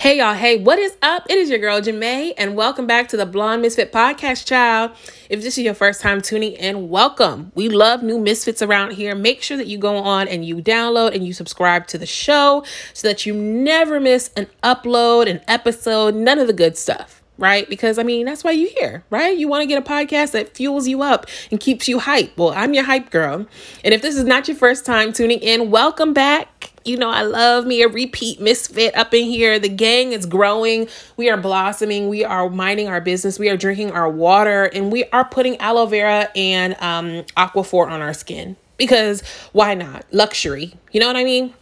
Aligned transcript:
Hey 0.00 0.16
y'all, 0.16 0.32
hey, 0.32 0.56
what 0.56 0.78
is 0.78 0.96
up? 1.02 1.26
It 1.28 1.36
is 1.36 1.50
your 1.50 1.58
girl 1.58 1.78
Jamae, 1.78 2.32
and 2.38 2.56
welcome 2.56 2.86
back 2.86 3.08
to 3.08 3.18
the 3.18 3.26
Blonde 3.26 3.60
Misfit 3.60 3.92
Podcast, 3.92 4.46
child. 4.46 4.92
If 5.28 5.42
this 5.42 5.58
is 5.58 5.64
your 5.64 5.74
first 5.74 6.00
time 6.00 6.22
tuning 6.22 6.52
in, 6.52 6.88
welcome. 6.88 7.52
We 7.54 7.68
love 7.68 8.02
new 8.02 8.18
misfits 8.18 8.62
around 8.62 8.92
here. 8.92 9.14
Make 9.14 9.42
sure 9.42 9.58
that 9.58 9.66
you 9.66 9.76
go 9.76 9.96
on 9.96 10.26
and 10.26 10.42
you 10.42 10.56
download 10.62 11.14
and 11.14 11.26
you 11.26 11.34
subscribe 11.34 11.86
to 11.88 11.98
the 11.98 12.06
show 12.06 12.64
so 12.94 13.08
that 13.08 13.26
you 13.26 13.34
never 13.34 14.00
miss 14.00 14.30
an 14.38 14.46
upload, 14.62 15.28
an 15.28 15.42
episode, 15.46 16.14
none 16.14 16.38
of 16.38 16.46
the 16.46 16.54
good 16.54 16.78
stuff 16.78 17.18
right? 17.36 17.70
Because 17.70 17.98
I 17.98 18.02
mean, 18.02 18.26
that's 18.26 18.44
why 18.44 18.50
you're 18.50 18.70
here, 18.70 19.02
right? 19.08 19.36
You 19.36 19.48
want 19.48 19.62
to 19.62 19.66
get 19.66 19.78
a 19.78 19.82
podcast 19.82 20.32
that 20.32 20.54
fuels 20.54 20.86
you 20.86 21.02
up 21.02 21.26
and 21.50 21.58
keeps 21.58 21.88
you 21.88 21.98
hype. 21.98 22.36
Well, 22.36 22.50
I'm 22.50 22.74
your 22.74 22.84
hype 22.84 23.08
girl. 23.08 23.46
And 23.82 23.94
if 23.94 24.02
this 24.02 24.16
is 24.16 24.24
not 24.24 24.46
your 24.46 24.58
first 24.58 24.84
time 24.84 25.10
tuning 25.14 25.38
in, 25.40 25.70
welcome 25.70 26.12
back. 26.12 26.69
You 26.84 26.96
know, 26.96 27.10
I 27.10 27.22
love 27.22 27.66
me 27.66 27.82
a 27.82 27.88
repeat 27.88 28.40
misfit 28.40 28.96
up 28.96 29.12
in 29.12 29.26
here. 29.26 29.58
The 29.58 29.68
gang 29.68 30.12
is 30.12 30.24
growing. 30.24 30.88
We 31.16 31.28
are 31.28 31.36
blossoming. 31.36 32.08
We 32.08 32.24
are 32.24 32.48
minding 32.48 32.88
our 32.88 33.00
business. 33.00 33.38
We 33.38 33.50
are 33.50 33.56
drinking 33.56 33.92
our 33.92 34.08
water 34.08 34.64
and 34.64 34.90
we 34.90 35.04
are 35.12 35.24
putting 35.24 35.58
aloe 35.58 35.86
vera 35.86 36.30
and 36.34 36.74
um, 36.80 37.24
Aquaphor 37.36 37.86
on 37.86 38.00
our 38.00 38.14
skin 38.14 38.56
because 38.78 39.22
why 39.52 39.74
not? 39.74 40.06
Luxury. 40.10 40.72
You 40.90 41.00
know 41.00 41.06
what 41.06 41.16
I 41.16 41.24
mean? 41.24 41.54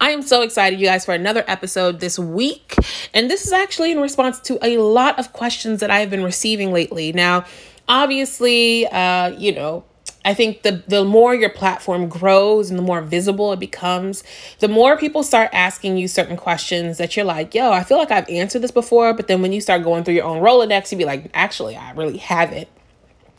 I 0.00 0.10
am 0.10 0.22
so 0.22 0.42
excited, 0.42 0.80
you 0.80 0.86
guys, 0.86 1.04
for 1.04 1.14
another 1.14 1.44
episode 1.46 2.00
this 2.00 2.18
week. 2.18 2.74
And 3.14 3.30
this 3.30 3.46
is 3.46 3.52
actually 3.52 3.92
in 3.92 4.00
response 4.00 4.40
to 4.40 4.58
a 4.62 4.78
lot 4.78 5.18
of 5.18 5.32
questions 5.32 5.80
that 5.80 5.90
I 5.90 6.00
have 6.00 6.10
been 6.10 6.22
receiving 6.22 6.72
lately. 6.72 7.12
Now, 7.12 7.44
obviously, 7.86 8.86
uh, 8.86 9.28
you 9.30 9.54
know, 9.54 9.84
I 10.28 10.34
think 10.34 10.60
the 10.60 10.82
the 10.86 11.06
more 11.06 11.34
your 11.34 11.48
platform 11.48 12.06
grows 12.06 12.68
and 12.68 12.78
the 12.78 12.82
more 12.82 13.00
visible 13.00 13.50
it 13.54 13.58
becomes, 13.58 14.22
the 14.58 14.68
more 14.68 14.94
people 14.98 15.22
start 15.22 15.48
asking 15.54 15.96
you 15.96 16.06
certain 16.06 16.36
questions 16.36 16.98
that 16.98 17.16
you're 17.16 17.24
like, 17.24 17.54
yo, 17.54 17.72
I 17.72 17.82
feel 17.82 17.96
like 17.96 18.10
I've 18.10 18.28
answered 18.28 18.60
this 18.60 18.70
before, 18.70 19.14
but 19.14 19.26
then 19.26 19.40
when 19.40 19.52
you 19.52 19.62
start 19.62 19.82
going 19.82 20.04
through 20.04 20.12
your 20.12 20.26
own 20.26 20.42
Rolodex, 20.42 20.92
you'd 20.92 20.98
be 20.98 21.06
like, 21.06 21.30
actually, 21.32 21.76
I 21.76 21.92
really 21.92 22.18
haven't. 22.18 22.68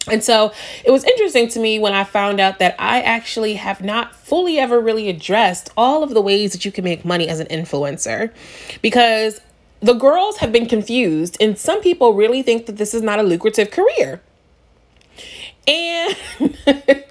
And 0.08 0.24
so 0.24 0.52
it 0.84 0.90
was 0.90 1.04
interesting 1.04 1.48
to 1.50 1.60
me 1.60 1.78
when 1.78 1.94
I 1.94 2.04
found 2.06 2.40
out 2.40 2.58
that 2.58 2.76
I 2.80 3.02
actually 3.02 3.54
have 3.54 3.84
not 3.84 4.16
fully 4.16 4.58
ever 4.58 4.80
really 4.80 5.10
addressed 5.10 5.70
all 5.78 6.02
of 6.02 6.16
the 6.16 6.22
ways 6.22 6.54
that 6.54 6.66
you 6.66 6.72
can 6.72 6.84
make 6.84 7.06
money 7.06 7.28
as 7.28 7.40
an 7.40 7.46
influencer 7.50 8.34
because 8.82 9.42
the 9.80 9.94
girls 9.94 10.38
have 10.38 10.52
been 10.52 10.66
confused, 10.66 11.38
and 11.40 11.56
some 11.56 11.82
people 11.82 12.16
really 12.16 12.42
think 12.42 12.66
that 12.66 12.78
this 12.78 12.96
is 12.96 13.04
not 13.04 13.20
a 13.20 13.24
lucrative 13.24 13.70
career. 13.70 14.24
And 15.70 16.18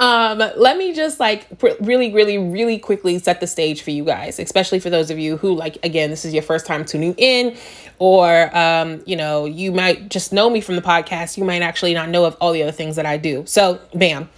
um, 0.00 0.38
let 0.56 0.76
me 0.76 0.92
just 0.92 1.20
like 1.20 1.46
really, 1.80 2.12
really, 2.12 2.36
really 2.36 2.78
quickly 2.78 3.18
set 3.18 3.40
the 3.40 3.46
stage 3.46 3.82
for 3.82 3.90
you 3.90 4.04
guys, 4.04 4.38
especially 4.38 4.80
for 4.80 4.90
those 4.90 5.10
of 5.10 5.18
you 5.18 5.36
who, 5.36 5.54
like, 5.54 5.78
again, 5.84 6.10
this 6.10 6.24
is 6.24 6.34
your 6.34 6.42
first 6.42 6.66
time 6.66 6.84
tuning 6.84 7.14
in, 7.16 7.56
or, 7.98 8.56
um, 8.56 9.02
you 9.06 9.16
know, 9.16 9.44
you 9.44 9.70
might 9.70 10.08
just 10.08 10.32
know 10.32 10.50
me 10.50 10.60
from 10.60 10.76
the 10.76 10.82
podcast. 10.82 11.36
You 11.36 11.44
might 11.44 11.62
actually 11.62 11.94
not 11.94 12.08
know 12.08 12.24
of 12.24 12.36
all 12.40 12.52
the 12.52 12.62
other 12.62 12.72
things 12.72 12.96
that 12.96 13.06
I 13.06 13.16
do. 13.16 13.44
So, 13.46 13.80
bam. 13.94 14.28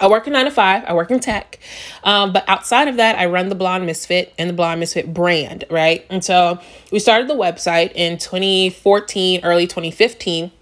I 0.00 0.06
work 0.06 0.28
in 0.28 0.32
nine 0.32 0.44
to 0.44 0.52
five. 0.52 0.84
I 0.84 0.92
work 0.94 1.10
in 1.10 1.18
tech. 1.18 1.58
Um, 2.04 2.32
but 2.32 2.48
outside 2.48 2.86
of 2.86 2.98
that, 2.98 3.18
I 3.18 3.26
run 3.26 3.48
the 3.48 3.56
Blonde 3.56 3.84
Misfit 3.84 4.32
and 4.38 4.48
the 4.48 4.54
Blonde 4.54 4.78
Misfit 4.78 5.12
brand, 5.12 5.64
right? 5.70 6.06
And 6.08 6.24
so 6.24 6.60
we 6.92 7.00
started 7.00 7.26
the 7.26 7.34
website 7.34 7.90
in 7.96 8.16
2014, 8.16 9.40
early 9.42 9.66
2015 9.66 10.52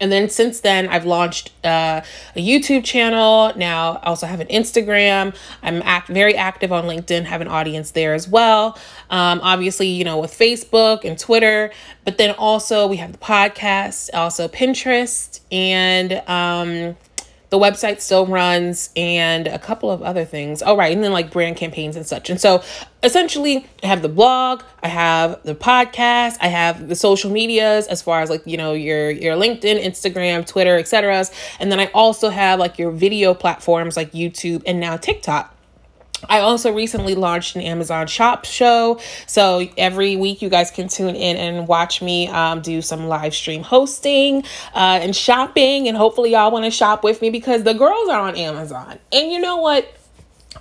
and 0.00 0.10
then 0.10 0.28
since 0.28 0.60
then, 0.60 0.88
I've 0.88 1.04
launched 1.04 1.52
uh, 1.64 2.02
a 2.34 2.46
YouTube 2.46 2.84
channel. 2.84 3.52
Now, 3.56 4.00
I 4.02 4.06
also 4.06 4.26
have 4.26 4.40
an 4.40 4.48
Instagram. 4.48 5.34
I'm 5.62 5.82
act- 5.82 6.08
very 6.08 6.34
active 6.36 6.72
on 6.72 6.84
LinkedIn, 6.84 7.24
have 7.24 7.40
an 7.40 7.48
audience 7.48 7.92
there 7.92 8.14
as 8.14 8.28
well. 8.28 8.78
Um, 9.10 9.40
obviously, 9.42 9.88
you 9.88 10.04
know, 10.04 10.18
with 10.18 10.32
Facebook 10.32 11.04
and 11.04 11.18
Twitter, 11.18 11.72
but 12.04 12.18
then 12.18 12.34
also 12.36 12.86
we 12.86 12.96
have 12.96 13.12
the 13.12 13.18
podcast, 13.18 14.10
also 14.12 14.48
Pinterest, 14.48 15.40
and 15.50 16.12
um, 16.28 16.96
the 17.50 17.58
website 17.58 18.00
still 18.00 18.26
runs 18.26 18.90
and 18.96 19.46
a 19.46 19.58
couple 19.58 19.90
of 19.90 20.02
other 20.02 20.24
things. 20.24 20.62
Oh, 20.64 20.76
right. 20.76 20.92
And 20.92 21.02
then 21.02 21.12
like 21.12 21.30
brand 21.30 21.56
campaigns 21.56 21.96
and 21.96 22.04
such. 22.04 22.28
And 22.28 22.40
so 22.40 22.62
essentially, 23.06 23.66
I 23.82 23.86
have 23.86 24.02
the 24.02 24.08
blog, 24.08 24.62
I 24.82 24.88
have 24.88 25.42
the 25.44 25.54
podcast, 25.54 26.36
I 26.40 26.48
have 26.48 26.88
the 26.88 26.94
social 26.94 27.30
medias 27.30 27.86
as 27.86 28.02
far 28.02 28.20
as 28.20 28.28
like, 28.28 28.42
you 28.46 28.56
know, 28.56 28.74
your 28.74 29.10
your 29.10 29.36
LinkedIn, 29.36 29.82
Instagram, 29.82 30.46
Twitter, 30.46 30.76
etc. 30.76 31.24
And 31.58 31.72
then 31.72 31.80
I 31.80 31.86
also 31.94 32.28
have 32.28 32.58
like 32.58 32.78
your 32.78 32.90
video 32.90 33.32
platforms 33.32 33.96
like 33.96 34.12
YouTube 34.12 34.62
and 34.66 34.80
now 34.80 34.96
TikTok. 34.96 35.56
I 36.28 36.40
also 36.40 36.72
recently 36.72 37.14
launched 37.14 37.56
an 37.56 37.62
Amazon 37.62 38.06
Shop 38.06 38.44
show. 38.44 38.98
So 39.26 39.68
every 39.76 40.16
week, 40.16 40.42
you 40.42 40.48
guys 40.48 40.70
can 40.70 40.88
tune 40.88 41.14
in 41.14 41.36
and 41.36 41.68
watch 41.68 42.02
me 42.02 42.28
um, 42.28 42.62
do 42.62 42.82
some 42.82 43.06
live 43.06 43.34
stream 43.34 43.62
hosting 43.62 44.42
uh, 44.74 44.98
and 45.02 45.14
shopping. 45.14 45.88
And 45.88 45.96
hopefully, 45.96 46.32
y'all 46.32 46.50
want 46.50 46.64
to 46.64 46.70
shop 46.70 47.04
with 47.04 47.22
me 47.22 47.30
because 47.30 47.62
the 47.62 47.74
girls 47.74 48.08
are 48.08 48.20
on 48.20 48.36
Amazon. 48.36 48.98
And 49.12 49.30
you 49.30 49.38
know 49.40 49.56
what? 49.58 49.95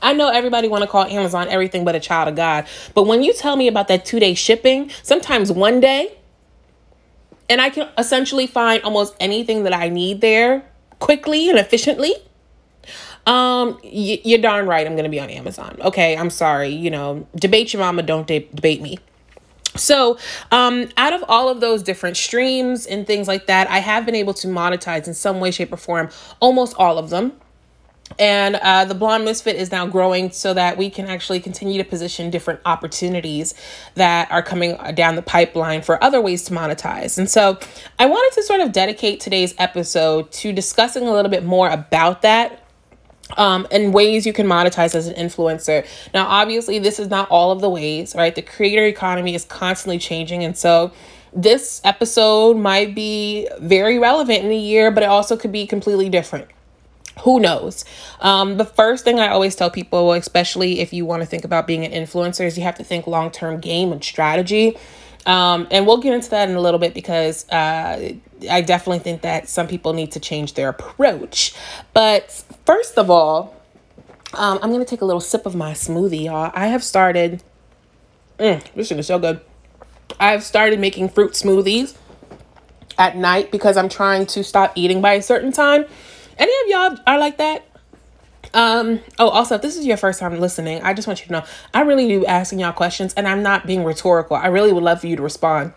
I 0.02 0.14
know 0.14 0.30
everybody 0.30 0.68
want 0.68 0.84
to 0.84 0.90
call 0.90 1.06
Amazon 1.06 1.48
everything 1.50 1.86
but 1.86 1.96
a 1.96 2.00
child 2.00 2.30
of 2.30 2.36
God. 2.36 2.68
But 2.94 3.04
when 3.04 3.24
you 3.24 3.34
tell 3.34 3.56
me 3.56 3.68
about 3.68 3.88
that 3.88 4.06
two 4.06 4.20
day 4.20 4.34
shipping, 4.34 4.92
sometimes 5.04 5.52
one 5.52 5.80
day, 5.80 6.18
and 7.50 7.62
I 7.62 7.70
can 7.70 7.90
essentially 7.98 8.48
find 8.48 8.82
almost 8.84 9.16
anything 9.20 9.64
that 9.64 9.74
I 9.74 9.90
need 9.90 10.22
there 10.22 10.66
quickly 11.00 11.50
and 11.50 11.60
efficiently 11.60 12.16
um, 13.26 13.80
y- 13.84 14.22
you're 14.24 14.40
darn 14.40 14.68
right. 14.68 14.86
I'm 14.86 14.94
going 14.94 15.06
to 15.06 15.10
be 15.10 15.20
on 15.20 15.30
Amazon. 15.30 15.78
Okay, 15.82 16.16
I'm 16.16 16.30
sorry. 16.30 16.70
You 16.70 16.92
know, 16.92 17.28
debate 17.36 17.74
your 17.74 17.82
mama, 17.82 18.04
don't 18.04 18.28
de- 18.28 18.48
debate 18.54 18.82
me. 18.82 19.00
So, 19.76 20.18
um, 20.52 20.88
out 20.96 21.12
of 21.12 21.24
all 21.28 21.50
of 21.50 21.60
those 21.60 21.84
different 21.84 22.16
streams 22.18 22.86
and 22.86 23.06
things 23.06 23.28
like 23.28 23.48
that, 23.48 23.70
I 23.70 23.80
have 23.80 24.06
been 24.06 24.16
able 24.16 24.34
to 24.36 24.48
monetize 24.48 25.08
in 25.08 25.14
some 25.14 25.40
way, 25.40 25.52
shape, 25.52 25.74
or 25.74 25.78
form 25.78 26.10
almost 26.40 26.76
all 26.78 26.98
of 26.98 27.10
them. 27.10 27.34
And 28.20 28.56
uh, 28.56 28.86
the 28.86 28.96
Blonde 28.96 29.26
Misfit 29.26 29.56
is 29.56 29.72
now 29.72 29.88
growing 29.88 30.32
so 30.32 30.54
that 30.54 30.78
we 30.78 30.90
can 30.90 31.08
actually 31.08 31.40
continue 31.40 31.82
to 31.82 31.88
position 31.88 32.30
different 32.30 32.62
opportunities 32.66 33.54
that 33.96 34.32
are 34.32 34.44
coming 34.44 34.78
down 34.94 35.16
the 35.16 35.22
pipeline 35.22 35.82
for 35.82 36.02
other 36.04 36.22
ways 36.22 36.44
to 36.46 36.54
monetize. 36.54 37.18
And 37.18 37.30
so 37.30 37.60
I 38.00 38.06
wanted 38.06 38.36
to 38.36 38.44
sort 38.44 38.62
of 38.62 38.72
dedicate 38.72 39.20
today's 39.20 39.56
episode 39.58 40.32
to 40.34 40.54
discussing 40.54 41.08
a 41.08 41.12
little 41.12 41.32
bit 41.32 41.44
more 41.44 41.70
about 41.70 42.22
that 42.22 42.62
um, 43.38 43.68
and 43.72 43.94
ways 43.94 44.26
you 44.26 44.34
can 44.34 44.48
monetize 44.48 44.96
as 44.96 45.08
an 45.08 45.16
influencer. 45.16 45.86
Now, 46.14 46.28
obviously, 46.28 46.80
this 46.80 47.00
is 47.00 47.10
not 47.10 47.30
all 47.30 47.52
of 47.52 47.60
the 47.60 47.70
ways, 47.70 48.16
right? 48.16 48.34
The 48.34 48.44
creator 48.44 48.86
economy 48.86 49.36
is 49.36 49.46
constantly 49.46 49.98
changing. 49.98 50.44
And 50.44 50.56
so, 50.56 50.92
this 51.34 51.82
episode 51.84 52.56
might 52.56 52.96
be 52.96 53.50
very 53.60 54.00
relevant 54.00 54.46
in 54.46 54.52
a 54.52 54.58
year, 54.58 54.90
but 54.90 55.04
it 55.04 55.10
also 55.10 55.36
could 55.36 55.52
be 55.52 55.68
completely 55.68 56.08
different. 56.08 56.48
Who 57.22 57.40
knows? 57.40 57.86
Um, 58.20 58.58
the 58.58 58.66
first 58.66 59.04
thing 59.04 59.20
I 59.20 59.30
always 59.30 59.56
tell 59.56 59.70
people, 59.70 60.12
especially 60.14 60.80
if 60.80 60.92
you 60.92 61.06
want 61.06 61.22
to 61.22 61.26
think 61.26 61.46
about 61.46 61.66
being 61.66 61.86
an 61.86 61.92
influencer, 61.92 62.46
is 62.46 62.58
you 62.58 62.64
have 62.64 62.76
to 62.76 62.84
think 62.84 63.08
long 63.08 63.32
term 63.32 63.60
game 63.60 63.92
and 63.92 64.04
strategy. 64.04 64.78
Um, 65.26 65.68
and 65.72 65.88
we'll 65.88 65.98
get 65.98 66.14
into 66.14 66.30
that 66.32 66.50
in 66.50 66.56
a 66.56 66.62
little 66.62 66.80
bit 66.80 66.94
because 66.94 67.50
uh, 67.50 68.14
I 68.50 68.62
definitely 68.62 69.00
think 69.00 69.22
that 69.22 69.50
some 69.50 69.68
people 69.68 69.94
need 69.94 70.12
to 70.12 70.20
change 70.20 70.54
their 70.54 70.70
approach. 70.70 71.56
But 71.94 72.44
first 72.66 72.98
of 72.98 73.10
all, 73.10 73.56
um, 74.34 74.60
I'm 74.62 74.72
gonna 74.72 74.86
take 74.86 75.02
a 75.02 75.06
little 75.06 75.22
sip 75.22 75.46
of 75.46 75.56
my 75.56 75.72
smoothie, 75.72 76.26
y'all. 76.26 76.52
I 76.54 76.68
have 76.68 76.84
started. 76.84 77.42
Mm, 78.38 78.64
this 78.76 78.90
thing 78.90 79.00
is 79.00 79.08
so 79.08 79.18
good. 79.18 79.40
I've 80.20 80.44
started 80.44 80.80
making 80.80 81.10
fruit 81.10 81.32
smoothies 81.32 81.96
at 82.98 83.18
night 83.18 83.52
because 83.52 83.78
I'm 83.78 83.90
trying 83.90 84.26
to 84.28 84.44
stop 84.44 84.74
eating 84.76 85.02
by 85.02 85.14
a 85.14 85.22
certain 85.22 85.52
time. 85.52 85.86
Any 86.38 86.54
of 86.64 86.68
y'all 86.68 87.04
are 87.08 87.20
like 87.20 87.38
that? 87.38 87.66
Um, 88.54 89.02
oh, 89.20 89.30
also, 89.30 89.56
if 89.56 89.62
this 89.62 89.76
is 89.76 89.86
your 89.86 89.98
first 89.98 90.20
time 90.20 90.40
listening, 90.40 90.82
I 90.82 90.94
just 90.94 91.08
want 91.08 91.20
you 91.20 91.28
to 91.28 91.32
know 91.32 91.44
I 91.74 91.82
really 91.82 92.08
do 92.08 92.26
asking 92.26 92.60
y'all 92.60 92.72
questions 92.72 93.14
and 93.16 93.28
I'm 93.28 93.44
not 93.44 93.68
being 93.68 93.84
rhetorical. 93.84 94.36
I 94.38 94.48
really 94.48 94.72
would 94.72 94.84
love 94.84 95.02
for 95.02 95.08
you 95.08 95.16
to 95.16 95.22
respond. 95.22 95.74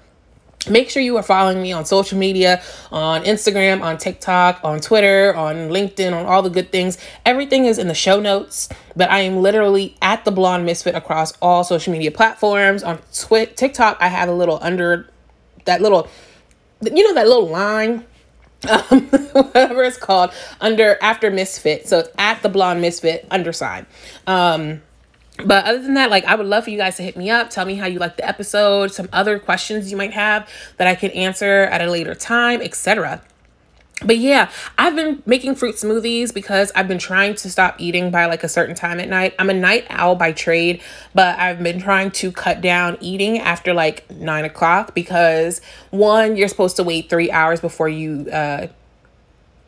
Make 0.69 0.91
sure 0.91 1.03
you 1.03 1.17
are 1.17 1.23
following 1.23 1.62
me 1.62 1.73
on 1.73 1.87
social 1.87 2.19
media, 2.19 2.62
on 2.93 3.23
Instagram, 3.23 3.81
on 3.81 3.97
TikTok, 3.97 4.61
on 4.62 4.81
Twitter, 4.81 5.35
on 5.35 5.71
LinkedIn, 5.71 6.12
on 6.12 6.27
all 6.27 6.43
the 6.43 6.50
good 6.50 6.71
things. 6.71 6.99
Everything 7.25 7.65
is 7.65 7.79
in 7.79 7.88
the 7.88 7.94
show 7.94 8.21
notes, 8.21 8.69
but 8.94 9.11
I 9.11 9.21
am 9.21 9.38
literally 9.38 9.97
at 10.03 10.25
the 10.25 10.31
Blonde 10.31 10.67
Misfit 10.67 10.94
across 10.94 11.33
all 11.41 11.65
social 11.65 11.93
media 11.93 12.11
platforms. 12.11 12.83
On 12.83 12.99
TikTok, 13.12 13.99
I 14.00 14.09
have 14.09 14.29
a 14.29 14.35
little 14.35 14.59
under 14.61 15.09
that 15.65 15.81
little, 15.81 16.09
you 16.83 17.05
know, 17.05 17.15
that 17.15 17.27
little 17.27 17.49
line 17.49 18.05
um, 18.69 19.01
whatever 19.33 19.83
it's 19.85 19.97
called 19.97 20.33
under 20.61 20.99
after 21.03 21.31
misfit. 21.31 21.89
So 21.89 22.01
it's 22.01 22.11
at 22.19 22.43
the 22.43 22.49
blonde 22.49 22.81
misfit 22.81 23.27
underside. 23.31 23.87
Um 24.27 24.83
but 25.45 25.65
other 25.67 25.79
than 25.81 25.95
that 25.95 26.11
like 26.11 26.25
i 26.25 26.35
would 26.35 26.47
love 26.47 26.65
for 26.65 26.71
you 26.71 26.77
guys 26.77 26.97
to 26.97 27.03
hit 27.03 27.17
me 27.17 27.31
up 27.31 27.49
tell 27.49 27.65
me 27.65 27.77
how 27.77 27.87
you 27.87 27.99
like 27.99 28.17
the 28.17 28.29
episode 28.29 28.93
some 28.93 29.09
other 29.13 29.39
questions 29.39 29.91
you 29.91 29.97
might 29.97 30.13
have 30.13 30.49
that 30.79 30.89
i 30.89 30.95
can 30.95 31.11
answer 31.13 31.63
at 31.65 31.81
a 31.81 31.91
later 31.91 32.15
time 32.15 32.61
etc 32.61 33.23
but 34.05 34.19
yeah, 34.19 34.50
I've 34.77 34.95
been 34.95 35.23
making 35.27 35.56
fruit 35.56 35.75
smoothies 35.75 36.33
because 36.33 36.71
I've 36.77 36.87
been 36.87 36.99
trying 36.99 37.35
to 37.35 37.50
stop 37.50 37.77
eating 37.79 38.12
by 38.12 38.27
like 38.27 38.45
a 38.45 38.49
certain 38.49 38.77
time 38.77 39.00
at 39.00 39.09
night. 39.09 39.35
I'm 39.41 39.50
a 39.50 39.55
night 39.55 39.87
owl 39.91 40.15
by 40.15 40.31
trade, 40.31 40.81
but 41.15 41.37
I've 41.39 41.61
been 41.61 41.81
trying 41.81 42.12
to 42.12 42.31
cut 42.31 42.61
down 42.61 42.97
eating 43.00 43.41
after 43.41 43.75
like 43.75 44.09
nine 44.11 44.45
o'clock 44.45 44.95
because 44.95 45.61
one, 45.91 46.37
you're 46.37 46.49
supposed 46.49 46.77
to 46.77 46.85
wait 46.85 47.11
three 47.11 47.31
hours 47.33 47.61
before 47.61 47.89
you 47.89 48.31
uh 48.31 48.69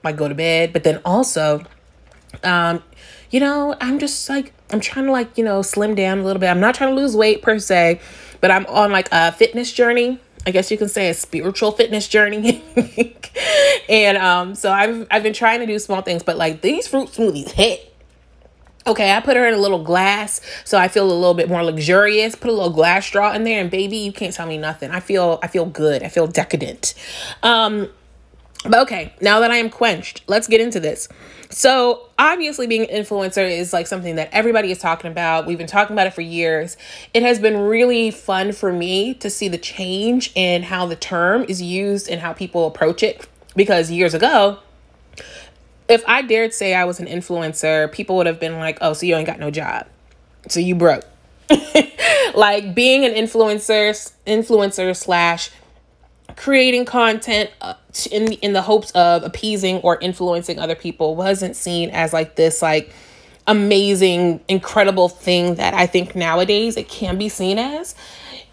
like 0.05 0.17
go 0.17 0.29
to 0.29 0.35
bed, 0.35 0.73
but 0.73 0.85
then 0.85 1.01
also, 1.05 1.65
um, 2.45 2.83
you 3.31 3.41
know, 3.41 3.75
I'm 3.81 3.99
just 3.99 4.29
like 4.29 4.53
I'm 4.71 4.81
trying 4.81 5.07
to 5.07 5.13
like 5.13 5.37
you 5.39 5.45
know 5.45 5.61
slim 5.63 5.97
down 5.97 6.21
a 6.21 6.23
little 6.23 6.41
bit. 6.41 6.49
I'm 6.49 6.61
not 6.61 6.77
trying 6.77 6.95
to 6.95 7.01
lose 7.01 7.17
weight 7.17 7.43
per 7.43 7.59
se, 7.59 8.01
but 8.41 8.53
I'm 8.53 8.65
on 8.67 8.93
like 8.93 9.09
a 9.11 9.33
fitness 9.33 9.73
journey 9.73 10.21
I 10.47 10.53
guess 10.53 10.71
you 10.71 10.79
can 10.79 10.89
say 10.89 11.11
a 11.11 11.15
spiritual 11.15 11.73
fitness 11.73 12.09
journey. 12.09 12.63
and 13.89 14.17
um, 14.19 14.55
so 14.55 14.73
I've 14.73 15.07
I've 15.11 15.23
been 15.23 15.35
trying 15.35 15.61
to 15.61 15.67
do 15.67 15.79
small 15.79 16.03
things, 16.03 16.23
but 16.23 16.37
like 16.37 16.63
these 16.63 16.89
fruit 16.89 17.11
smoothies 17.11 17.51
hit. 17.51 17.87
Okay, 18.87 19.13
I 19.15 19.21
put 19.21 19.37
her 19.37 19.47
in 19.47 19.53
a 19.53 19.59
little 19.59 19.85
glass 19.85 20.41
so 20.65 20.79
I 20.79 20.89
feel 20.89 21.05
a 21.05 21.13
little 21.13 21.35
bit 21.35 21.49
more 21.49 21.63
luxurious. 21.63 22.35
Put 22.35 22.49
a 22.49 22.53
little 22.53 22.71
glass 22.71 23.05
straw 23.07 23.33
in 23.33 23.45
there, 23.45 23.61
and 23.61 23.71
baby, 23.71 23.99
you 23.99 24.13
can't 24.13 24.33
tell 24.33 24.47
me 24.47 24.57
nothing. 24.57 24.91
I 24.91 25.01
feel 25.01 25.39
I 25.43 25.49
feel 25.49 25.67
good. 25.67 26.03
I 26.03 26.09
feel 26.09 26.27
decadent. 26.27 26.95
Um, 27.43 27.91
but 28.65 28.81
okay, 28.81 29.15
now 29.21 29.41
that 29.41 29.51
I 29.51 29.57
am 29.57 29.71
quenched, 29.71 30.23
let's 30.27 30.47
get 30.47 30.61
into 30.61 30.81
this. 30.81 31.09
So, 31.53 32.09
obviously, 32.19 32.67
being 32.67 32.89
an 32.89 33.05
influencer 33.05 33.51
is 33.51 33.73
like 33.73 33.87
something 33.87 34.17
that 34.17 34.29
everybody 34.33 34.71
is 34.71 34.79
talking 34.79 35.11
about. 35.11 35.47
We've 35.47 35.59
been 35.59 35.67
talking 35.67 35.95
about 35.95 36.07
it 36.07 36.15
for 36.15 36.21
years. 36.21 36.77
It 37.13 37.23
has 37.23 37.41
been 37.41 37.57
really 37.57 38.11
fun 38.13 38.53
for 38.53 38.73
me 38.73 39.15
to 39.15 39.29
see 39.29 39.49
the 39.49 39.59
change 39.59 40.31
in 40.37 40.63
how 40.63 40.87
the 40.87 40.95
term 40.95 41.45
is 41.49 41.61
used 41.61 42.09
and 42.09 42.21
how 42.21 42.33
people 42.33 42.67
approach 42.67 43.03
it. 43.03 43.27
Because 43.57 43.91
years 43.91 44.15
ago, 44.15 44.59
if 45.89 46.05
I 46.07 46.23
dared 46.23 46.55
say 46.55 46.73
I 46.73 46.85
was 46.85 47.01
an 47.01 47.07
influencer, 47.07 47.91
people 47.91 48.17
would 48.17 48.27
have 48.27 48.39
been 48.39 48.59
like, 48.59 48.79
oh, 48.81 48.93
so 48.93 49.07
you 49.07 49.17
ain't 49.17 49.27
got 49.27 49.41
no 49.41 49.51
job. 49.51 49.87
So 50.49 50.61
you 50.61 50.77
broke. 50.77 51.05
like 52.35 52.77
being 52.77 53.05
an 53.05 53.13
influencer, 53.13 54.13
influencer 54.25 54.95
slash 54.95 55.51
creating 56.37 56.85
content 56.85 57.51
uh, 57.61 57.75
in 58.11 58.33
in 58.35 58.53
the 58.53 58.63
hopes 58.63 58.91
of 58.93 59.23
appeasing 59.23 59.79
or 59.79 59.99
influencing 60.01 60.59
other 60.59 60.75
people 60.75 61.17
wasn't 61.17 61.57
seen 61.57 61.91
as 61.91 62.13
like 62.13 62.37
this 62.37 62.63
like 62.63 62.93
amazing 63.47 64.41
incredible 64.49 65.09
thing 65.09 65.57
that 65.57 65.75
I 65.75 65.87
think 65.87 66.15
nowadays 66.15 66.77
it 66.77 66.89
can 66.89 67.19
be 67.19 67.29
seen 67.29 67.59
as. 67.59 67.95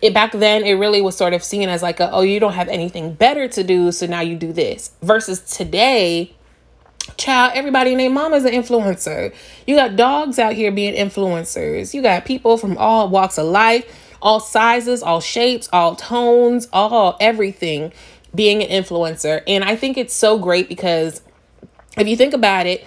It 0.02 0.14
back 0.14 0.32
then 0.32 0.64
it 0.64 0.74
really 0.74 1.02
was 1.02 1.16
sort 1.18 1.34
of 1.34 1.44
seen 1.44 1.70
as 1.70 1.82
like 1.82 2.00
a, 2.00 2.12
oh 2.12 2.22
you 2.22 2.40
don't 2.40 2.54
have 2.54 2.68
anything 2.68 3.14
better 3.14 3.48
to 3.50 3.64
do 3.64 3.92
so 3.92 4.06
now 4.06 4.22
you 4.22 4.36
do 4.36 4.54
this. 4.54 4.92
Versus 5.02 5.42
today 5.42 6.34
child 7.16 7.54
everybody 7.56 7.96
named 7.96 8.14
mama's 8.14 8.46
an 8.46 8.54
influencer. 8.54 9.34
You 9.66 9.76
got 9.76 9.96
dogs 9.96 10.40
out 10.40 10.54
here 10.54 10.72
being 10.72 10.94
influencers. 10.94 11.94
You 11.94 12.02
got 12.02 12.26
people 12.26 12.58
from 12.58 12.78
all 12.78 13.10
walks 13.10 13.38
of 13.38 13.46
life 13.46 13.86
all 14.22 14.40
sizes, 14.40 15.04
all 15.04 15.22
shapes, 15.22 15.70
all 15.72 15.96
tones, 15.96 16.68
all 16.74 17.18
everything 17.20 17.94
being 18.38 18.64
an 18.64 18.70
influencer. 18.70 19.42
And 19.48 19.66
I 19.66 19.76
think 19.76 19.98
it's 19.98 20.14
so 20.14 20.38
great 20.38 20.70
because 20.70 21.22
if 21.98 22.08
you 22.08 22.16
think 22.16 22.34
about 22.34 22.68
it, 22.68 22.86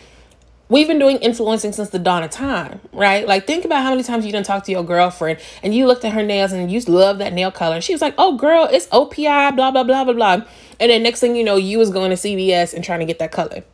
we've 0.69 0.87
been 0.87 1.01
doing 1.01 1.17
influencing 1.19 1.73
since 1.73 1.91
the 1.91 1.99
dawn 1.99 2.23
of 2.23 2.31
time, 2.31 2.81
right? 2.93 3.27
Like 3.27 3.47
think 3.47 3.65
about 3.65 3.83
how 3.83 3.91
many 3.91 4.05
times 4.05 4.25
you 4.25 4.33
didn't 4.33 4.47
talk 4.47 4.65
to 4.65 4.73
your 4.73 4.85
girlfriend 4.85 5.41
and 5.63 5.75
you 5.75 5.87
looked 5.87 6.05
at 6.05 6.13
her 6.13 6.23
nails 6.23 6.53
and 6.53 6.71
you 6.71 6.81
love 6.83 7.19
that 7.19 7.33
nail 7.33 7.51
color. 7.51 7.75
And 7.75 7.85
she 7.85 7.93
was 7.93 8.01
like, 8.01 8.15
oh 8.17 8.37
girl, 8.37 8.69
it's 8.71 8.87
OPI, 8.87 9.55
blah, 9.57 9.73
blah, 9.73 9.83
blah, 9.83 10.05
blah, 10.05 10.15
blah. 10.15 10.45
And 10.79 10.91
then 10.91 11.03
next 11.03 11.21
thing 11.21 11.35
you 11.35 11.45
know, 11.45 11.57
you 11.57 11.79
was 11.79 11.91
going 11.91 12.11
to 12.11 12.17
CVS 12.17 12.73
and 12.73 12.85
trying 12.85 13.01
to 13.01 13.07
get 13.07 13.19
that 13.19 13.33
color. 13.33 13.65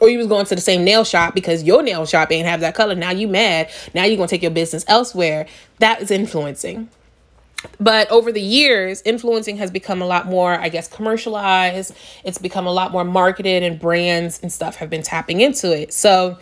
Or 0.00 0.08
you 0.08 0.18
was 0.18 0.26
going 0.26 0.46
to 0.46 0.54
the 0.54 0.60
same 0.60 0.84
nail 0.84 1.04
shop 1.04 1.34
because 1.34 1.62
your 1.62 1.82
nail 1.82 2.04
shop 2.06 2.32
ain't 2.32 2.46
have 2.46 2.60
that 2.60 2.74
color. 2.74 2.94
Now 2.94 3.12
you 3.12 3.28
mad. 3.28 3.70
Now 3.94 4.04
you're 4.04 4.16
gonna 4.16 4.28
take 4.28 4.42
your 4.42 4.50
business 4.50 4.84
elsewhere. 4.88 5.46
That 5.78 6.02
is 6.02 6.10
influencing 6.10 6.90
but 7.80 8.10
over 8.10 8.32
the 8.32 8.40
years 8.40 9.02
influencing 9.04 9.56
has 9.56 9.70
become 9.70 10.02
a 10.02 10.06
lot 10.06 10.26
more 10.26 10.52
i 10.60 10.68
guess 10.68 10.88
commercialized 10.88 11.94
it's 12.24 12.38
become 12.38 12.66
a 12.66 12.72
lot 12.72 12.92
more 12.92 13.04
marketed 13.04 13.62
and 13.62 13.78
brands 13.78 14.40
and 14.42 14.52
stuff 14.52 14.76
have 14.76 14.90
been 14.90 15.02
tapping 15.02 15.40
into 15.40 15.76
it 15.76 15.92
so 15.92 16.38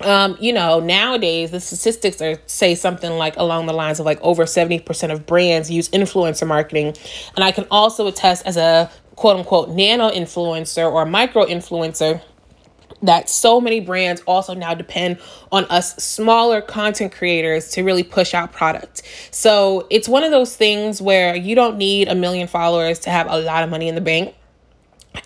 um, 0.00 0.36
you 0.40 0.52
know, 0.52 0.80
nowadays 0.80 1.50
the 1.50 1.60
statistics 1.60 2.20
are 2.20 2.38
say 2.46 2.74
something 2.74 3.12
like 3.12 3.36
along 3.36 3.66
the 3.66 3.72
lines 3.72 4.00
of 4.00 4.06
like 4.06 4.20
over 4.20 4.44
70% 4.44 5.12
of 5.12 5.26
brands 5.26 5.70
use 5.70 5.88
influencer 5.90 6.46
marketing. 6.46 6.94
And 7.36 7.44
I 7.44 7.52
can 7.52 7.66
also 7.70 8.06
attest 8.06 8.46
as 8.46 8.56
a 8.56 8.90
quote 9.16 9.36
unquote 9.36 9.68
nano 9.68 10.10
influencer 10.10 10.90
or 10.90 11.04
micro 11.04 11.44
influencer 11.44 12.22
that 13.02 13.28
so 13.28 13.60
many 13.60 13.80
brands 13.80 14.22
also 14.26 14.54
now 14.54 14.74
depend 14.74 15.18
on 15.50 15.64
us 15.66 15.96
smaller 15.96 16.60
content 16.60 17.12
creators 17.12 17.70
to 17.70 17.82
really 17.82 18.02
push 18.02 18.32
out 18.32 18.52
product. 18.52 19.02
So 19.30 19.86
it's 19.90 20.08
one 20.08 20.24
of 20.24 20.30
those 20.30 20.56
things 20.56 21.02
where 21.02 21.34
you 21.34 21.54
don't 21.54 21.76
need 21.76 22.08
a 22.08 22.14
million 22.14 22.46
followers 22.46 23.00
to 23.00 23.10
have 23.10 23.26
a 23.28 23.38
lot 23.38 23.64
of 23.64 23.70
money 23.70 23.88
in 23.88 23.94
the 23.94 24.00
bank. 24.00 24.34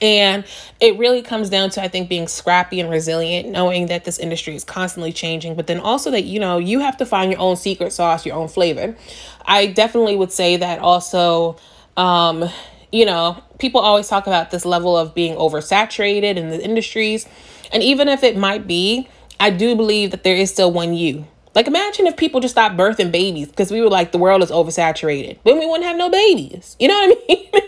And 0.03 0.45
it 0.81 0.99
really 0.99 1.23
comes 1.23 1.49
down 1.49 1.71
to, 1.71 1.83
I 1.83 1.89
think, 1.89 2.09
being 2.09 2.27
scrappy 2.27 2.81
and 2.81 2.91
resilient, 2.91 3.49
knowing 3.49 3.87
that 3.87 4.05
this 4.05 4.19
industry 4.19 4.57
is 4.57 4.65
constantly 4.65 5.13
changing, 5.13 5.55
but 5.55 5.69
then 5.69 5.79
also 5.79 6.11
that, 6.11 6.25
you 6.25 6.41
know, 6.41 6.59
you 6.59 6.81
have 6.81 6.97
to 6.97 7.07
find 7.07 7.31
your 7.31 7.41
own 7.41 7.57
secret 7.57 7.93
sauce, 7.93 8.27
your 8.27 8.35
own 8.35 8.49
flavor. 8.49 8.97
I 9.45 9.67
definitely 9.67 10.17
would 10.17 10.33
say 10.33 10.57
that 10.57 10.81
also, 10.81 11.57
um, 11.97 12.51
you 12.91 13.07
know, 13.07 13.43
people 13.59 13.81
always 13.81 14.09
talk 14.09 14.27
about 14.27 14.51
this 14.51 14.65
level 14.65 14.97
of 14.97 15.15
being 15.15 15.37
oversaturated 15.37 16.37
in 16.37 16.51
the 16.51 16.63
industries. 16.63 17.27
And 17.73 17.83
even 17.83 18.09
if 18.09 18.23
it 18.23 18.37
might 18.37 18.67
be, 18.67 19.09
I 19.39 19.51
do 19.51 19.77
believe 19.77 20.11
that 20.11 20.25
there 20.25 20.37
is 20.37 20.51
still 20.51 20.73
one 20.73 20.95
you. 20.95 21.27
Like 21.55 21.67
imagine 21.67 22.07
if 22.07 22.17
people 22.19 22.41
just 22.41 22.53
stopped 22.53 22.77
birthing 22.77 23.11
babies 23.11 23.49
because 23.49 23.71
we 23.71 23.81
were 23.81 23.89
like 23.89 24.13
the 24.13 24.19
world 24.19 24.43
is 24.43 24.51
oversaturated. 24.51 25.39
Then 25.45 25.59
we 25.59 25.67
wouldn't 25.67 25.85
have 25.85 25.97
no 25.97 26.11
babies. 26.11 26.77
You 26.79 26.89
know 26.89 26.95
what 26.95 27.19
I 27.19 27.27
mean? 27.29 27.63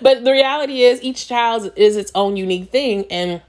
but 0.00 0.24
the 0.24 0.32
reality 0.32 0.82
is 0.82 1.02
each 1.02 1.28
child 1.28 1.70
is 1.76 1.96
its 1.96 2.10
own 2.14 2.36
unique 2.36 2.70
thing 2.70 3.04
and 3.10 3.42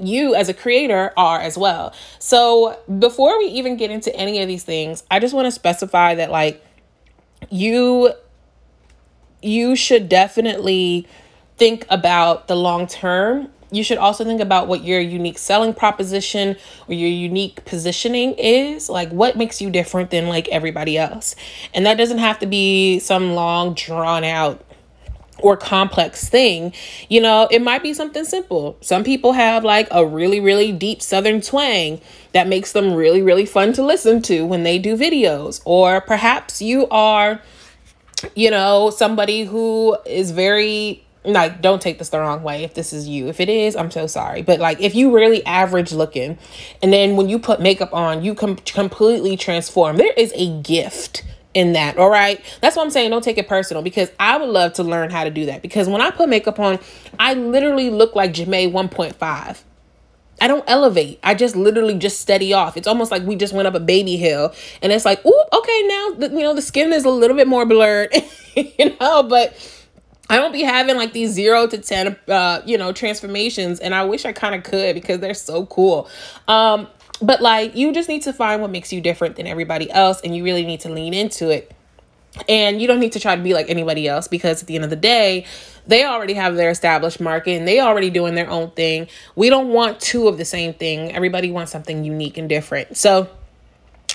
you 0.00 0.34
as 0.34 0.48
a 0.48 0.54
creator 0.54 1.12
are 1.16 1.40
as 1.40 1.58
well. 1.58 1.92
So 2.18 2.78
before 2.98 3.38
we 3.38 3.46
even 3.46 3.76
get 3.76 3.90
into 3.90 4.14
any 4.16 4.40
of 4.40 4.48
these 4.48 4.64
things, 4.64 5.04
I 5.10 5.18
just 5.18 5.34
want 5.34 5.44
to 5.44 5.52
specify 5.52 6.14
that 6.14 6.30
like 6.30 6.64
you 7.50 8.12
you 9.42 9.76
should 9.76 10.08
definitely 10.08 11.06
think 11.58 11.86
about 11.90 12.48
the 12.48 12.56
long 12.56 12.86
term 12.86 13.50
you 13.70 13.82
should 13.82 13.98
also 13.98 14.24
think 14.24 14.40
about 14.40 14.66
what 14.66 14.82
your 14.82 15.00
unique 15.00 15.38
selling 15.38 15.74
proposition 15.74 16.56
or 16.88 16.94
your 16.94 17.10
unique 17.10 17.64
positioning 17.64 18.34
is. 18.34 18.88
Like 18.88 19.10
what 19.10 19.36
makes 19.36 19.60
you 19.60 19.70
different 19.70 20.10
than 20.10 20.28
like 20.28 20.48
everybody 20.48 20.96
else? 20.96 21.36
And 21.74 21.84
that 21.86 21.98
doesn't 21.98 22.18
have 22.18 22.38
to 22.40 22.46
be 22.46 22.98
some 22.98 23.34
long 23.34 23.74
drawn 23.74 24.24
out 24.24 24.64
or 25.40 25.56
complex 25.56 26.28
thing. 26.28 26.72
You 27.08 27.20
know 27.20 27.46
it 27.50 27.62
might 27.62 27.82
be 27.82 27.94
something 27.94 28.24
simple. 28.24 28.76
Some 28.80 29.04
people 29.04 29.32
have 29.32 29.64
like 29.64 29.88
a 29.90 30.04
really 30.04 30.40
really 30.40 30.72
deep 30.72 31.02
southern 31.02 31.40
twang 31.40 32.00
that 32.32 32.48
makes 32.48 32.72
them 32.72 32.94
really 32.94 33.22
really 33.22 33.46
fun 33.46 33.72
to 33.74 33.84
listen 33.84 34.22
to 34.22 34.46
when 34.46 34.62
they 34.62 34.78
do 34.78 34.96
videos. 34.96 35.60
Or 35.64 36.00
perhaps 36.00 36.62
you 36.62 36.88
are 36.88 37.40
you 38.34 38.50
know 38.50 38.90
somebody 38.90 39.44
who 39.44 39.96
is 40.06 40.30
very 40.30 41.04
like 41.32 41.60
don't 41.60 41.80
take 41.80 41.98
this 41.98 42.08
the 42.10 42.18
wrong 42.18 42.42
way 42.42 42.64
if 42.64 42.74
this 42.74 42.92
is 42.92 43.08
you. 43.08 43.28
If 43.28 43.40
it 43.40 43.48
is 43.48 43.76
i'm 43.76 43.90
so 43.90 44.06
sorry. 44.06 44.42
But 44.42 44.60
like 44.60 44.80
if 44.80 44.94
you 44.94 45.14
really 45.14 45.44
average 45.46 45.92
looking 45.92 46.38
and 46.82 46.92
then 46.92 47.16
when 47.16 47.28
you 47.28 47.38
put 47.38 47.60
makeup 47.60 47.92
on 47.92 48.22
you 48.22 48.34
com- 48.34 48.56
completely 48.56 49.36
transform. 49.36 49.96
There 49.96 50.12
is 50.16 50.32
a 50.34 50.60
gift 50.62 51.24
in 51.54 51.72
that 51.72 51.98
all 51.98 52.10
right? 52.10 52.40
That's 52.60 52.76
what 52.76 52.84
i'm 52.84 52.90
saying. 52.90 53.10
Don't 53.10 53.24
take 53.24 53.38
it 53.38 53.48
personal 53.48 53.82
because 53.82 54.10
i 54.18 54.36
would 54.36 54.48
love 54.48 54.74
to 54.74 54.82
learn 54.82 55.10
how 55.10 55.24
to 55.24 55.30
do 55.30 55.46
that. 55.46 55.62
Because 55.62 55.88
when 55.88 56.00
i 56.00 56.10
put 56.10 56.28
makeup 56.28 56.58
on 56.58 56.78
i 57.18 57.34
literally 57.34 57.90
look 57.90 58.14
like 58.14 58.32
Jamae 58.32 58.70
1.5 58.70 59.62
I 60.40 60.46
don't 60.46 60.64
elevate. 60.68 61.18
I 61.22 61.34
just 61.34 61.56
literally 61.56 61.94
just 61.94 62.20
steady 62.20 62.52
off. 62.52 62.76
It's 62.76 62.86
almost 62.86 63.10
like 63.10 63.22
we 63.22 63.34
just 63.34 63.52
went 63.52 63.66
up 63.66 63.74
a 63.74 63.80
baby 63.80 64.16
hill 64.16 64.52
and 64.82 64.92
it's 64.92 65.04
like, 65.04 65.24
"Ooh, 65.26 65.44
okay, 65.52 65.82
now 65.86 66.10
the, 66.10 66.28
you 66.30 66.42
know 66.42 66.54
the 66.54 66.62
skin 66.62 66.92
is 66.92 67.04
a 67.04 67.10
little 67.10 67.36
bit 67.36 67.48
more 67.48 67.66
blurred." 67.66 68.14
you 68.54 68.96
know, 69.00 69.22
but 69.24 69.56
I 70.30 70.36
don't 70.36 70.52
be 70.52 70.62
having 70.62 70.96
like 70.96 71.12
these 71.12 71.30
zero 71.30 71.66
to 71.66 71.78
10, 71.78 72.16
uh, 72.28 72.60
you 72.66 72.76
know, 72.76 72.92
transformations. 72.92 73.80
And 73.80 73.94
I 73.94 74.04
wish 74.04 74.24
I 74.24 74.32
kind 74.32 74.54
of 74.54 74.62
could 74.62 74.94
because 74.94 75.20
they're 75.20 75.34
so 75.34 75.66
cool. 75.66 76.08
Um, 76.46 76.88
but 77.22 77.40
like, 77.40 77.74
you 77.74 77.92
just 77.92 78.08
need 78.08 78.22
to 78.22 78.32
find 78.32 78.60
what 78.60 78.70
makes 78.70 78.92
you 78.92 79.00
different 79.00 79.36
than 79.36 79.46
everybody 79.46 79.90
else. 79.90 80.20
And 80.20 80.36
you 80.36 80.44
really 80.44 80.66
need 80.66 80.80
to 80.80 80.90
lean 80.90 81.14
into 81.14 81.50
it. 81.50 81.72
And 82.48 82.80
you 82.80 82.86
don't 82.86 83.00
need 83.00 83.12
to 83.12 83.20
try 83.20 83.34
to 83.34 83.42
be 83.42 83.54
like 83.54 83.70
anybody 83.70 84.06
else 84.06 84.28
because 84.28 84.60
at 84.60 84.68
the 84.68 84.74
end 84.74 84.84
of 84.84 84.90
the 84.90 84.96
day, 84.96 85.46
they 85.86 86.04
already 86.04 86.34
have 86.34 86.56
their 86.56 86.70
established 86.70 87.20
market 87.20 87.52
and 87.52 87.66
they 87.66 87.80
already 87.80 88.10
doing 88.10 88.34
their 88.34 88.48
own 88.50 88.70
thing. 88.72 89.08
We 89.34 89.48
don't 89.48 89.68
want 89.68 89.98
two 89.98 90.28
of 90.28 90.36
the 90.36 90.44
same 90.44 90.74
thing. 90.74 91.12
Everybody 91.12 91.50
wants 91.50 91.72
something 91.72 92.04
unique 92.04 92.36
and 92.36 92.48
different. 92.48 92.96
So, 92.96 93.28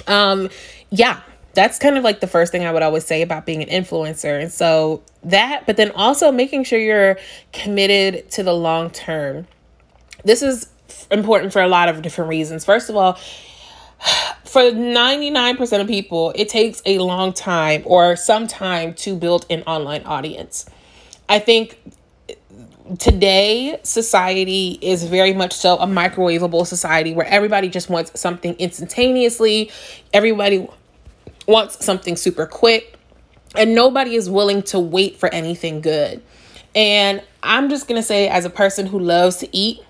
um, 0.08 0.50
yeah, 0.92 1.22
that's 1.54 1.78
kind 1.78 1.98
of 1.98 2.04
like 2.04 2.20
the 2.20 2.28
first 2.28 2.52
thing 2.52 2.66
I 2.66 2.72
would 2.72 2.82
always 2.82 3.06
say 3.06 3.22
about 3.22 3.46
being 3.46 3.62
an 3.62 3.70
influencer. 3.70 4.42
And 4.42 4.52
so 4.52 5.04
that, 5.24 5.66
but 5.66 5.78
then 5.78 5.92
also 5.92 6.32
making 6.32 6.64
sure 6.64 6.80
you're 6.80 7.18
committed 7.52 8.30
to 8.32 8.44
the 8.44 8.54
long 8.54 8.90
term. 8.90 9.48
This 10.26 10.42
is 10.42 10.70
important 11.12 11.54
for 11.54 11.62
a 11.62 11.68
lot 11.68 11.90
of 11.90 12.02
different 12.02 12.30
reasons. 12.30 12.66
First 12.66 12.90
of 12.90 12.96
all, 12.96 13.14
for 14.46 14.62
99% 14.62 15.82
of 15.82 15.88
people, 15.88 16.34
it 16.36 16.50
takes 16.50 16.82
a 16.86 16.98
long 17.00 17.34
time 17.34 17.84
or 17.86 18.16
some 18.16 18.48
time 18.48 18.94
to 18.96 19.16
build 19.16 19.46
an 19.50 19.62
online 19.64 20.04
audience. 20.04 20.66
I 21.30 21.40
think 21.40 21.78
today 23.00 23.80
society 23.84 24.78
is 24.82 25.04
very 25.06 25.34
much 25.34 25.54
so 25.54 25.78
a 25.78 25.86
microwavable 25.86 26.68
society 26.68 27.14
where 27.14 27.26
everybody 27.28 27.70
just 27.70 27.90
wants 27.90 28.20
something 28.20 28.54
instantaneously 28.56 29.72
everybody 30.12 30.68
wants 31.48 31.84
something 31.84 32.16
super 32.16 32.46
quick 32.46 32.98
and 33.56 33.76
nobody 33.76 34.16
is 34.16 34.30
willing 34.30 34.62
to 34.64 34.80
wait 34.80 35.18
for 35.18 35.30
anything 35.34 35.82
good 35.82 36.22
and 36.76 37.22
i'm 37.44 37.70
just 37.70 37.88
going 37.88 38.00
to 38.00 38.06
say 38.06 38.28
as 38.28 38.46
a 38.46 38.50
person 38.50 38.86
who 38.86 39.00
loves 39.00 39.38
to 39.38 39.48
eat 39.56 39.82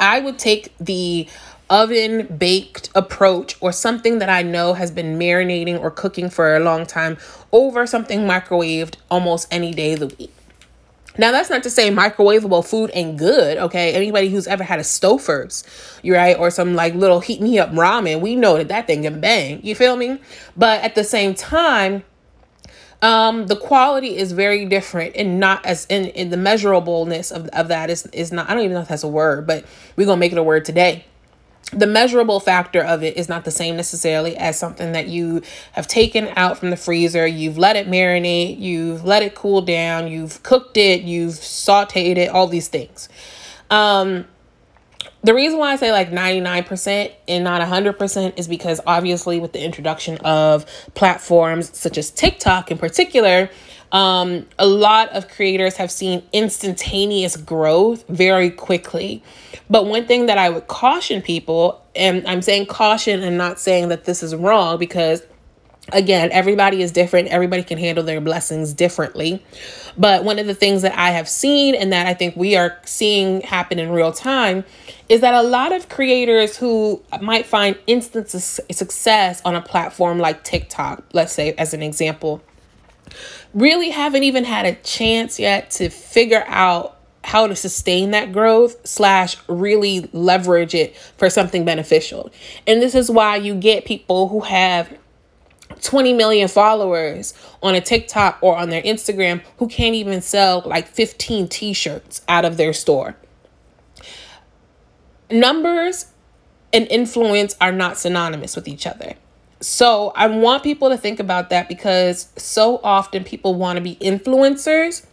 i 0.00 0.20
would 0.20 0.38
take 0.38 0.76
the 0.78 1.28
oven 1.72 2.26
baked 2.36 2.90
approach 2.94 3.56
or 3.62 3.72
something 3.72 4.18
that 4.18 4.28
I 4.28 4.42
know 4.42 4.74
has 4.74 4.90
been 4.90 5.18
marinating 5.18 5.80
or 5.80 5.90
cooking 5.90 6.28
for 6.28 6.54
a 6.54 6.60
long 6.60 6.84
time 6.84 7.16
over 7.50 7.86
something 7.86 8.20
microwaved 8.20 8.96
almost 9.10 9.48
any 9.50 9.72
day 9.72 9.94
of 9.94 10.00
the 10.00 10.08
week. 10.08 10.34
Now 11.18 11.30
that's 11.30 11.50
not 11.50 11.62
to 11.64 11.70
say 11.70 11.90
microwavable 11.90 12.66
food 12.66 12.90
ain't 12.94 13.18
good, 13.18 13.58
okay? 13.58 13.92
Anybody 13.92 14.28
who's 14.28 14.46
ever 14.46 14.64
had 14.64 14.78
a 14.78 14.82
Stouffer's, 14.82 15.64
you 16.02 16.14
right, 16.14 16.36
or 16.38 16.50
some 16.50 16.74
like 16.74 16.94
little 16.94 17.20
heat 17.20 17.40
me 17.40 17.58
up 17.58 17.70
ramen, 17.70 18.20
we 18.20 18.34
know 18.34 18.56
that 18.56 18.68
that 18.68 18.86
thing 18.86 19.02
can 19.02 19.20
bang. 19.20 19.60
You 19.62 19.74
feel 19.74 19.96
me? 19.96 20.18
But 20.56 20.82
at 20.82 20.94
the 20.94 21.04
same 21.04 21.34
time, 21.34 22.04
um, 23.02 23.48
the 23.48 23.56
quality 23.56 24.16
is 24.16 24.32
very 24.32 24.64
different 24.64 25.16
and 25.16 25.40
not 25.40 25.66
as 25.66 25.86
in, 25.86 26.06
in 26.06 26.30
the 26.30 26.36
measurableness 26.36 27.30
of, 27.30 27.48
of 27.48 27.68
that 27.68 27.90
is 27.90 28.06
is 28.06 28.32
not. 28.32 28.48
I 28.48 28.54
don't 28.54 28.62
even 28.62 28.74
know 28.74 28.82
if 28.82 28.88
that's 28.88 29.02
a 29.02 29.08
word, 29.08 29.46
but 29.46 29.64
we're 29.96 30.06
gonna 30.06 30.20
make 30.20 30.32
it 30.32 30.38
a 30.38 30.42
word 30.42 30.64
today 30.64 31.04
the 31.70 31.86
measurable 31.86 32.38
factor 32.38 32.82
of 32.82 33.02
it 33.02 33.16
is 33.16 33.28
not 33.28 33.44
the 33.44 33.50
same 33.50 33.76
necessarily 33.76 34.36
as 34.36 34.58
something 34.58 34.92
that 34.92 35.08
you 35.08 35.42
have 35.72 35.86
taken 35.86 36.28
out 36.36 36.58
from 36.58 36.70
the 36.70 36.76
freezer, 36.76 37.26
you've 37.26 37.56
let 37.56 37.76
it 37.76 37.88
marinate, 37.88 38.58
you've 38.58 39.04
let 39.04 39.22
it 39.22 39.34
cool 39.34 39.62
down, 39.62 40.08
you've 40.08 40.42
cooked 40.42 40.76
it, 40.76 41.02
you've 41.02 41.34
sauteed 41.34 42.16
it, 42.18 42.28
all 42.28 42.46
these 42.46 42.68
things. 42.68 43.08
Um, 43.70 44.26
the 45.22 45.34
reason 45.34 45.58
why 45.58 45.72
I 45.72 45.76
say 45.76 45.92
like 45.92 46.10
99% 46.10 47.12
and 47.28 47.44
not 47.44 47.62
100% 47.62 48.38
is 48.38 48.48
because 48.48 48.80
obviously, 48.86 49.38
with 49.38 49.52
the 49.52 49.62
introduction 49.62 50.18
of 50.18 50.66
platforms 50.94 51.76
such 51.76 51.96
as 51.96 52.10
TikTok 52.10 52.70
in 52.70 52.78
particular, 52.78 53.48
um, 53.92 54.46
a 54.58 54.66
lot 54.66 55.10
of 55.10 55.28
creators 55.28 55.76
have 55.76 55.90
seen 55.90 56.22
instantaneous 56.32 57.36
growth 57.36 58.04
very 58.08 58.50
quickly. 58.50 59.22
But 59.68 59.86
one 59.86 60.06
thing 60.06 60.26
that 60.26 60.38
I 60.38 60.48
would 60.48 60.66
caution 60.66 61.22
people, 61.22 61.82
and 61.94 62.26
I'm 62.26 62.42
saying 62.42 62.66
caution 62.66 63.22
and 63.22 63.38
not 63.38 63.60
saying 63.60 63.88
that 63.88 64.04
this 64.04 64.22
is 64.22 64.34
wrong 64.34 64.78
because 64.78 65.22
again, 65.92 66.30
everybody 66.32 66.80
is 66.80 66.92
different. 66.92 67.28
Everybody 67.28 67.62
can 67.62 67.76
handle 67.76 68.04
their 68.04 68.20
blessings 68.20 68.72
differently. 68.72 69.44
But 69.98 70.24
one 70.24 70.38
of 70.38 70.46
the 70.46 70.54
things 70.54 70.82
that 70.82 70.96
I 70.96 71.10
have 71.10 71.28
seen 71.28 71.74
and 71.74 71.92
that 71.92 72.06
I 72.06 72.14
think 72.14 72.34
we 72.34 72.56
are 72.56 72.78
seeing 72.86 73.42
happen 73.42 73.78
in 73.78 73.90
real 73.90 74.12
time 74.12 74.64
is 75.08 75.20
that 75.20 75.34
a 75.34 75.42
lot 75.42 75.72
of 75.72 75.88
creators 75.90 76.56
who 76.56 77.02
might 77.20 77.44
find 77.44 77.76
instances 77.86 78.58
of 78.58 78.74
success 78.74 79.42
on 79.44 79.54
a 79.54 79.60
platform 79.60 80.18
like 80.18 80.44
TikTok, 80.44 81.04
let's 81.12 81.32
say 81.32 81.52
as 81.54 81.74
an 81.74 81.82
example, 81.82 82.42
really 83.54 83.90
haven't 83.90 84.22
even 84.22 84.44
had 84.44 84.66
a 84.66 84.74
chance 84.76 85.38
yet 85.38 85.70
to 85.72 85.88
figure 85.88 86.44
out 86.46 86.98
how 87.24 87.46
to 87.46 87.54
sustain 87.54 88.10
that 88.10 88.32
growth 88.32 88.86
slash 88.86 89.36
really 89.48 90.08
leverage 90.12 90.74
it 90.74 90.96
for 90.96 91.30
something 91.30 91.64
beneficial 91.64 92.30
and 92.66 92.82
this 92.82 92.94
is 92.94 93.08
why 93.10 93.36
you 93.36 93.54
get 93.54 93.84
people 93.84 94.28
who 94.28 94.40
have 94.40 94.92
20 95.80 96.12
million 96.12 96.48
followers 96.48 97.34
on 97.62 97.74
a 97.74 97.80
TikTok 97.80 98.38
or 98.40 98.56
on 98.56 98.70
their 98.70 98.82
Instagram 98.82 99.42
who 99.58 99.68
can't 99.68 99.94
even 99.94 100.20
sell 100.20 100.62
like 100.64 100.88
15 100.88 101.48
t-shirts 101.48 102.22
out 102.28 102.44
of 102.44 102.56
their 102.56 102.72
store. 102.72 103.16
Numbers 105.30 106.06
and 106.72 106.86
influence 106.88 107.56
are 107.60 107.72
not 107.72 107.98
synonymous 107.98 108.54
with 108.56 108.68
each 108.68 108.86
other. 108.86 109.14
So 109.62 110.12
I 110.16 110.26
want 110.26 110.64
people 110.64 110.90
to 110.90 110.96
think 110.96 111.20
about 111.20 111.50
that 111.50 111.68
because 111.68 112.28
so 112.36 112.80
often 112.82 113.22
people 113.22 113.54
want 113.54 113.76
to 113.76 113.80
be 113.80 113.94
influencers, 113.96 115.06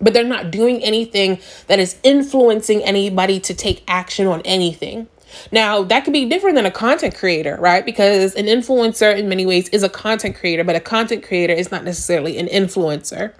but 0.00 0.14
they're 0.14 0.24
not 0.24 0.52
doing 0.52 0.82
anything 0.82 1.40
that 1.66 1.80
is 1.80 1.98
influencing 2.04 2.82
anybody 2.82 3.40
to 3.40 3.52
take 3.52 3.82
action 3.88 4.28
on 4.28 4.42
anything. 4.42 5.08
Now, 5.52 5.82
that 5.82 6.04
could 6.04 6.12
be 6.12 6.28
different 6.28 6.56
than 6.56 6.66
a 6.66 6.70
content 6.70 7.16
creator, 7.16 7.56
right? 7.60 7.84
Because 7.84 8.34
an 8.34 8.46
influencer, 8.46 9.16
in 9.16 9.28
many 9.28 9.44
ways, 9.44 9.68
is 9.70 9.82
a 9.82 9.88
content 9.88 10.36
creator, 10.36 10.64
but 10.64 10.76
a 10.76 10.80
content 10.80 11.24
creator 11.24 11.52
is 11.52 11.70
not 11.70 11.84
necessarily 11.84 12.38
an 12.38 12.46
influencer. 12.46 13.32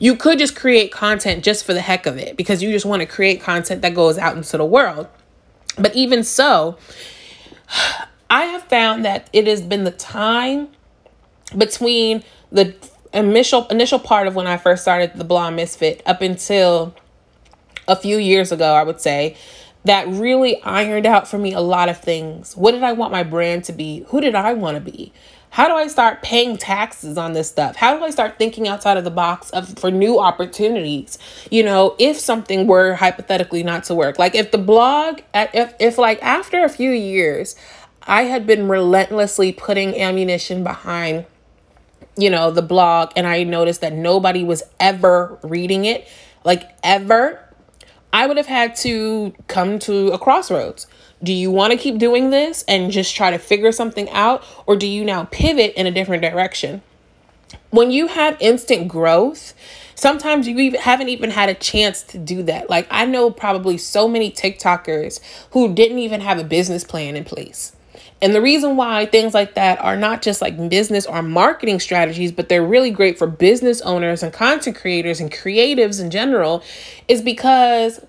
You 0.00 0.16
could 0.16 0.38
just 0.38 0.56
create 0.56 0.90
content 0.90 1.44
just 1.44 1.64
for 1.64 1.72
the 1.72 1.80
heck 1.80 2.06
of 2.06 2.18
it 2.18 2.36
because 2.36 2.62
you 2.62 2.72
just 2.72 2.86
want 2.86 3.00
to 3.00 3.06
create 3.06 3.40
content 3.40 3.82
that 3.82 3.94
goes 3.94 4.18
out 4.18 4.36
into 4.36 4.56
the 4.56 4.64
world. 4.64 5.06
But 5.78 5.94
even 5.94 6.24
so, 6.24 6.76
I 8.30 8.44
have 8.44 8.62
found 8.64 9.04
that 9.04 9.28
it 9.32 9.48
has 9.48 9.60
been 9.60 9.82
the 9.82 9.90
time 9.90 10.68
between 11.58 12.22
the 12.52 12.74
initial 13.12 13.66
initial 13.68 13.98
part 13.98 14.28
of 14.28 14.36
when 14.36 14.46
I 14.46 14.56
first 14.56 14.82
started 14.82 15.14
the 15.16 15.24
Blonde 15.24 15.56
Misfit 15.56 16.00
up 16.06 16.22
until 16.22 16.94
a 17.88 17.96
few 17.96 18.18
years 18.18 18.52
ago, 18.52 18.72
I 18.72 18.84
would 18.84 19.00
say, 19.00 19.36
that 19.84 20.06
really 20.06 20.62
ironed 20.62 21.06
out 21.06 21.26
for 21.26 21.38
me 21.38 21.52
a 21.52 21.60
lot 21.60 21.88
of 21.88 21.98
things. 22.00 22.56
What 22.56 22.72
did 22.72 22.84
I 22.84 22.92
want 22.92 23.10
my 23.10 23.24
brand 23.24 23.64
to 23.64 23.72
be? 23.72 24.04
Who 24.08 24.20
did 24.20 24.36
I 24.36 24.52
want 24.52 24.76
to 24.76 24.80
be? 24.80 25.12
How 25.50 25.66
do 25.66 25.74
I 25.74 25.88
start 25.88 26.22
paying 26.22 26.56
taxes 26.56 27.18
on 27.18 27.32
this 27.32 27.48
stuff? 27.48 27.74
How 27.74 27.96
do 27.96 28.04
I 28.04 28.10
start 28.10 28.38
thinking 28.38 28.68
outside 28.68 28.96
of 28.96 29.02
the 29.02 29.10
box 29.10 29.50
of 29.50 29.76
for 29.80 29.90
new 29.90 30.20
opportunities? 30.20 31.18
You 31.50 31.64
know, 31.64 31.96
if 31.98 32.20
something 32.20 32.68
were 32.68 32.94
hypothetically 32.94 33.64
not 33.64 33.82
to 33.84 33.94
work. 33.96 34.16
Like 34.16 34.36
if 34.36 34.52
the 34.52 34.58
blog 34.58 35.22
if 35.34 35.74
if 35.80 35.98
like 35.98 36.22
after 36.22 36.62
a 36.62 36.68
few 36.68 36.92
years 36.92 37.56
I 38.06 38.22
had 38.22 38.46
been 38.46 38.68
relentlessly 38.68 39.52
putting 39.52 39.94
ammunition 39.94 40.64
behind, 40.64 41.26
you 42.16 42.30
know, 42.30 42.50
the 42.50 42.62
blog, 42.62 43.12
and 43.14 43.26
I 43.26 43.44
noticed 43.44 43.82
that 43.82 43.92
nobody 43.92 44.42
was 44.42 44.62
ever 44.78 45.38
reading 45.42 45.84
it, 45.84 46.08
like 46.44 46.70
ever. 46.82 47.40
I 48.12 48.26
would 48.26 48.38
have 48.38 48.46
had 48.46 48.74
to 48.76 49.34
come 49.46 49.78
to 49.80 50.08
a 50.08 50.18
crossroads. 50.18 50.86
Do 51.22 51.32
you 51.32 51.50
want 51.50 51.72
to 51.72 51.78
keep 51.78 51.98
doing 51.98 52.30
this 52.30 52.64
and 52.66 52.90
just 52.90 53.14
try 53.14 53.30
to 53.30 53.38
figure 53.38 53.70
something 53.70 54.08
out, 54.10 54.42
or 54.66 54.76
do 54.76 54.86
you 54.86 55.04
now 55.04 55.24
pivot 55.24 55.74
in 55.74 55.86
a 55.86 55.90
different 55.90 56.22
direction? 56.22 56.82
When 57.70 57.90
you 57.90 58.08
have 58.08 58.36
instant 58.40 58.88
growth, 58.88 59.54
sometimes 59.94 60.48
you 60.48 60.78
haven't 60.78 61.10
even 61.10 61.30
had 61.30 61.48
a 61.48 61.54
chance 61.54 62.02
to 62.04 62.18
do 62.18 62.42
that. 62.44 62.70
Like, 62.70 62.88
I 62.90 63.04
know 63.04 63.30
probably 63.30 63.76
so 63.76 64.08
many 64.08 64.30
TikTokers 64.30 65.20
who 65.50 65.72
didn't 65.74 65.98
even 65.98 66.22
have 66.22 66.38
a 66.38 66.44
business 66.44 66.82
plan 66.82 67.14
in 67.16 67.24
place. 67.24 67.76
And 68.22 68.34
the 68.34 68.42
reason 68.42 68.76
why 68.76 69.06
things 69.06 69.32
like 69.32 69.54
that 69.54 69.80
are 69.80 69.96
not 69.96 70.22
just 70.22 70.42
like 70.42 70.68
business 70.68 71.06
or 71.06 71.22
marketing 71.22 71.80
strategies, 71.80 72.32
but 72.32 72.48
they're 72.48 72.64
really 72.64 72.90
great 72.90 73.18
for 73.18 73.26
business 73.26 73.80
owners 73.80 74.22
and 74.22 74.32
content 74.32 74.76
creators 74.76 75.20
and 75.20 75.32
creatives 75.32 76.00
in 76.00 76.10
general 76.10 76.62
is 77.08 77.22
because 77.22 78.00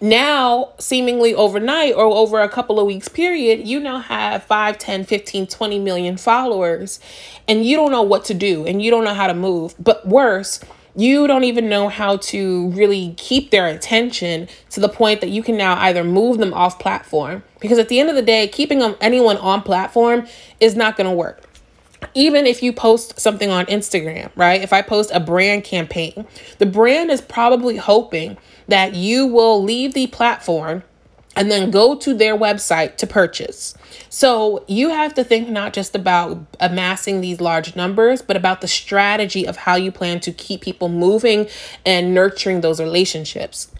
now 0.00 0.72
seemingly 0.78 1.34
overnight 1.34 1.94
or 1.94 2.04
over 2.04 2.40
a 2.40 2.48
couple 2.48 2.78
of 2.78 2.86
weeks 2.86 3.08
period 3.08 3.66
you 3.66 3.80
now 3.80 3.98
have 3.98 4.42
5 4.44 4.78
10 4.78 5.04
15 5.04 5.48
20 5.48 5.78
million 5.80 6.16
followers 6.16 7.00
and 7.48 7.66
you 7.66 7.76
don't 7.76 7.90
know 7.90 8.02
what 8.02 8.24
to 8.26 8.34
do 8.34 8.64
and 8.66 8.80
you 8.80 8.90
don't 8.90 9.04
know 9.04 9.14
how 9.14 9.26
to 9.26 9.34
move. 9.34 9.74
But 9.78 10.06
worse 10.06 10.60
you 10.96 11.26
don't 11.26 11.44
even 11.44 11.68
know 11.68 11.88
how 11.88 12.16
to 12.16 12.68
really 12.70 13.14
keep 13.16 13.50
their 13.50 13.66
attention 13.66 14.48
to 14.70 14.80
the 14.80 14.88
point 14.88 15.20
that 15.20 15.30
you 15.30 15.42
can 15.42 15.56
now 15.56 15.78
either 15.80 16.04
move 16.04 16.38
them 16.38 16.52
off 16.52 16.78
platform 16.78 17.42
because 17.60 17.78
at 17.78 17.88
the 17.88 18.00
end 18.00 18.08
of 18.08 18.16
the 18.16 18.22
day 18.22 18.48
keeping 18.48 18.80
them, 18.80 18.96
anyone 19.00 19.36
on 19.38 19.62
platform 19.62 20.26
is 20.58 20.74
not 20.74 20.96
going 20.96 21.08
to 21.08 21.14
work 21.14 21.46
even 22.14 22.46
if 22.46 22.62
you 22.62 22.72
post 22.72 23.20
something 23.20 23.50
on 23.50 23.66
Instagram, 23.66 24.30
right? 24.34 24.62
If 24.62 24.72
I 24.72 24.82
post 24.82 25.10
a 25.12 25.20
brand 25.20 25.64
campaign, 25.64 26.26
the 26.58 26.66
brand 26.66 27.10
is 27.10 27.20
probably 27.20 27.76
hoping 27.76 28.38
that 28.68 28.94
you 28.94 29.26
will 29.26 29.62
leave 29.62 29.94
the 29.94 30.06
platform 30.08 30.82
and 31.40 31.50
then 31.50 31.70
go 31.70 31.94
to 31.94 32.12
their 32.12 32.36
website 32.36 32.98
to 32.98 33.06
purchase. 33.06 33.72
So 34.10 34.62
you 34.68 34.90
have 34.90 35.14
to 35.14 35.24
think 35.24 35.48
not 35.48 35.72
just 35.72 35.96
about 35.96 36.38
amassing 36.60 37.22
these 37.22 37.40
large 37.40 37.74
numbers, 37.74 38.20
but 38.20 38.36
about 38.36 38.60
the 38.60 38.68
strategy 38.68 39.46
of 39.46 39.56
how 39.56 39.76
you 39.76 39.90
plan 39.90 40.20
to 40.20 40.32
keep 40.32 40.60
people 40.60 40.90
moving 40.90 41.48
and 41.86 42.12
nurturing 42.12 42.60
those 42.60 42.78
relationships. 42.78 43.72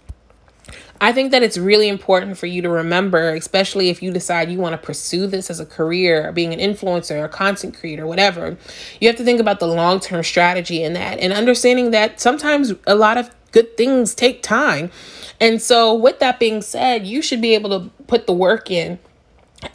I 0.99 1.11
think 1.13 1.29
that 1.31 1.43
it's 1.43 1.57
really 1.57 1.87
important 1.87 2.39
for 2.39 2.47
you 2.47 2.63
to 2.63 2.69
remember, 2.69 3.35
especially 3.35 3.89
if 3.89 4.01
you 4.01 4.11
decide 4.11 4.49
you 4.49 4.57
want 4.57 4.73
to 4.73 4.83
pursue 4.83 5.27
this 5.27 5.51
as 5.51 5.59
a 5.59 5.65
career, 5.65 6.31
being 6.31 6.53
an 6.53 6.59
influencer, 6.59 7.23
a 7.23 7.29
content 7.29 7.77
creator, 7.77 8.07
whatever. 8.07 8.57
You 8.99 9.07
have 9.07 9.17
to 9.17 9.23
think 9.23 9.39
about 9.39 9.59
the 9.59 9.67
long 9.67 9.99
term 9.99 10.23
strategy 10.23 10.81
in 10.81 10.93
that 10.93 11.19
and 11.19 11.31
understanding 11.31 11.91
that 11.91 12.19
sometimes 12.19 12.73
a 12.87 12.95
lot 12.95 13.19
of 13.19 13.29
good 13.51 13.77
things 13.77 14.15
take 14.15 14.41
time. 14.43 14.91
And 15.39 15.61
so, 15.61 15.93
with 15.93 16.19
that 16.19 16.39
being 16.39 16.61
said, 16.61 17.05
you 17.05 17.21
should 17.21 17.41
be 17.41 17.53
able 17.55 17.69
to 17.81 17.89
put 18.05 18.27
the 18.27 18.33
work 18.33 18.69
in 18.69 18.99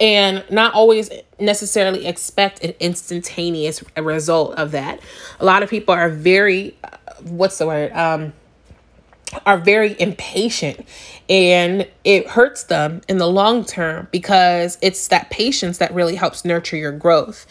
and 0.01 0.45
not 0.51 0.75
always 0.75 1.11
necessarily 1.39 2.07
expect 2.07 2.63
an 2.65 2.75
instantaneous 2.81 3.85
result 3.97 4.55
of 4.55 4.73
that. 4.73 5.01
A 5.41 5.45
lot 5.45 5.63
of 5.63 5.71
people 5.71 5.95
are 5.95 6.09
very, 6.09 6.77
uh, 6.83 6.97
what's 7.23 7.59
the 7.59 7.67
word? 7.67 7.93
Um, 7.93 8.33
are 9.45 9.59
very 9.59 10.01
impatient 10.01 10.87
and 11.29 11.87
it 12.05 12.29
hurts 12.29 12.65
them 12.65 13.01
in 13.09 13.19
the 13.19 13.27
long 13.27 13.65
term 13.65 14.09
because 14.11 14.79
it's 14.81 15.09
that 15.09 15.31
patience 15.31 15.79
that 15.79 15.93
really 15.93 16.15
helps 16.15 16.45
nurture 16.45 16.77
your 16.77 16.93
growth. 16.93 17.47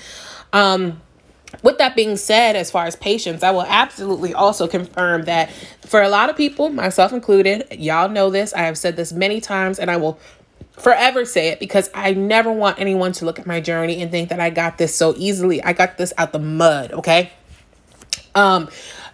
Um, 0.54 1.02
with 1.64 1.78
that 1.78 1.96
being 1.96 2.18
said, 2.18 2.56
as 2.56 2.72
far 2.72 2.86
as 2.86 2.96
patience, 2.96 3.44
I 3.44 3.52
will 3.52 3.64
absolutely 3.64 4.34
also 4.34 4.68
confirm 4.68 5.24
that 5.24 5.52
for 5.86 6.02
a 6.02 6.10
lot 6.10 6.30
of 6.30 6.36
people, 6.36 6.70
myself 6.70 7.14
included, 7.14 7.68
y'all 7.72 8.10
know 8.10 8.30
this. 8.30 8.54
I 8.54 8.62
have 8.62 8.78
said 8.78 8.96
this 8.96 9.12
many 9.12 9.42
times 9.42 9.80
and 9.80 9.90
I 9.92 9.98
will 9.98 10.20
forever 10.72 11.26
say 11.26 11.50
it 11.50 11.60
because 11.60 11.90
I 11.94 12.14
never 12.14 12.52
want 12.52 12.80
anyone 12.80 13.12
to 13.14 13.26
look 13.26 13.40
at 13.40 13.46
my 13.46 13.62
journey 13.62 14.02
and 14.02 14.12
think 14.12 14.30
that 14.30 14.40
I 14.40 14.50
got 14.50 14.78
this 14.78 14.94
so 14.94 15.14
easily. 15.18 15.64
I 15.64 15.74
got 15.74 15.98
this 15.98 16.14
out 16.18 16.34
the 16.34 16.40
mud, 16.40 16.92
okay? 16.92 17.32
Um 18.34 18.70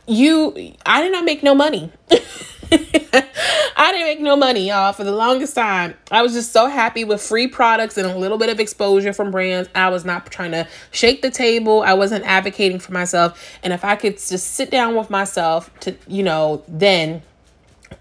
you 0.08 0.74
I 0.86 1.02
did 1.02 1.12
not 1.12 1.26
make 1.26 1.44
no 1.44 1.54
money. 1.54 1.92
I 3.76 3.92
didn't 3.92 4.08
make 4.08 4.22
no 4.22 4.36
money, 4.36 4.68
y'all, 4.68 4.94
for 4.94 5.04
the 5.04 5.12
longest 5.12 5.56
time. 5.56 5.96
I 6.12 6.22
was 6.22 6.34
just 6.34 6.52
so 6.52 6.68
happy 6.68 7.04
with 7.04 7.22
free 7.22 7.48
products 7.48 7.98
and 7.98 8.10
a 8.10 8.18
little 8.18 8.38
bit 8.38 8.50
of 8.50 8.60
exposure 8.60 9.12
from 9.12 9.32
brands. 9.32 9.70
I 9.76 9.90
was 9.90 10.06
not 10.06 10.32
trying 10.32 10.52
to 10.52 10.68
shake 10.92 11.22
the 11.22 11.32
table. 11.32 11.82
I 11.82 11.94
wasn't 11.94 12.26
advocating 12.26 12.80
for 12.80 12.94
myself. 12.94 13.58
And 13.64 13.74
if 13.74 13.84
I 13.84 13.96
could 13.96 14.14
just 14.18 14.54
sit 14.54 14.72
down 14.72 14.96
with 14.96 15.10
myself 15.10 15.72
to, 15.82 15.96
you 16.08 16.24
know, 16.24 16.64
then 16.68 17.22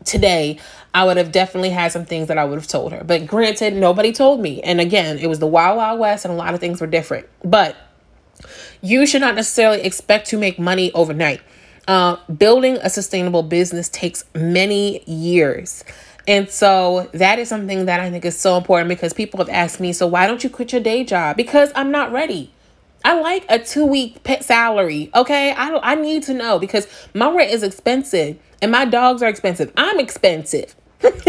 today, 0.04 0.58
I 0.94 1.04
would 1.04 1.16
have 1.16 1.32
definitely 1.32 1.70
had 1.70 1.92
some 1.92 2.04
things 2.04 2.28
that 2.28 2.38
I 2.38 2.44
would 2.44 2.58
have 2.58 2.68
told 2.68 2.92
her. 2.92 3.04
But 3.04 3.26
granted, 3.26 3.74
nobody 3.74 4.12
told 4.12 4.40
me. 4.40 4.60
And 4.62 4.80
again, 4.80 5.18
it 5.18 5.28
was 5.28 5.38
the 5.38 5.46
Wild 5.46 5.76
Wild 5.76 6.00
West 6.00 6.24
and 6.24 6.32
a 6.32 6.36
lot 6.36 6.54
of 6.54 6.60
things 6.60 6.80
were 6.80 6.86
different. 6.86 7.28
But 7.44 7.76
you 8.80 9.06
should 9.06 9.20
not 9.20 9.34
necessarily 9.34 9.82
expect 9.82 10.28
to 10.28 10.38
make 10.38 10.58
money 10.58 10.92
overnight. 10.92 11.40
Uh, 11.88 12.16
building 12.26 12.76
a 12.82 12.90
sustainable 12.90 13.42
business 13.42 13.88
takes 13.88 14.25
many 14.34 15.02
years. 15.04 15.84
And 16.28 16.49
so 16.49 17.08
that 17.12 17.38
is 17.38 17.49
something 17.49 17.87
that 17.87 18.00
I 18.00 18.10
think 18.10 18.25
is 18.25 18.38
so 18.38 18.56
important 18.56 18.88
because 18.88 19.12
people 19.12 19.38
have 19.38 19.49
asked 19.49 19.80
me, 19.80 19.92
so 19.92 20.06
why 20.06 20.26
don't 20.26 20.44
you 20.44 20.50
quit 20.50 20.72
your 20.72 20.80
day 20.80 21.02
job? 21.04 21.37
Because 21.37 21.72
I'm 21.75 21.90
not 21.90 22.12
ready. 22.12 22.52
I 23.04 23.18
like 23.18 23.46
a 23.49 23.58
two 23.58 23.87
week 23.87 24.22
pet 24.25 24.44
salary. 24.44 25.10
Okay. 25.14 25.52
I, 25.52 25.78
I 25.82 25.94
need 25.94 26.22
to 26.25 26.34
know 26.34 26.58
because 26.58 26.87
my 27.14 27.30
rent 27.34 27.50
is 27.50 27.62
expensive 27.62 28.38
and 28.60 28.70
my 28.70 28.84
dogs 28.84 29.22
are 29.22 29.28
expensive. 29.28 29.72
I'm 29.76 29.99
expensive. 29.99 30.76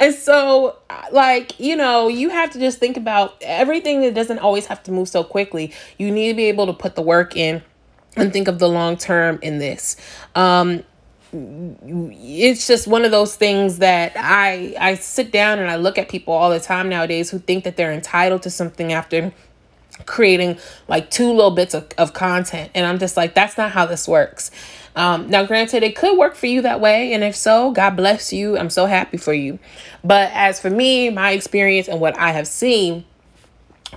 and 0.00 0.14
so, 0.14 0.78
like, 1.10 1.58
you 1.58 1.74
know, 1.74 2.06
you 2.08 2.30
have 2.30 2.50
to 2.52 2.60
just 2.60 2.78
think 2.78 2.96
about 2.96 3.36
everything 3.42 4.02
that 4.02 4.14
doesn't 4.14 4.38
always 4.38 4.66
have 4.66 4.82
to 4.84 4.92
move 4.92 5.08
so 5.08 5.24
quickly. 5.24 5.72
You 5.98 6.12
need 6.12 6.28
to 6.28 6.34
be 6.34 6.44
able 6.44 6.66
to 6.66 6.72
put 6.72 6.94
the 6.94 7.02
work 7.02 7.36
in 7.36 7.62
and 8.16 8.32
think 8.32 8.48
of 8.48 8.58
the 8.58 8.68
long 8.68 8.96
term 8.96 9.38
in 9.42 9.58
this. 9.58 9.96
Um, 10.34 10.84
it's 11.32 12.66
just 12.66 12.86
one 12.86 13.04
of 13.04 13.10
those 13.10 13.36
things 13.36 13.78
that 13.78 14.12
I 14.16 14.74
I 14.78 14.94
sit 14.96 15.32
down 15.32 15.58
and 15.58 15.70
I 15.70 15.76
look 15.76 15.96
at 15.96 16.08
people 16.08 16.34
all 16.34 16.50
the 16.50 16.60
time 16.60 16.88
nowadays 16.90 17.30
who 17.30 17.38
think 17.38 17.64
that 17.64 17.76
they're 17.76 17.92
entitled 17.92 18.42
to 18.42 18.50
something 18.50 18.92
after 18.92 19.32
creating 20.04 20.58
like 20.88 21.10
two 21.10 21.30
little 21.32 21.50
bits 21.50 21.74
of, 21.74 21.88
of 21.96 22.12
content. 22.12 22.70
And 22.74 22.86
i'm 22.86 22.98
just 22.98 23.16
like 23.16 23.34
that's 23.34 23.56
not 23.56 23.72
how 23.72 23.86
this 23.86 24.06
works. 24.06 24.50
Um, 24.94 25.30
now 25.30 25.44
granted 25.46 25.82
it 25.82 25.96
could 25.96 26.18
work 26.18 26.34
for 26.34 26.46
you 26.46 26.60
that 26.62 26.80
way. 26.80 27.14
And 27.14 27.24
if 27.24 27.34
so 27.34 27.70
god 27.70 27.96
bless 27.96 28.30
you. 28.30 28.58
I'm 28.58 28.70
so 28.70 28.84
happy 28.84 29.16
for 29.16 29.32
you. 29.32 29.58
But 30.04 30.30
as 30.34 30.60
for 30.60 30.68
me 30.68 31.08
my 31.08 31.30
experience 31.30 31.88
and 31.88 31.98
what 31.98 32.18
i 32.18 32.32
have 32.32 32.46
seen 32.46 33.04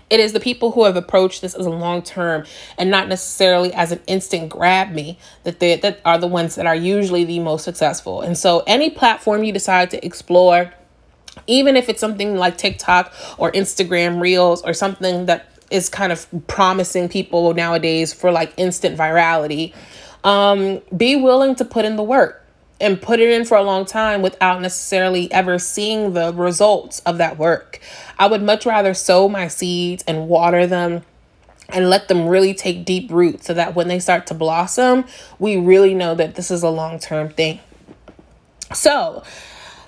it 0.09 0.19
is 0.19 0.33
the 0.33 0.39
people 0.39 0.71
who 0.71 0.85
have 0.85 0.95
approached 0.95 1.41
this 1.41 1.55
as 1.55 1.65
a 1.65 1.69
long 1.69 2.01
term 2.01 2.45
and 2.77 2.91
not 2.91 3.07
necessarily 3.07 3.73
as 3.73 3.91
an 3.91 3.99
instant 4.07 4.49
grab 4.49 4.91
me 4.91 5.17
that 5.43 5.59
they 5.59 5.75
that 5.77 5.99
are 6.05 6.17
the 6.17 6.27
ones 6.27 6.55
that 6.55 6.65
are 6.65 6.75
usually 6.75 7.23
the 7.23 7.39
most 7.39 7.63
successful. 7.63 8.21
And 8.21 8.37
so 8.37 8.63
any 8.67 8.89
platform 8.89 9.43
you 9.43 9.51
decide 9.51 9.89
to 9.91 10.05
explore, 10.05 10.73
even 11.47 11.75
if 11.75 11.89
it's 11.89 11.99
something 11.99 12.37
like 12.37 12.57
TikTok 12.57 13.13
or 13.37 13.51
Instagram 13.51 14.21
Reels 14.21 14.61
or 14.61 14.73
something 14.73 15.25
that 15.25 15.49
is 15.71 15.89
kind 15.89 16.11
of 16.11 16.27
promising 16.47 17.09
people 17.09 17.53
nowadays 17.55 18.13
for 18.13 18.31
like 18.31 18.53
instant 18.57 18.97
virality, 18.97 19.73
um, 20.23 20.81
be 20.95 21.15
willing 21.15 21.55
to 21.55 21.65
put 21.65 21.83
in 21.83 21.95
the 21.95 22.03
work 22.03 22.44
and 22.79 23.01
put 23.01 23.19
it 23.19 23.29
in 23.29 23.45
for 23.45 23.57
a 23.57 23.63
long 23.63 23.85
time 23.85 24.21
without 24.21 24.61
necessarily 24.61 25.31
ever 25.31 25.57
seeing 25.57 26.13
the 26.13 26.33
results 26.33 26.99
of 27.01 27.17
that 27.17 27.37
work. 27.37 27.79
I 28.19 28.27
would 28.27 28.43
much 28.43 28.65
rather 28.65 28.93
sow 28.93 29.29
my 29.29 29.47
seeds 29.47 30.03
and 30.07 30.27
water 30.27 30.67
them 30.67 31.03
and 31.69 31.89
let 31.89 32.07
them 32.07 32.27
really 32.27 32.53
take 32.53 32.85
deep 32.85 33.09
root 33.11 33.43
so 33.43 33.53
that 33.53 33.75
when 33.75 33.87
they 33.87 33.99
start 33.99 34.27
to 34.27 34.33
blossom, 34.33 35.05
we 35.39 35.57
really 35.57 35.93
know 35.93 36.15
that 36.15 36.35
this 36.35 36.51
is 36.51 36.63
a 36.63 36.69
long 36.69 36.99
term 36.99 37.29
thing. 37.29 37.59
So, 38.73 39.23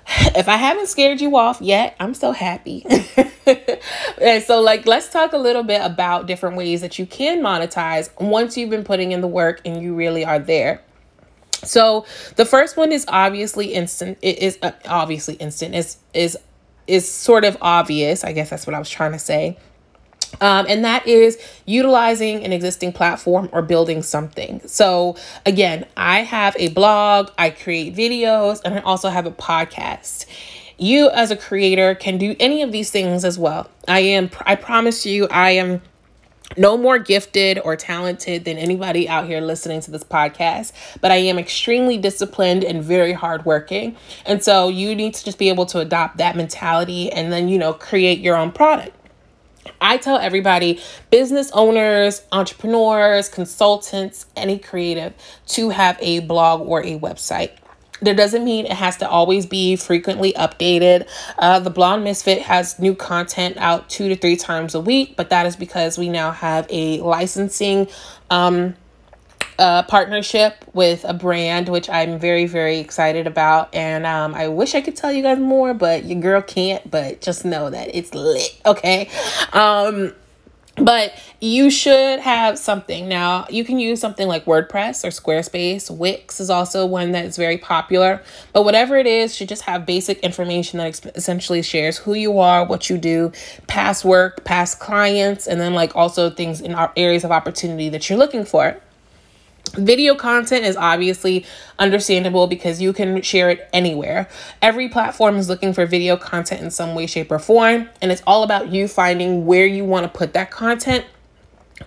if 0.08 0.48
I 0.48 0.56
haven't 0.56 0.88
scared 0.88 1.20
you 1.20 1.36
off 1.36 1.60
yet, 1.60 1.94
I'm 2.00 2.14
so 2.14 2.32
happy. 2.32 2.84
and 4.20 4.42
so, 4.42 4.60
like, 4.60 4.86
let's 4.86 5.08
talk 5.10 5.32
a 5.32 5.38
little 5.38 5.62
bit 5.62 5.82
about 5.82 6.26
different 6.26 6.56
ways 6.56 6.80
that 6.80 6.98
you 6.98 7.06
can 7.06 7.40
monetize 7.42 8.08
once 8.20 8.56
you've 8.56 8.70
been 8.70 8.84
putting 8.84 9.12
in 9.12 9.20
the 9.20 9.28
work 9.28 9.60
and 9.64 9.82
you 9.82 9.94
really 9.94 10.24
are 10.24 10.38
there. 10.38 10.82
So 11.64 12.06
the 12.36 12.44
first 12.44 12.76
one 12.76 12.92
is 12.92 13.04
obviously 13.08 13.74
instant. 13.74 14.18
It 14.22 14.38
is 14.38 14.58
uh, 14.62 14.72
obviously 14.86 15.34
instant. 15.34 15.74
Is 15.74 15.98
is 16.14 16.36
is 16.86 17.08
sort 17.08 17.44
of 17.44 17.56
obvious. 17.60 18.24
I 18.24 18.32
guess 18.32 18.50
that's 18.50 18.66
what 18.66 18.74
I 18.74 18.78
was 18.78 18.90
trying 18.90 19.12
to 19.12 19.18
say. 19.18 19.58
Um, 20.40 20.66
and 20.68 20.84
that 20.84 21.06
is 21.06 21.38
utilizing 21.64 22.44
an 22.44 22.52
existing 22.52 22.92
platform 22.92 23.48
or 23.52 23.62
building 23.62 24.02
something. 24.02 24.60
So, 24.66 25.16
again, 25.46 25.86
I 25.96 26.20
have 26.20 26.54
a 26.58 26.68
blog, 26.68 27.30
I 27.38 27.50
create 27.50 27.94
videos, 27.94 28.60
and 28.64 28.74
I 28.74 28.80
also 28.80 29.08
have 29.08 29.26
a 29.26 29.30
podcast. 29.30 30.26
You, 30.76 31.10
as 31.10 31.30
a 31.30 31.36
creator, 31.36 31.94
can 31.94 32.18
do 32.18 32.36
any 32.38 32.62
of 32.62 32.72
these 32.72 32.90
things 32.90 33.24
as 33.24 33.38
well. 33.38 33.68
I 33.88 34.00
am, 34.00 34.30
I 34.42 34.54
promise 34.54 35.06
you, 35.06 35.26
I 35.28 35.52
am 35.52 35.82
no 36.58 36.76
more 36.76 36.98
gifted 36.98 37.58
or 37.64 37.76
talented 37.76 38.44
than 38.44 38.58
anybody 38.58 39.08
out 39.08 39.26
here 39.26 39.40
listening 39.40 39.80
to 39.82 39.90
this 39.90 40.04
podcast, 40.04 40.72
but 41.00 41.10
I 41.10 41.16
am 41.16 41.38
extremely 41.38 41.98
disciplined 41.98 42.64
and 42.64 42.82
very 42.82 43.12
hardworking. 43.12 43.96
And 44.26 44.42
so 44.42 44.68
you 44.68 44.94
need 44.94 45.14
to 45.14 45.24
just 45.24 45.38
be 45.38 45.48
able 45.48 45.66
to 45.66 45.80
adopt 45.80 46.18
that 46.18 46.36
mentality 46.36 47.10
and 47.10 47.32
then, 47.32 47.48
you 47.48 47.58
know, 47.58 47.72
create 47.72 48.20
your 48.20 48.36
own 48.36 48.52
product. 48.52 48.94
I 49.80 49.96
tell 49.98 50.18
everybody, 50.18 50.80
business 51.10 51.50
owners, 51.52 52.22
entrepreneurs, 52.32 53.28
consultants, 53.28 54.26
any 54.34 54.58
creative, 54.58 55.14
to 55.48 55.70
have 55.70 55.96
a 56.00 56.20
blog 56.20 56.66
or 56.66 56.80
a 56.82 56.98
website. 56.98 57.52
That 58.00 58.16
doesn't 58.16 58.44
mean 58.44 58.66
it 58.66 58.72
has 58.72 58.96
to 58.98 59.08
always 59.08 59.46
be 59.46 59.76
frequently 59.76 60.32
updated. 60.34 61.08
Uh, 61.38 61.58
the 61.58 61.70
Blonde 61.70 62.04
Misfit 62.04 62.42
has 62.42 62.78
new 62.78 62.94
content 62.94 63.56
out 63.56 63.88
two 63.88 64.08
to 64.08 64.16
three 64.16 64.36
times 64.36 64.74
a 64.74 64.80
week, 64.80 65.16
but 65.16 65.30
that 65.30 65.46
is 65.46 65.56
because 65.56 65.98
we 65.98 66.08
now 66.08 66.30
have 66.30 66.66
a 66.70 67.00
licensing 67.00 67.88
um, 68.30 68.76
uh, 69.58 69.82
partnership 69.82 70.64
with 70.72 71.04
a 71.04 71.12
brand, 71.12 71.68
which 71.68 71.90
I'm 71.90 72.18
very, 72.18 72.46
very 72.46 72.78
excited 72.78 73.26
about. 73.26 73.74
And 73.74 74.06
um, 74.06 74.34
I 74.34 74.48
wish 74.48 74.74
I 74.74 74.80
could 74.80 74.94
tell 74.96 75.12
you 75.12 75.22
guys 75.22 75.38
more, 75.38 75.74
but 75.74 76.04
your 76.04 76.20
girl 76.20 76.40
can't. 76.40 76.88
But 76.88 77.20
just 77.20 77.44
know 77.44 77.68
that 77.68 77.94
it's 77.94 78.14
lit, 78.14 78.60
okay? 78.64 79.10
Um, 79.52 80.12
but 80.80 81.12
you 81.40 81.70
should 81.70 82.20
have 82.20 82.58
something. 82.58 83.08
Now, 83.08 83.46
you 83.48 83.64
can 83.64 83.78
use 83.78 84.00
something 84.00 84.26
like 84.26 84.44
WordPress 84.44 85.04
or 85.04 85.08
Squarespace. 85.08 85.90
Wix 85.90 86.40
is 86.40 86.50
also 86.50 86.86
one 86.86 87.12
that's 87.12 87.36
very 87.36 87.58
popular. 87.58 88.22
But 88.52 88.64
whatever 88.64 88.96
it 88.96 89.06
is, 89.06 89.34
should 89.34 89.48
just 89.48 89.62
have 89.62 89.86
basic 89.86 90.18
information 90.20 90.78
that 90.78 91.06
essentially 91.16 91.62
shares 91.62 91.98
who 91.98 92.14
you 92.14 92.38
are, 92.38 92.64
what 92.64 92.90
you 92.90 92.98
do, 92.98 93.32
past 93.66 94.04
work, 94.04 94.44
past 94.44 94.80
clients, 94.80 95.46
and 95.46 95.60
then 95.60 95.74
like 95.74 95.94
also 95.94 96.30
things 96.30 96.60
in 96.60 96.74
our 96.74 96.92
areas 96.96 97.24
of 97.24 97.30
opportunity 97.30 97.88
that 97.88 98.08
you're 98.08 98.18
looking 98.18 98.44
for. 98.44 98.76
Video 99.74 100.14
content 100.14 100.64
is 100.64 100.76
obviously 100.76 101.44
understandable 101.78 102.46
because 102.46 102.80
you 102.80 102.92
can 102.92 103.22
share 103.22 103.50
it 103.50 103.68
anywhere. 103.72 104.28
Every 104.62 104.88
platform 104.88 105.36
is 105.36 105.48
looking 105.48 105.72
for 105.72 105.86
video 105.86 106.16
content 106.16 106.62
in 106.62 106.70
some 106.70 106.94
way, 106.94 107.06
shape, 107.06 107.30
or 107.30 107.38
form, 107.38 107.88
and 108.00 108.10
it's 108.10 108.22
all 108.26 108.42
about 108.42 108.68
you 108.68 108.88
finding 108.88 109.46
where 109.46 109.66
you 109.66 109.84
want 109.84 110.04
to 110.04 110.18
put 110.18 110.32
that 110.34 110.50
content 110.50 111.04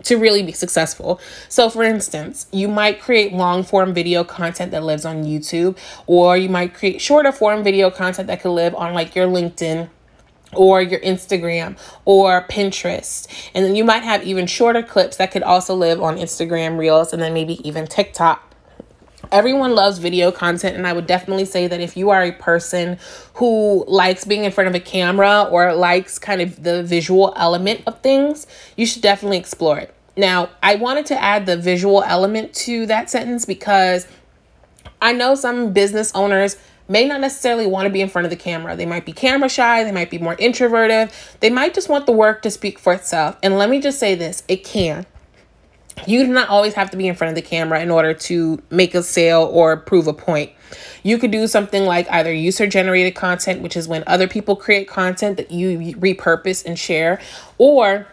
to 0.03 0.17
really 0.17 0.43
be 0.43 0.51
successful. 0.51 1.19
So, 1.49 1.69
for 1.69 1.83
instance, 1.83 2.47
you 2.51 2.67
might 2.67 3.01
create 3.01 3.33
long 3.33 3.63
form 3.63 3.93
video 3.93 4.23
content 4.23 4.71
that 4.71 4.83
lives 4.83 5.05
on 5.05 5.23
YouTube, 5.23 5.77
or 6.07 6.37
you 6.37 6.49
might 6.49 6.73
create 6.73 7.01
shorter 7.01 7.31
form 7.31 7.63
video 7.63 7.91
content 7.91 8.27
that 8.27 8.41
could 8.41 8.51
live 8.51 8.73
on 8.75 8.93
like 8.93 9.15
your 9.15 9.27
LinkedIn 9.27 9.89
or 10.53 10.81
your 10.81 10.99
Instagram 10.99 11.77
or 12.05 12.45
Pinterest. 12.49 13.27
And 13.53 13.65
then 13.65 13.75
you 13.75 13.83
might 13.83 14.03
have 14.03 14.23
even 14.23 14.47
shorter 14.47 14.83
clips 14.83 15.17
that 15.17 15.31
could 15.31 15.43
also 15.43 15.75
live 15.75 16.01
on 16.01 16.17
Instagram 16.17 16.77
Reels 16.77 17.13
and 17.13 17.21
then 17.21 17.33
maybe 17.33 17.65
even 17.67 17.87
TikTok. 17.87 18.47
Everyone 19.31 19.75
loves 19.75 19.99
video 19.99 20.29
content, 20.29 20.75
and 20.75 20.85
I 20.85 20.91
would 20.91 21.07
definitely 21.07 21.45
say 21.45 21.67
that 21.67 21.79
if 21.79 21.95
you 21.95 22.09
are 22.09 22.21
a 22.21 22.33
person 22.33 22.97
who 23.35 23.85
likes 23.87 24.25
being 24.25 24.43
in 24.43 24.51
front 24.51 24.67
of 24.67 24.75
a 24.75 24.79
camera 24.79 25.47
or 25.49 25.73
likes 25.73 26.19
kind 26.19 26.41
of 26.41 26.63
the 26.63 26.83
visual 26.83 27.31
element 27.37 27.81
of 27.87 28.01
things, 28.01 28.45
you 28.75 28.85
should 28.85 29.01
definitely 29.01 29.37
explore 29.37 29.79
it. 29.79 29.93
Now, 30.17 30.49
I 30.61 30.75
wanted 30.75 31.05
to 31.07 31.21
add 31.21 31.45
the 31.45 31.55
visual 31.55 32.03
element 32.03 32.53
to 32.55 32.85
that 32.87 33.09
sentence 33.09 33.45
because 33.45 34.05
I 35.01 35.13
know 35.13 35.35
some 35.35 35.71
business 35.71 36.11
owners 36.13 36.57
may 36.91 37.05
not 37.05 37.21
necessarily 37.21 37.65
want 37.65 37.85
to 37.85 37.89
be 37.89 38.01
in 38.01 38.09
front 38.09 38.25
of 38.25 38.29
the 38.29 38.35
camera. 38.35 38.75
They 38.75 38.85
might 38.85 39.05
be 39.05 39.13
camera 39.13 39.47
shy, 39.47 39.83
they 39.83 39.93
might 39.93 40.11
be 40.11 40.19
more 40.19 40.35
introverted, 40.37 41.09
they 41.39 41.49
might 41.49 41.73
just 41.73 41.87
want 41.87 42.05
the 42.05 42.11
work 42.11 42.41
to 42.41 42.51
speak 42.51 42.77
for 42.77 42.93
itself. 42.93 43.37
And 43.41 43.57
let 43.57 43.69
me 43.69 43.79
just 43.79 43.97
say 43.97 44.13
this 44.13 44.43
it 44.47 44.63
can. 44.65 45.05
You 46.05 46.25
do 46.25 46.31
not 46.31 46.49
always 46.49 46.73
have 46.73 46.89
to 46.91 46.97
be 46.97 47.07
in 47.07 47.15
front 47.15 47.29
of 47.29 47.35
the 47.35 47.47
camera 47.47 47.81
in 47.81 47.91
order 47.91 48.13
to 48.13 48.61
make 48.69 48.93
a 48.93 49.03
sale 49.03 49.49
or 49.51 49.77
prove 49.77 50.07
a 50.07 50.13
point. 50.13 50.51
You 51.03 51.17
could 51.17 51.31
do 51.31 51.47
something 51.47 51.85
like 51.85 52.09
either 52.11 52.33
user 52.33 52.67
generated 52.67 53.15
content, 53.15 53.61
which 53.61 53.77
is 53.77 53.87
when 53.87 54.03
other 54.07 54.27
people 54.27 54.55
create 54.55 54.87
content 54.87 55.37
that 55.37 55.51
you 55.51 55.95
repurpose 55.95 56.65
and 56.65 56.77
share, 56.77 57.19
or 57.57 58.07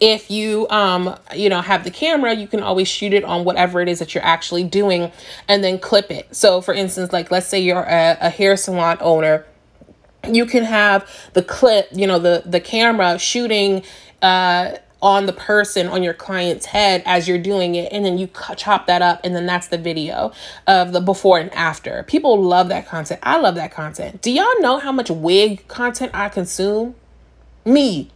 if 0.00 0.30
you 0.30 0.66
um 0.70 1.16
you 1.34 1.48
know 1.48 1.60
have 1.60 1.84
the 1.84 1.90
camera 1.90 2.34
you 2.34 2.46
can 2.46 2.62
always 2.62 2.88
shoot 2.88 3.12
it 3.12 3.24
on 3.24 3.44
whatever 3.44 3.80
it 3.80 3.88
is 3.88 3.98
that 3.98 4.14
you're 4.14 4.24
actually 4.24 4.64
doing 4.64 5.10
and 5.46 5.62
then 5.62 5.78
clip 5.78 6.10
it. 6.10 6.34
So 6.34 6.60
for 6.60 6.74
instance 6.74 7.12
like 7.12 7.30
let's 7.30 7.46
say 7.46 7.60
you're 7.60 7.82
a, 7.82 8.16
a 8.20 8.30
hair 8.30 8.56
salon 8.56 8.98
owner 9.00 9.46
you 10.28 10.46
can 10.46 10.64
have 10.64 11.08
the 11.34 11.42
clip 11.42 11.88
you 11.92 12.06
know 12.06 12.18
the 12.18 12.42
the 12.44 12.60
camera 12.60 13.18
shooting 13.18 13.82
uh 14.20 14.72
on 15.00 15.26
the 15.26 15.32
person 15.32 15.86
on 15.86 16.02
your 16.02 16.14
client's 16.14 16.66
head 16.66 17.02
as 17.06 17.28
you're 17.28 17.38
doing 17.38 17.76
it 17.76 17.92
and 17.92 18.04
then 18.04 18.18
you 18.18 18.28
chop 18.56 18.86
that 18.86 19.00
up 19.00 19.20
and 19.22 19.34
then 19.34 19.46
that's 19.46 19.68
the 19.68 19.78
video 19.78 20.32
of 20.66 20.92
the 20.92 21.00
before 21.00 21.38
and 21.38 21.52
after. 21.54 22.02
People 22.02 22.42
love 22.42 22.68
that 22.68 22.88
content. 22.88 23.20
I 23.22 23.38
love 23.38 23.54
that 23.54 23.70
content. 23.70 24.20
Do 24.22 24.32
y'all 24.32 24.60
know 24.60 24.78
how 24.78 24.90
much 24.90 25.08
wig 25.08 25.66
content 25.68 26.10
i 26.14 26.28
consume? 26.28 26.96
Me 27.64 28.10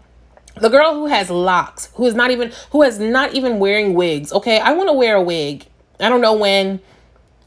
the 0.57 0.69
girl 0.69 0.95
who 0.95 1.07
has 1.07 1.31
locks 1.31 1.89
who 1.95 2.07
is 2.07 2.15
not 2.15 2.31
even 2.31 2.53
who 2.71 2.83
is 2.83 2.99
not 2.99 3.35
even 3.35 3.59
wearing 3.59 3.95
wigs. 3.95 4.33
Okay 4.33 4.59
i 4.59 4.73
want 4.73 4.89
to 4.89 4.93
wear 4.93 5.17
a 5.17 5.23
wig. 5.23 5.67
I 6.01 6.09
don't 6.09 6.21
know 6.21 6.35
when. 6.35 6.81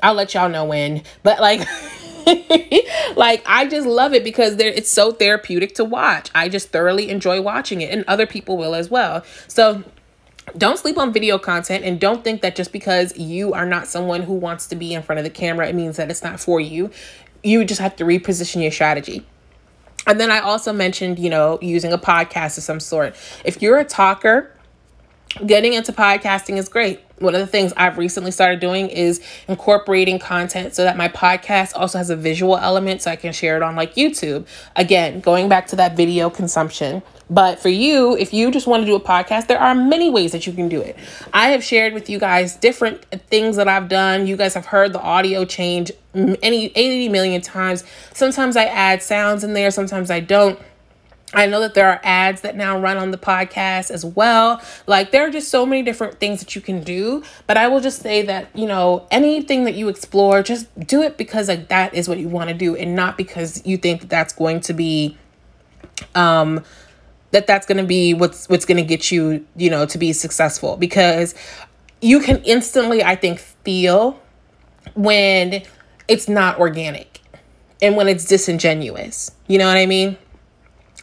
I'll 0.02 0.14
let 0.14 0.34
y'all 0.34 0.50
know 0.50 0.66
when. 0.66 1.04
But 1.24 1.40
like 1.40 1.68
like 3.16 3.44
i 3.46 3.68
just 3.70 3.86
love 3.86 4.14
it 4.14 4.24
because 4.24 4.56
there 4.56 4.70
it's 4.70 4.90
so 4.90 5.12
therapeutic 5.12 5.76
to 5.76 5.84
watch. 5.84 6.30
I 6.34 6.50
just 6.50 6.70
thoroughly 6.70 7.10
enjoy 7.10 7.42
watching 7.42 7.82
it 7.82 7.92
and 7.92 8.04
other 8.08 8.26
people 8.26 8.58
will 8.58 8.76
as 8.76 8.90
well. 8.90 9.24
So 9.48 9.84
don't 10.58 10.78
sleep 10.78 10.98
on 10.98 11.12
video 11.12 11.38
content 11.38 11.84
and 11.84 12.00
don't 12.00 12.24
think 12.24 12.42
that 12.42 12.56
just 12.56 12.72
because 12.72 13.18
you 13.18 13.54
are 13.54 13.66
not 13.66 13.88
someone 13.88 14.22
who 14.22 14.34
wants 14.34 14.68
to 14.68 14.76
be 14.76 14.94
in 14.94 15.02
front 15.02 15.18
of 15.18 15.24
the 15.24 15.30
camera 15.30 15.68
it 15.68 15.76
means 15.76 15.98
that 15.98 16.10
it's 16.10 16.24
not 16.24 16.40
for 16.40 16.60
you. 16.60 16.92
You 17.44 17.64
just 17.66 17.82
have 17.82 17.96
to 17.98 18.04
reposition 18.04 18.62
your 18.62 18.72
strategy 18.72 19.26
and 20.08 20.20
then 20.20 20.32
I 20.32 20.40
also 20.40 20.72
mentioned, 20.72 21.20
you 21.20 21.30
know, 21.30 21.60
using 21.62 21.92
a 21.94 21.98
podcast 21.98 22.58
of 22.58 22.64
some 22.64 22.80
sort. 22.80 23.16
If 23.44 23.62
you're 23.62 23.80
a 23.80 23.86
talker, 23.86 24.52
getting 25.46 25.74
into 25.74 25.92
podcasting 25.92 26.58
is 26.58 26.70
great. 26.70 27.02
One 27.20 27.34
of 27.34 27.42
the 27.42 27.48
things 27.48 27.74
I've 27.78 27.98
recently 27.98 28.32
started 28.32 28.60
doing 28.60 28.90
is 28.90 29.22
incorporating 29.48 30.20
content 30.20 30.76
so 30.76 30.84
that 30.84 30.98
my 30.98 31.08
podcast 31.08 31.72
also 31.76 31.98
has 31.98 32.10
a 32.10 32.16
visual 32.16 32.58
element 32.58 33.02
so 33.02 33.12
I 33.12 33.16
can 33.16 33.32
share 33.34 33.56
it 33.56 33.64
on 33.64 33.76
like 33.76 33.96
YouTube. 33.96 34.48
Again, 34.76 35.22
going 35.22 35.50
back 35.50 35.68
to 35.68 35.76
that 35.78 35.96
video 35.96 36.30
consumption. 36.30 37.02
But 37.30 37.60
for 37.60 37.70
you, 37.70 38.16
if 38.16 38.34
you 38.34 38.52
just 38.52 38.68
want 38.68 38.82
to 38.82 38.86
do 38.86 38.96
a 38.96 39.00
podcast, 39.00 39.48
there 39.48 39.60
are 39.60 39.74
many 39.74 40.10
ways 40.10 40.32
that 40.32 40.46
you 40.46 40.54
can 40.54 40.70
do 40.70 40.80
it. 40.82 40.96
I 41.34 41.50
have 41.50 41.64
shared 41.64 41.94
with 41.94 42.10
you 42.10 42.20
guys 42.20 42.56
different 42.56 43.04
things 43.30 43.56
that 43.56 43.68
I've 43.68 43.90
done. 43.90 44.28
You 44.28 44.38
guys 44.38 44.54
have 44.54 44.68
heard 44.68 44.94
the 44.94 45.02
audio 45.02 45.44
change 45.46 45.92
any 46.14 46.68
80 46.76 47.10
million 47.10 47.42
times. 47.42 47.84
Sometimes 48.14 48.56
I 48.56 48.66
add 48.66 49.02
sounds 49.02 49.44
in 49.44 49.54
there, 49.54 49.72
sometimes 49.72 50.12
I 50.12 50.20
don't. 50.20 50.60
I 51.34 51.48
know 51.48 51.60
that 51.62 51.74
there 51.74 51.90
are 51.90 52.00
ads 52.04 52.42
that 52.42 52.56
now 52.56 52.80
run 52.80 52.98
on 52.98 53.12
the 53.12 53.18
podcast 53.18 53.92
as 53.92 54.06
well. 54.06 54.62
Like 54.88 55.12
there 55.12 55.28
are 55.28 55.32
just 55.32 55.50
so 55.50 55.66
many 55.66 55.82
different 55.82 56.20
things 56.20 56.40
that 56.40 56.56
you 56.56 56.62
can 56.62 56.82
do, 56.82 57.24
but 57.48 57.58
I 57.58 57.68
will 57.68 57.82
just 57.82 58.02
say 58.02 58.22
that, 58.22 58.56
you 58.58 58.68
know, 58.68 59.06
anything 59.12 59.66
that 59.66 59.74
you 59.74 59.90
explore, 59.90 60.44
just 60.44 60.68
do 60.80 61.02
it 61.02 61.18
because 61.18 61.50
like 61.50 61.68
that 61.68 61.94
is 61.94 62.08
what 62.08 62.20
you 62.20 62.30
want 62.30 62.50
to 62.50 62.54
do 62.54 62.76
and 62.76 62.96
not 62.96 63.18
because 63.18 63.66
you 63.66 63.76
think 63.76 64.02
that 64.02 64.10
that's 64.10 64.34
going 64.34 64.62
to 64.62 64.74
be 64.74 65.18
um 66.14 66.64
that 67.36 67.48
that's 67.48 67.66
going 67.66 67.78
to 67.78 67.84
be 67.84 68.14
what's 68.14 68.48
what's 68.48 68.64
going 68.64 68.78
to 68.78 68.84
get 68.84 69.12
you, 69.12 69.46
you 69.58 69.70
know, 69.70 69.86
to 69.86 69.98
be 69.98 70.14
successful 70.14 70.78
because 70.78 71.36
you 72.02 72.22
can 72.22 72.42
instantly 72.44 73.04
I 73.04 73.18
think 73.18 73.40
feel 73.40 74.18
when 74.94 75.64
it's 76.08 76.30
not 76.30 76.60
organic 76.60 77.20
and 77.82 77.98
when 77.98 78.08
it's 78.08 78.24
disingenuous. 78.24 79.32
You 79.48 79.58
know 79.58 79.68
what 79.68 79.76
I 79.76 79.86
mean? 79.86 80.18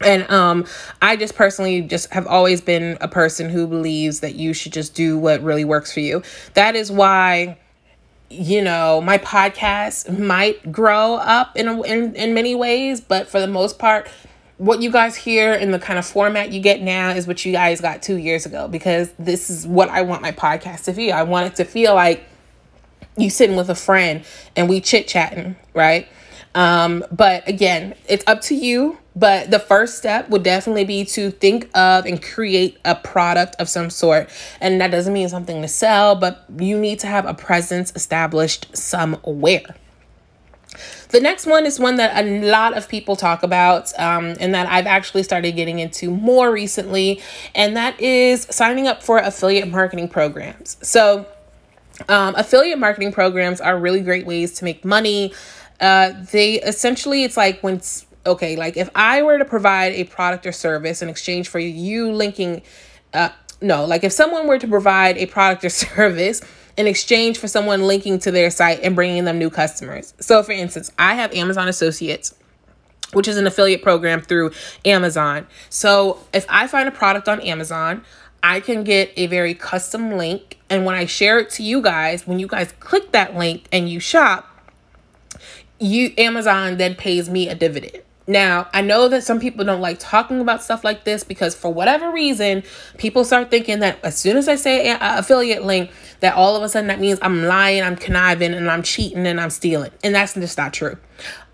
And 0.03 0.29
um, 0.31 0.65
I 1.03 1.17
just 1.17 1.35
personally 1.35 1.83
just 1.83 2.11
have 2.15 2.27
always 2.27 2.63
been 2.63 2.97
a 3.03 3.09
person 3.09 3.51
who 3.51 3.67
believes 3.67 4.21
that 4.21 4.35
you 4.35 4.55
should 4.55 4.73
just 4.73 4.95
do 4.95 5.19
what 5.19 5.43
really 5.43 5.67
works 5.67 5.93
for 5.93 6.01
you. 6.01 6.23
That 6.55 6.77
is 6.77 6.91
why 6.91 7.59
you 8.31 8.63
know 8.63 9.03
my 9.03 9.19
podcast 9.19 10.19
might 10.19 10.73
grow 10.73 11.17
up 11.17 11.55
in, 11.59 11.69
a, 11.69 11.83
in 11.83 12.15
in 12.17 12.33
many 12.33 12.55
ways 12.55 12.99
but 12.99 13.29
for 13.29 13.41
the 13.41 13.47
most 13.47 13.79
part 13.79 14.09
what 14.63 14.81
you 14.81 14.93
guys 14.93 15.17
hear 15.17 15.55
in 15.55 15.73
the 15.73 15.79
kind 15.81 15.99
of 15.99 16.07
format 16.07 16.53
you 16.53 16.61
get 16.61 16.81
now 16.81 17.11
is 17.11 17.27
what 17.27 17.45
you 17.45 17.51
guys 17.51 17.81
got 17.81 18.01
two 18.01 18.17
years 18.17 18.47
ago 18.47 18.69
because 18.69 19.11
this 19.19 19.51
is 19.51 19.67
what 19.67 19.89
I 19.89 20.03
want 20.03 20.23
my 20.23 20.31
podcast 20.31 20.85
to 20.85 20.93
feel. 20.93 21.17
I 21.17 21.25
want 21.25 21.49
it 21.49 21.57
to 21.57 21.65
feel 21.65 21.97
like 21.97 22.23
you 23.17 23.29
sitting 23.29 23.57
with 23.57 23.69
a 23.69 23.75
friend 23.75 24.25
and 24.55 24.69
we 24.69 24.81
chit 24.81 25.09
chatting, 25.09 25.57
right? 25.75 26.07
Um, 26.55 27.05
but 27.11 27.49
again, 27.49 27.97
it's 28.09 28.23
up 28.29 28.41
to 28.43 28.55
you. 28.55 28.99
But 29.17 29.51
the 29.51 29.59
first 29.59 29.99
step 29.99 30.31
would 30.31 30.45
definitely 30.45 30.85
be 30.85 31.05
to 31.07 31.33
think 31.33 31.69
of 31.77 32.07
and 32.07 32.23
create 32.23 32.79
a 32.85 32.95
product 32.95 33.57
of 33.59 33.69
some 33.69 33.91
sort. 33.91 34.31
And 34.61 34.81
that 34.81 34.93
doesn't 34.93 35.13
mean 35.13 35.29
something 35.29 35.61
to 35.61 35.69
sell, 35.69 36.15
but 36.15 36.45
you 36.57 36.79
need 36.79 37.01
to 37.01 37.09
have 37.09 37.27
a 37.27 37.35
presence 37.35 37.93
established 37.97 38.75
somewhere. 38.77 39.75
The 41.13 41.21
next 41.21 41.47
one 41.47 41.67
is 41.67 41.79
one 41.79 41.97
that 41.97 42.25
a 42.25 42.41
lot 42.41 42.75
of 42.75 42.89
people 42.89 43.17
talk 43.17 43.43
about, 43.43 43.93
um, 43.99 44.35
and 44.41 44.55
that 44.55 44.67
I've 44.67 44.87
actually 44.87 45.23
started 45.23 45.53
getting 45.53 45.79
into 45.79 46.11
more 46.11 46.51
recently, 46.51 47.21
and 47.55 47.77
that 47.77 48.01
is 48.01 48.47
signing 48.51 48.89
up 48.89 49.03
for 49.03 49.19
affiliate 49.19 49.69
marketing 49.69 50.09
programs. 50.09 50.79
So, 50.81 51.27
um, 52.09 52.35
affiliate 52.35 52.79
marketing 52.79 53.13
programs 53.13 53.61
are 53.61 53.79
really 53.79 54.01
great 54.01 54.25
ways 54.25 54.55
to 54.55 54.65
make 54.65 54.87
money. 54.87 55.35
Uh, 55.79 56.15
they 56.33 56.55
essentially, 56.55 57.25
it's 57.25 57.37
like 57.37 57.61
when, 57.61 57.83
okay, 58.25 58.57
like 58.57 58.79
if 58.79 58.89
I 58.95 59.21
were 59.21 59.37
to 59.37 59.45
provide 59.45 59.93
a 59.93 60.05
product 60.05 60.47
or 60.47 60.53
service 60.53 61.03
in 61.03 61.11
exchange 61.11 61.49
for 61.49 61.59
you 61.59 62.11
linking, 62.11 62.63
uh, 63.13 63.29
no, 63.61 63.85
like 63.85 64.03
if 64.03 64.13
someone 64.13 64.47
were 64.47 64.59
to 64.59 64.67
provide 64.67 65.19
a 65.19 65.27
product 65.27 65.63
or 65.63 65.69
service 65.69 66.41
in 66.77 66.87
exchange 66.87 67.39
for 67.39 67.49
someone 67.49 67.83
linking 67.87 68.19
to 68.21 68.31
their 68.31 68.51
site 68.51 68.81
and 68.83 68.95
bringing 68.95 69.25
them 69.25 69.39
new 69.39 69.51
customers. 69.51 70.15
So, 70.21 70.43
for 70.43 70.53
instance, 70.53 70.91
I 70.99 71.15
have 71.15 71.33
Amazon 71.35 71.69
Associates 71.69 72.35
which 73.13 73.29
is 73.29 73.37
an 73.37 73.47
affiliate 73.47 73.83
program 73.83 74.23
through 74.23 74.51
Amazon. 74.87 75.47
So, 75.69 76.19
if 76.33 76.47
I 76.49 76.67
find 76.67 76.89
a 76.89 76.93
product 76.93 77.29
on 77.29 77.41
Amazon, 77.43 78.05
I 78.43 78.61
can 78.61 78.85
get 78.85 79.13
a 79.17 79.27
very 79.27 79.55
custom 79.55 80.17
link. 80.17 80.59
And 80.69 80.85
when 80.85 80.95
I 80.95 81.05
share 81.05 81.39
it 81.39 81.51
to 81.51 81.63
you 81.63 81.81
guys, 81.81 82.27
when 82.27 82.39
you 82.39 82.47
guys 82.47 82.73
click 82.81 83.13
that 83.13 83.37
link 83.37 83.69
and 83.71 83.89
you 83.89 84.01
shop, 84.01 84.49
you 85.79 86.13
Amazon 86.19 86.77
then 86.77 86.95
pays 86.95 87.29
me 87.29 87.49
a 87.49 87.55
dividend. 87.55 88.03
Now, 88.27 88.69
I 88.73 88.83
know 88.83 89.09
that 89.09 89.25
some 89.25 89.41
people 89.41 89.65
don't 89.65 89.81
like 89.81 89.99
talking 89.99 90.41
about 90.41 90.63
stuff 90.63 90.85
like 90.85 91.05
this 91.05 91.25
because 91.25 91.55
for 91.55 91.73
whatever 91.73 92.11
reason, 92.13 92.63
people 92.97 93.25
start 93.25 93.51
thinking 93.51 93.81
that 93.81 93.99
as 94.05 94.17
soon 94.17 94.37
as 94.37 94.49
I 94.49 94.55
say 94.55 94.97
affiliate 95.01 95.65
link, 95.65 95.91
that 96.21 96.35
all 96.35 96.55
of 96.55 96.63
a 96.63 96.69
sudden 96.69 96.87
that 96.87 97.01
means 97.01 97.19
I'm 97.21 97.45
lying, 97.45 97.83
I'm 97.83 97.97
conniving, 97.97 98.55
and 98.55 98.71
I'm 98.71 98.83
cheating 98.85 99.27
and 99.27 99.41
I'm 99.41 99.51
stealing. 99.51 99.91
And 100.05 100.15
that's 100.15 100.35
just 100.35 100.57
not 100.57 100.73
true. 100.73 100.97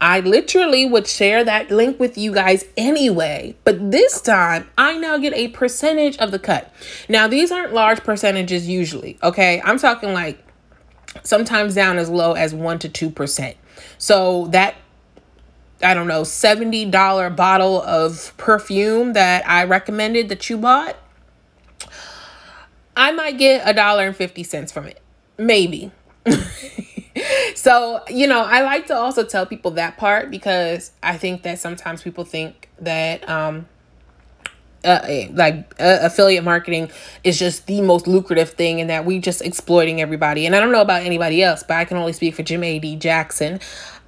I 0.00 0.20
literally 0.20 0.84
would 0.84 1.06
share 1.06 1.42
that 1.44 1.70
link 1.70 1.98
with 1.98 2.18
you 2.18 2.32
guys 2.32 2.64
anyway, 2.76 3.56
but 3.64 3.90
this 3.90 4.20
time 4.20 4.68
I 4.76 4.98
now 4.98 5.16
get 5.18 5.34
a 5.34 5.48
percentage 5.48 6.16
of 6.18 6.30
the 6.30 6.38
cut. 6.38 6.72
Now, 7.08 7.28
these 7.28 7.50
aren't 7.50 7.72
large 7.72 8.00
percentages 8.00 8.68
usually, 8.68 9.18
okay? 9.22 9.60
I'm 9.64 9.78
talking 9.78 10.12
like 10.12 10.44
sometimes 11.22 11.74
down 11.74 11.96
as 11.96 12.10
low 12.10 12.34
as 12.34 12.54
1 12.54 12.78
to 12.80 12.88
2%. 12.88 13.56
So 13.96 14.46
that 14.48 14.74
I 15.82 15.94
don't 15.94 16.08
know, 16.08 16.22
$70 16.22 17.36
bottle 17.36 17.80
of 17.82 18.36
perfume 18.36 19.12
that 19.12 19.48
I 19.48 19.64
recommended 19.64 20.28
that 20.28 20.50
you 20.50 20.58
bought, 20.58 20.96
I 22.96 23.12
might 23.12 23.38
get 23.38 23.62
a 23.64 23.72
dollar 23.72 24.06
and 24.06 24.16
50 24.16 24.42
cents 24.42 24.72
from 24.72 24.86
it. 24.86 25.00
Maybe. 25.38 25.92
so, 27.54 28.02
you 28.08 28.26
know, 28.26 28.40
I 28.40 28.62
like 28.62 28.86
to 28.88 28.94
also 28.94 29.22
tell 29.24 29.46
people 29.46 29.70
that 29.72 29.96
part 29.96 30.30
because 30.32 30.90
I 31.00 31.16
think 31.16 31.42
that 31.42 31.60
sometimes 31.60 32.02
people 32.02 32.24
think 32.24 32.68
that 32.80 33.28
um 33.28 33.66
uh, 34.84 35.24
like 35.32 35.74
uh, 35.80 35.98
affiliate 36.02 36.44
marketing 36.44 36.90
is 37.24 37.38
just 37.38 37.66
the 37.66 37.80
most 37.80 38.06
lucrative 38.06 38.50
thing 38.50 38.80
and 38.80 38.88
that 38.90 39.04
we 39.04 39.18
just 39.18 39.42
exploiting 39.42 40.00
everybody 40.00 40.46
and 40.46 40.54
i 40.54 40.60
don't 40.60 40.70
know 40.70 40.80
about 40.80 41.02
anybody 41.02 41.42
else 41.42 41.64
but 41.64 41.76
i 41.76 41.84
can 41.84 41.96
only 41.96 42.12
speak 42.12 42.32
for 42.34 42.44
Jamae 42.44 42.96
Jackson 42.96 43.58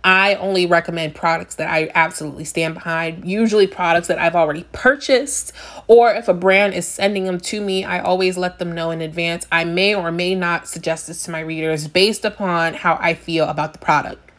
I 0.02 0.34
only 0.36 0.66
recommend 0.66 1.14
products 1.14 1.56
that 1.56 1.70
I 1.70 1.90
absolutely 1.94 2.44
stand 2.44 2.74
behind, 2.74 3.24
usually 3.24 3.66
products 3.66 4.08
that 4.08 4.18
I've 4.18 4.34
already 4.34 4.64
purchased, 4.72 5.52
or 5.86 6.12
if 6.12 6.28
a 6.28 6.34
brand 6.34 6.74
is 6.74 6.88
sending 6.88 7.24
them 7.24 7.38
to 7.40 7.60
me, 7.60 7.84
I 7.84 8.00
always 8.00 8.38
let 8.38 8.58
them 8.58 8.72
know 8.72 8.90
in 8.90 9.00
advance. 9.00 9.46
I 9.52 9.64
may 9.64 9.94
or 9.94 10.10
may 10.10 10.34
not 10.34 10.68
suggest 10.68 11.06
this 11.06 11.24
to 11.24 11.30
my 11.30 11.40
readers 11.40 11.88
based 11.88 12.24
upon 12.24 12.74
how 12.74 12.98
I 13.00 13.14
feel 13.14 13.46
about 13.48 13.72
the 13.72 13.78
product. 13.78 14.29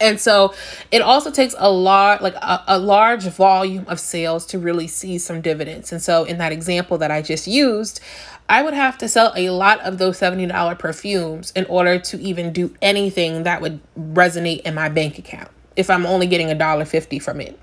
And 0.00 0.20
so 0.20 0.54
it 0.90 1.00
also 1.00 1.30
takes 1.30 1.54
a 1.58 1.70
lot, 1.70 2.22
like 2.22 2.34
a, 2.34 2.64
a, 2.66 2.78
large 2.78 3.24
volume 3.24 3.84
of 3.88 4.00
sales 4.00 4.44
to 4.46 4.58
really 4.58 4.86
see 4.88 5.16
some 5.18 5.40
dividends. 5.40 5.92
And 5.92 6.02
so 6.02 6.24
in 6.24 6.38
that 6.38 6.52
example 6.52 6.98
that 6.98 7.10
I 7.10 7.22
just 7.22 7.46
used, 7.46 8.00
I 8.48 8.62
would 8.62 8.74
have 8.74 8.98
to 8.98 9.08
sell 9.08 9.32
a 9.36 9.50
lot 9.50 9.80
of 9.80 9.98
those 9.98 10.18
$70 10.18 10.78
perfumes 10.78 11.52
in 11.52 11.64
order 11.66 11.98
to 11.98 12.20
even 12.20 12.52
do 12.52 12.74
anything 12.82 13.44
that 13.44 13.60
would 13.60 13.80
resonate 13.96 14.62
in 14.62 14.74
my 14.74 14.88
bank 14.88 15.18
account 15.18 15.50
if 15.76 15.90
I'm 15.90 16.06
only 16.06 16.26
getting 16.26 16.50
a 16.50 16.54
dollar 16.54 16.84
fifty 16.84 17.18
from 17.18 17.40
it. 17.40 17.58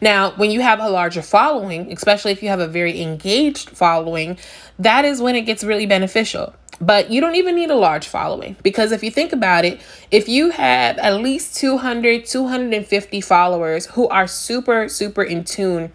Now, 0.00 0.32
when 0.32 0.50
you 0.50 0.60
have 0.60 0.80
a 0.80 0.88
larger 0.88 1.22
following, 1.22 1.92
especially 1.92 2.32
if 2.32 2.42
you 2.42 2.48
have 2.48 2.60
a 2.60 2.66
very 2.66 3.00
engaged 3.02 3.70
following, 3.70 4.38
that 4.78 5.04
is 5.04 5.20
when 5.20 5.36
it 5.36 5.42
gets 5.42 5.62
really 5.62 5.86
beneficial. 5.86 6.54
But 6.80 7.10
you 7.10 7.20
don't 7.20 7.34
even 7.34 7.56
need 7.56 7.70
a 7.70 7.76
large 7.76 8.08
following 8.08 8.56
because 8.62 8.90
if 8.90 9.02
you 9.02 9.10
think 9.10 9.32
about 9.32 9.64
it, 9.66 9.80
if 10.10 10.28
you 10.28 10.50
have 10.50 10.96
at 10.98 11.20
least 11.20 11.56
200, 11.56 12.24
250 12.24 13.20
followers 13.20 13.86
who 13.86 14.08
are 14.08 14.26
super, 14.26 14.88
super 14.88 15.22
in 15.22 15.44
tune 15.44 15.92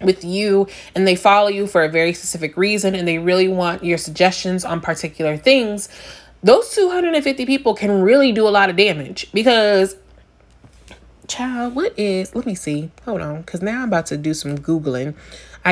with 0.00 0.24
you 0.24 0.68
and 0.94 1.06
they 1.06 1.16
follow 1.16 1.48
you 1.48 1.66
for 1.66 1.82
a 1.82 1.88
very 1.88 2.14
specific 2.14 2.56
reason 2.56 2.94
and 2.94 3.06
they 3.06 3.18
really 3.18 3.48
want 3.48 3.84
your 3.84 3.98
suggestions 3.98 4.64
on 4.64 4.80
particular 4.80 5.36
things, 5.36 5.88
those 6.42 6.74
250 6.74 7.44
people 7.44 7.74
can 7.74 8.02
really 8.02 8.32
do 8.32 8.46
a 8.46 8.50
lot 8.50 8.70
of 8.70 8.76
damage 8.76 9.30
because 9.32 9.96
child 11.26 11.74
what 11.74 11.92
is 11.98 12.32
let 12.36 12.46
me 12.46 12.54
see 12.54 12.88
hold 13.04 13.20
on 13.20 13.40
because 13.40 13.60
now 13.60 13.82
i'm 13.82 13.88
about 13.88 14.06
to 14.06 14.16
do 14.16 14.32
some 14.32 14.56
googling 14.56 15.12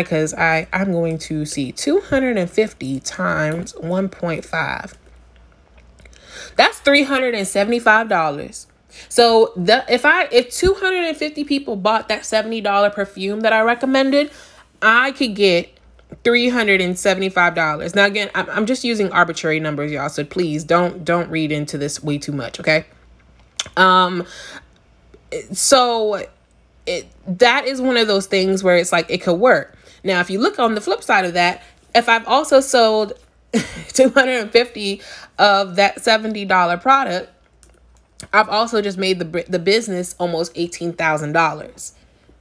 because 0.03 0.35
i 0.35 0.67
i'm 0.73 0.93
going 0.93 1.19
to 1.19 1.45
see 1.45 1.73
250 1.73 3.01
times 3.01 3.73
1.5 3.75 4.95
that's 6.57 6.81
$375 6.81 8.67
so 9.09 9.53
the 9.57 9.85
if 9.89 10.05
i 10.05 10.25
if 10.31 10.51
250 10.51 11.45
people 11.45 11.77
bought 11.77 12.09
that 12.09 12.23
$70 12.23 12.95
perfume 12.95 13.41
that 13.41 13.53
i 13.53 13.61
recommended 13.61 14.31
i 14.83 15.13
could 15.13 15.35
get 15.35 15.71
$375 16.23 17.95
now 17.95 18.05
again 18.05 18.31
I'm, 18.35 18.49
I'm 18.51 18.67
just 18.67 18.85
using 18.85 19.11
arbitrary 19.11 19.59
numbers 19.59 19.91
y'all 19.91 20.09
so 20.09 20.25
please 20.25 20.65
don't 20.65 21.05
don't 21.05 21.29
read 21.31 21.51
into 21.51 21.77
this 21.77 22.03
way 22.03 22.19
too 22.19 22.33
much 22.33 22.61
okay? 22.61 22.87
Um 23.77 24.25
so 25.53 26.25
it 26.87 27.07
that 27.27 27.67
is 27.67 27.81
one 27.81 27.97
of 27.97 28.07
those 28.07 28.27
things 28.27 28.63
where 28.63 28.77
it's 28.77 28.93
like 28.93 29.11
it 29.11 29.23
could 29.23 29.35
work. 29.39 29.77
Now, 30.05 30.21
if 30.21 30.31
you 30.31 30.39
look 30.39 30.59
on 30.59 30.75
the 30.75 30.81
flip 30.81 31.03
side 31.03 31.25
of 31.25 31.35
that, 31.35 31.63
if 31.95 32.09
I've 32.09 32.27
also 32.29 32.61
sold 32.61 33.15
250 33.53 35.03
of 35.39 35.77
that 35.77 35.97
$70 35.97 36.81
product, 36.81 37.31
I've 38.33 38.49
also 38.49 38.81
just 38.81 38.97
made 38.97 39.19
the 39.19 39.45
the 39.49 39.59
business 39.59 40.15
almost 40.19 40.55
$18,000 40.55 41.93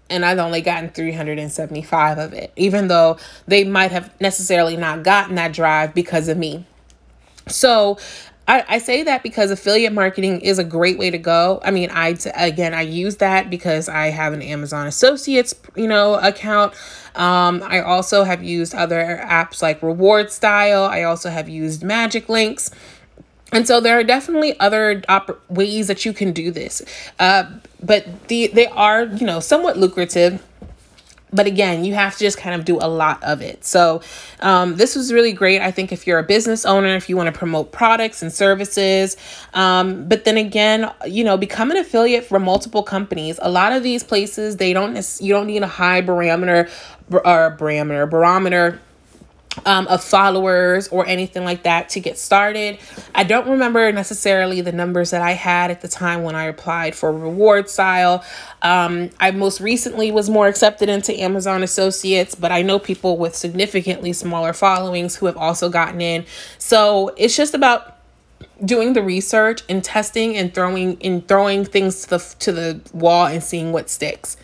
and 0.10 0.26
I've 0.26 0.38
only 0.38 0.62
gotten 0.62 0.90
375 0.90 2.18
of 2.18 2.34
it, 2.34 2.52
even 2.56 2.88
though 2.88 3.18
they 3.48 3.64
might 3.64 3.92
have 3.92 4.14
necessarily 4.22 4.78
not 4.78 5.04
gotten 5.04 5.36
that 5.36 5.54
drive 5.54 5.94
because 5.94 6.28
of 6.28 6.38
me. 6.38 6.66
So 7.48 7.98
I, 8.48 8.66
I 8.68 8.78
say 8.80 9.04
that 9.04 9.24
because 9.24 9.52
affiliate 9.52 9.94
marketing 9.94 10.42
is 10.42 10.60
a 10.60 10.64
great 10.64 10.98
way 10.98 11.10
to 11.10 11.18
go. 11.18 11.62
I 11.64 11.72
mean, 11.72 11.90
I 11.92 12.18
again 12.36 12.74
I 12.74 12.82
use 12.82 13.18
that 13.18 13.50
because 13.50 13.88
I 13.88 14.08
have 14.08 14.34
an 14.34 14.42
Amazon 14.42 14.86
Associates, 14.88 15.56
you 15.76 15.88
know, 15.88 16.16
account. 16.16 16.74
Um, 17.16 17.64
I 17.64 17.80
also 17.82 18.24
have 18.24 18.44
used 18.44 18.76
other 18.76 19.22
apps 19.24 19.62
like 19.62 19.80
rewardStyle. 19.82 20.90
I 20.90 21.04
also 21.04 21.30
have 21.30 21.48
used 21.48 21.84
MagicLinks. 21.84 22.72
And 23.54 23.68
so 23.68 23.80
there 23.80 23.98
are 24.00 24.04
definitely 24.04 24.60
other 24.60 25.04
op- 25.08 25.40
ways 25.50 25.88
that 25.88 26.06
you 26.06 26.12
can 26.12 26.34
do 26.34 26.50
this. 26.52 26.82
Uh, 27.20 27.46
but 27.82 28.28
the 28.28 28.48
they 28.48 28.68
are, 28.68 29.04
you 29.06 29.26
know, 29.26 29.40
somewhat 29.40 29.78
lucrative 29.78 30.44
but 31.34 31.48
again 31.48 31.84
you 31.84 31.94
have 31.94 32.14
to 32.14 32.20
just 32.20 32.38
kind 32.38 32.56
of 32.56 32.66
do 32.66 32.78
a 32.78 32.88
lot 32.88 33.22
of 33.24 33.42
it. 33.42 33.66
So 33.66 34.02
um, 34.40 34.76
this 34.76 34.96
was 34.96 35.12
really 35.12 35.34
great 35.34 35.62
i 35.62 35.72
think 35.72 35.92
if 35.92 36.06
you're 36.06 36.20
a 36.20 36.24
business 36.24 36.66
owner 36.66 36.96
if 36.96 37.10
you 37.10 37.18
want 37.18 37.34
to 37.34 37.38
promote 37.38 37.72
products 37.72 38.22
and 38.22 38.32
services. 38.32 39.18
Um, 39.54 40.08
but 40.08 40.26
then 40.26 40.38
again 40.38 40.92
you 41.06 41.24
know 41.24 41.38
become 41.38 41.72
an 41.72 41.78
affiliate 41.78 42.26
for 42.26 42.40
multiple 42.40 42.84
companies. 42.84 43.40
A 43.42 43.50
lot 43.50 43.74
of 43.74 43.84
these 43.84 44.04
places 44.04 44.58
they 44.58 44.74
don't 44.74 44.96
you 45.20 45.34
don't 45.34 45.48
need 45.48 45.64
a 45.64 45.68
high 45.68 46.02
barometer 46.02 46.70
or 47.12 47.52
barometer 47.52 48.06
barometer 48.06 48.80
um, 49.66 49.88
of 49.88 50.04
followers 50.04 50.88
or 50.90 51.06
anything 51.06 51.44
like 51.44 51.64
that 51.64 51.90
to 51.90 52.00
get 52.00 52.18
started. 52.18 52.80
I 53.14 53.24
don't 53.24 53.48
remember 53.48 53.92
necessarily 53.92 54.62
the 54.62 54.72
numbers 54.72 55.12
that 55.12 55.22
I 55.22 55.32
had 55.32 55.72
at 55.72 55.82
the 55.82 55.88
time 55.88 56.24
when 56.24 56.36
I 56.36 56.46
applied 56.46 56.96
for 56.96 57.12
rewardStyle. 57.12 58.24
Um, 58.62 59.10
I 59.20 59.32
most 59.32 59.62
recently 59.62 60.12
was 60.12 60.30
more 60.30 60.48
accepted 60.48 60.90
into 60.90 61.20
Amazon 61.20 61.64
Associates, 61.64 62.36
but 62.36 62.52
I 62.52 62.62
know 62.62 62.80
people 62.80 63.18
with 63.18 63.36
significantly 63.36 64.14
smaller 64.14 64.54
followings 64.54 65.16
who 65.16 65.26
have 65.28 65.38
also 65.38 65.70
gotten 65.70 66.02
in. 66.02 66.26
So 66.58 67.14
it's 67.18 67.36
just 67.36 67.54
about 67.54 67.98
doing 68.64 68.94
the 68.94 69.02
research 69.02 69.62
and 69.68 69.84
testing 69.84 70.38
and 70.38 70.54
throwing 70.54 70.98
and 71.02 71.28
throwing 71.28 71.66
things 71.66 72.04
to 72.04 72.10
the 72.10 72.36
to 72.40 72.52
the 72.52 72.82
wall 72.94 73.26
and 73.26 73.44
seeing 73.44 73.72
what 73.72 73.90
sticks 73.90 74.38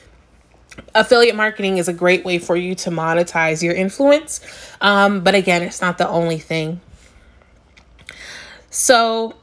affiliate 0.95 1.35
marketing 1.35 1.77
is 1.77 1.87
a 1.87 1.93
great 1.93 2.25
way 2.25 2.39
for 2.39 2.55
you 2.55 2.75
to 2.75 2.89
monetize 2.89 3.63
your 3.63 3.73
influence. 3.73 4.41
Um, 4.81 5.21
but 5.21 5.35
again, 5.35 5.61
it's 5.61 5.81
not 5.81 5.97
the 5.97 6.07
only 6.07 6.39
thing. 6.39 6.81
So, 8.69 9.35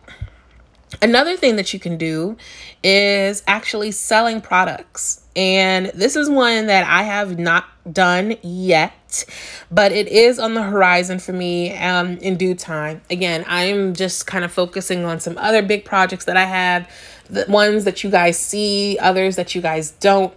another 1.02 1.36
thing 1.36 1.56
that 1.56 1.72
you 1.72 1.80
can 1.80 1.96
do 1.96 2.36
is 2.82 3.42
actually 3.46 3.90
selling 3.90 4.40
products. 4.40 5.24
And 5.34 5.86
this 5.88 6.16
is 6.16 6.30
one 6.30 6.66
that 6.68 6.86
I 6.88 7.02
have 7.02 7.38
not 7.38 7.64
done 7.92 8.36
yet, 8.42 9.24
but 9.70 9.92
it 9.92 10.08
is 10.08 10.38
on 10.38 10.54
the 10.54 10.62
horizon 10.62 11.18
for 11.18 11.32
me 11.32 11.76
um, 11.76 12.16
in 12.18 12.36
due 12.36 12.54
time. 12.54 13.02
Again, 13.10 13.44
I'm 13.46 13.94
just 13.94 14.26
kind 14.26 14.44
of 14.44 14.52
focusing 14.52 15.04
on 15.04 15.20
some 15.20 15.36
other 15.38 15.62
big 15.62 15.84
projects 15.84 16.24
that 16.24 16.36
I 16.36 16.44
have, 16.44 16.90
the 17.28 17.44
ones 17.48 17.84
that 17.84 18.02
you 18.02 18.10
guys 18.10 18.38
see, 18.38 18.98
others 19.00 19.36
that 19.36 19.54
you 19.54 19.60
guys 19.60 19.90
don't 19.90 20.32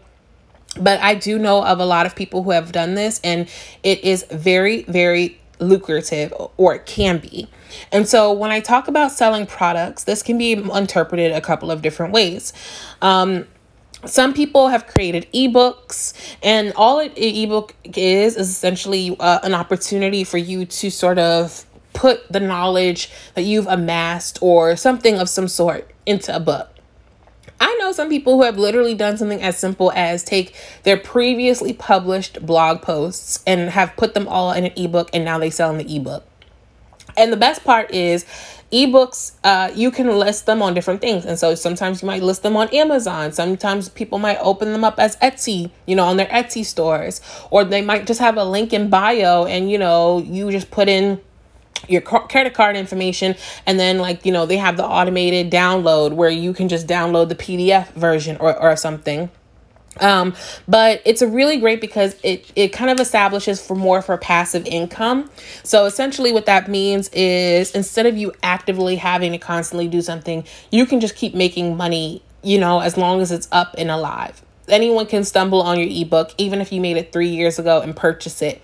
but 0.79 0.99
I 1.01 1.15
do 1.15 1.39
know 1.39 1.63
of 1.63 1.79
a 1.79 1.85
lot 1.85 2.05
of 2.05 2.15
people 2.15 2.43
who 2.43 2.51
have 2.51 2.71
done 2.71 2.95
this, 2.95 3.19
and 3.23 3.49
it 3.83 4.03
is 4.03 4.25
very, 4.29 4.83
very 4.83 5.39
lucrative, 5.59 6.33
or 6.57 6.75
it 6.75 6.85
can 6.85 7.17
be. 7.19 7.47
And 7.91 8.07
so, 8.07 8.31
when 8.31 8.51
I 8.51 8.59
talk 8.59 8.87
about 8.87 9.11
selling 9.11 9.45
products, 9.45 10.03
this 10.03 10.23
can 10.23 10.37
be 10.37 10.53
interpreted 10.53 11.31
a 11.31 11.41
couple 11.41 11.71
of 11.71 11.81
different 11.81 12.13
ways. 12.13 12.53
Um, 13.01 13.47
some 14.05 14.33
people 14.33 14.69
have 14.69 14.87
created 14.87 15.27
ebooks 15.33 16.13
and 16.41 16.71
all 16.77 16.99
an 16.99 17.11
ebook 17.17 17.75
is 17.83 18.37
is 18.37 18.49
essentially 18.49 19.15
uh, 19.19 19.39
an 19.43 19.53
opportunity 19.53 20.23
for 20.23 20.37
you 20.37 20.65
to 20.65 20.89
sort 20.89 21.19
of 21.19 21.65
put 21.93 22.31
the 22.31 22.39
knowledge 22.39 23.11
that 23.33 23.41
you've 23.41 23.67
amassed 23.67 24.39
or 24.41 24.77
something 24.77 25.19
of 25.19 25.27
some 25.27 25.49
sort 25.49 25.91
into 26.05 26.33
a 26.33 26.39
book 26.39 26.69
I 27.59 27.75
know 27.75 27.91
some 27.91 28.09
people 28.09 28.37
who 28.37 28.43
have 28.43 28.57
literally 28.57 28.95
done 28.95 29.17
something 29.17 29.41
as 29.41 29.57
simple 29.57 29.91
as 29.93 30.23
take 30.23 30.55
their 30.83 30.97
previously 30.97 31.73
published 31.73 32.45
blog 32.45 32.81
posts 32.81 33.43
and 33.45 33.69
have 33.69 33.95
put 33.97 34.13
them 34.13 34.27
all 34.27 34.51
in 34.51 34.65
an 34.65 34.73
ebook 34.75 35.09
and 35.13 35.25
now 35.25 35.37
they 35.37 35.49
sell 35.49 35.69
in 35.71 35.77
the 35.77 35.95
ebook. 35.95 36.25
And 37.17 37.33
the 37.33 37.37
best 37.37 37.63
part 37.63 37.91
is 37.91 38.25
ebooks 38.71 39.31
uh, 39.43 39.71
you 39.73 39.89
can 39.89 40.07
list 40.07 40.45
them 40.45 40.61
on 40.61 40.73
different 40.73 41.01
things. 41.01 41.25
And 41.25 41.37
so 41.37 41.55
sometimes 41.55 42.01
you 42.01 42.05
might 42.05 42.23
list 42.23 42.43
them 42.43 42.55
on 42.55 42.69
amazon. 42.69 43.33
Sometimes 43.33 43.89
people 43.89 44.19
might 44.19 44.37
open 44.37 44.71
them 44.71 44.83
up 44.83 44.99
as 44.99 45.15
etsy 45.17 45.71
you 45.85 45.95
know 45.95 46.05
on 46.05 46.17
their 46.17 46.27
etsy 46.27 46.63
stores. 46.63 47.19
Or 47.51 47.63
they 47.63 47.81
might 47.81 48.07
just 48.07 48.19
have 48.19 48.37
a 48.37 48.45
link 48.45 48.71
in 48.71 48.89
bio 48.89 49.45
and 49.45 49.69
you 49.69 49.77
know 49.77 50.19
you 50.19 50.51
just 50.51 50.71
put 50.71 50.87
in 50.87 51.19
your 51.87 52.01
credit 52.01 52.53
card 52.53 52.75
information 52.75 53.35
and 53.65 53.79
then 53.79 53.99
like 53.99 54.25
you 54.25 54.31
know 54.31 54.45
they 54.45 54.57
have 54.57 54.77
the 54.77 54.85
automated 54.85 55.51
download 55.51 56.13
where 56.13 56.29
you 56.29 56.53
can 56.53 56.67
just 56.69 56.87
download 56.87 57.29
the 57.29 57.35
pdf 57.35 57.91
version 57.93 58.37
or, 58.39 58.59
or 58.59 58.75
something. 58.75 59.29
Um 59.99 60.35
but 60.67 61.01
it's 61.05 61.21
a 61.21 61.27
really 61.27 61.57
great 61.57 61.81
because 61.81 62.15
it 62.23 62.51
it 62.55 62.69
kind 62.69 62.91
of 62.91 62.99
establishes 62.99 63.65
for 63.65 63.75
more 63.75 64.01
for 64.01 64.17
passive 64.17 64.65
income. 64.65 65.29
So 65.63 65.85
essentially 65.85 66.31
what 66.31 66.45
that 66.45 66.67
means 66.67 67.09
is 67.09 67.71
instead 67.71 68.05
of 68.05 68.17
you 68.17 68.33
actively 68.43 68.95
having 68.95 69.31
to 69.31 69.37
constantly 69.37 69.87
do 69.87 70.01
something 70.01 70.43
you 70.71 70.85
can 70.85 70.99
just 70.99 71.15
keep 71.15 71.33
making 71.33 71.75
money 71.75 72.21
you 72.43 72.57
know 72.57 72.79
as 72.79 72.97
long 72.97 73.21
as 73.21 73.31
it's 73.31 73.47
up 73.51 73.75
and 73.77 73.89
alive. 73.89 74.41
Anyone 74.67 75.07
can 75.07 75.23
stumble 75.23 75.63
on 75.63 75.79
your 75.79 75.89
ebook, 75.89 76.31
even 76.37 76.61
if 76.61 76.71
you 76.71 76.79
made 76.79 76.95
it 76.95 77.11
three 77.11 77.29
years 77.29 77.57
ago 77.57 77.81
and 77.81 77.95
purchase 77.95 78.43
it 78.43 78.61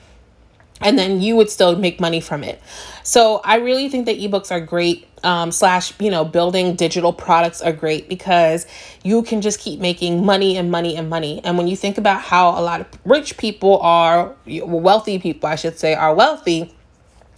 and 0.81 0.99
then 0.99 1.21
you 1.21 1.35
would 1.35 1.49
still 1.49 1.75
make 1.75 1.99
money 1.99 2.19
from 2.19 2.43
it. 2.43 2.61
So 3.03 3.41
I 3.43 3.57
really 3.57 3.89
think 3.89 4.05
that 4.07 4.17
ebooks 4.17 4.51
are 4.51 4.59
great. 4.59 5.07
Um, 5.23 5.51
slash, 5.51 5.91
you 5.99 6.11
know, 6.11 6.23
building 6.23 6.75
digital 6.75 7.11
products 7.11 7.59
are 7.59 7.73
great 7.73 8.07
because 8.07 8.67
you 9.03 9.23
can 9.23 9.41
just 9.41 9.59
keep 9.59 9.79
making 9.79 10.23
money 10.23 10.55
and 10.55 10.69
money 10.69 10.95
and 10.95 11.09
money. 11.09 11.41
And 11.43 11.57
when 11.57 11.67
you 11.67 11.75
think 11.75 11.97
about 11.97 12.21
how 12.21 12.51
a 12.51 12.61
lot 12.61 12.81
of 12.81 12.87
rich 13.05 13.35
people 13.37 13.79
are, 13.79 14.35
wealthy 14.45 15.17
people, 15.17 15.49
I 15.49 15.55
should 15.55 15.79
say, 15.79 15.95
are 15.95 16.13
wealthy, 16.13 16.75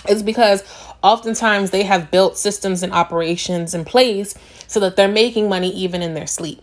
it's 0.06 0.22
because 0.22 0.64
oftentimes 1.02 1.72
they 1.72 1.84
have 1.84 2.12
built 2.12 2.38
systems 2.38 2.84
and 2.84 2.92
operations 2.92 3.74
in 3.74 3.86
place 3.86 4.36
so 4.68 4.82
that 4.82 4.98
they're 4.98 5.08
making 5.08 5.48
money 5.48 5.70
even 5.70 6.02
in 6.02 6.14
their 6.14 6.28
sleep. 6.28 6.62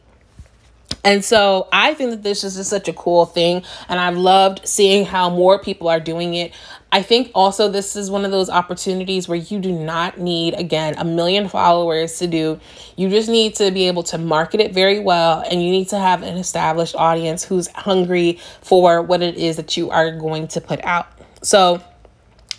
And 1.04 1.24
so 1.24 1.68
I 1.70 1.94
think 1.94 2.10
that 2.10 2.22
this 2.22 2.42
is 2.44 2.56
just 2.56 2.70
such 2.70 2.88
a 2.88 2.92
cool 2.92 3.26
thing. 3.26 3.62
And 3.88 4.00
I've 4.00 4.16
loved 4.16 4.66
seeing 4.66 5.04
how 5.04 5.30
more 5.30 5.58
people 5.58 5.88
are 5.88 6.00
doing 6.00 6.34
it. 6.34 6.52
I 6.90 7.02
think 7.02 7.30
also 7.34 7.68
this 7.68 7.96
is 7.96 8.10
one 8.10 8.24
of 8.24 8.30
those 8.30 8.48
opportunities 8.48 9.28
where 9.28 9.36
you 9.36 9.58
do 9.58 9.72
not 9.72 10.18
need, 10.18 10.54
again, 10.54 10.94
a 10.96 11.04
million 11.04 11.48
followers 11.48 12.18
to 12.20 12.26
do. 12.26 12.60
You 12.96 13.10
just 13.10 13.28
need 13.28 13.56
to 13.56 13.70
be 13.70 13.88
able 13.88 14.04
to 14.04 14.18
market 14.18 14.60
it 14.60 14.72
very 14.72 15.00
well. 15.00 15.44
And 15.50 15.62
you 15.62 15.70
need 15.70 15.88
to 15.88 15.98
have 15.98 16.22
an 16.22 16.36
established 16.36 16.94
audience 16.94 17.44
who's 17.44 17.68
hungry 17.68 18.38
for 18.62 19.02
what 19.02 19.22
it 19.22 19.36
is 19.36 19.56
that 19.56 19.76
you 19.76 19.90
are 19.90 20.16
going 20.16 20.48
to 20.48 20.60
put 20.60 20.82
out. 20.84 21.08
So, 21.42 21.82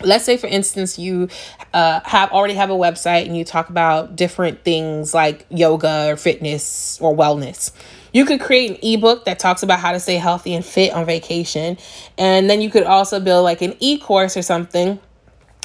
let's 0.02 0.24
say 0.24 0.36
for 0.36 0.46
instance 0.46 0.98
you 0.98 1.28
uh, 1.72 2.00
have 2.04 2.30
already 2.32 2.54
have 2.54 2.70
a 2.70 2.74
website 2.74 3.26
and 3.26 3.36
you 3.36 3.44
talk 3.44 3.70
about 3.70 4.16
different 4.16 4.62
things 4.64 5.14
like 5.14 5.46
yoga 5.50 6.10
or 6.10 6.16
fitness 6.16 6.98
or 7.00 7.14
wellness 7.14 7.72
you 8.16 8.24
could 8.24 8.40
create 8.40 8.70
an 8.70 8.78
ebook 8.80 9.26
that 9.26 9.38
talks 9.38 9.62
about 9.62 9.78
how 9.78 9.92
to 9.92 10.00
stay 10.00 10.14
healthy 10.14 10.54
and 10.54 10.64
fit 10.64 10.90
on 10.94 11.04
vacation. 11.04 11.76
And 12.16 12.48
then 12.48 12.62
you 12.62 12.70
could 12.70 12.84
also 12.84 13.20
build 13.20 13.44
like 13.44 13.60
an 13.60 13.74
e 13.78 13.98
course 13.98 14.38
or 14.38 14.42
something 14.42 14.98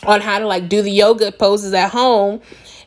on 0.04 0.20
how 0.20 0.38
to 0.38 0.46
like 0.46 0.68
do 0.68 0.82
the 0.82 0.92
yoga 0.92 1.32
poses 1.32 1.74
at 1.74 1.92
home. 1.92 2.42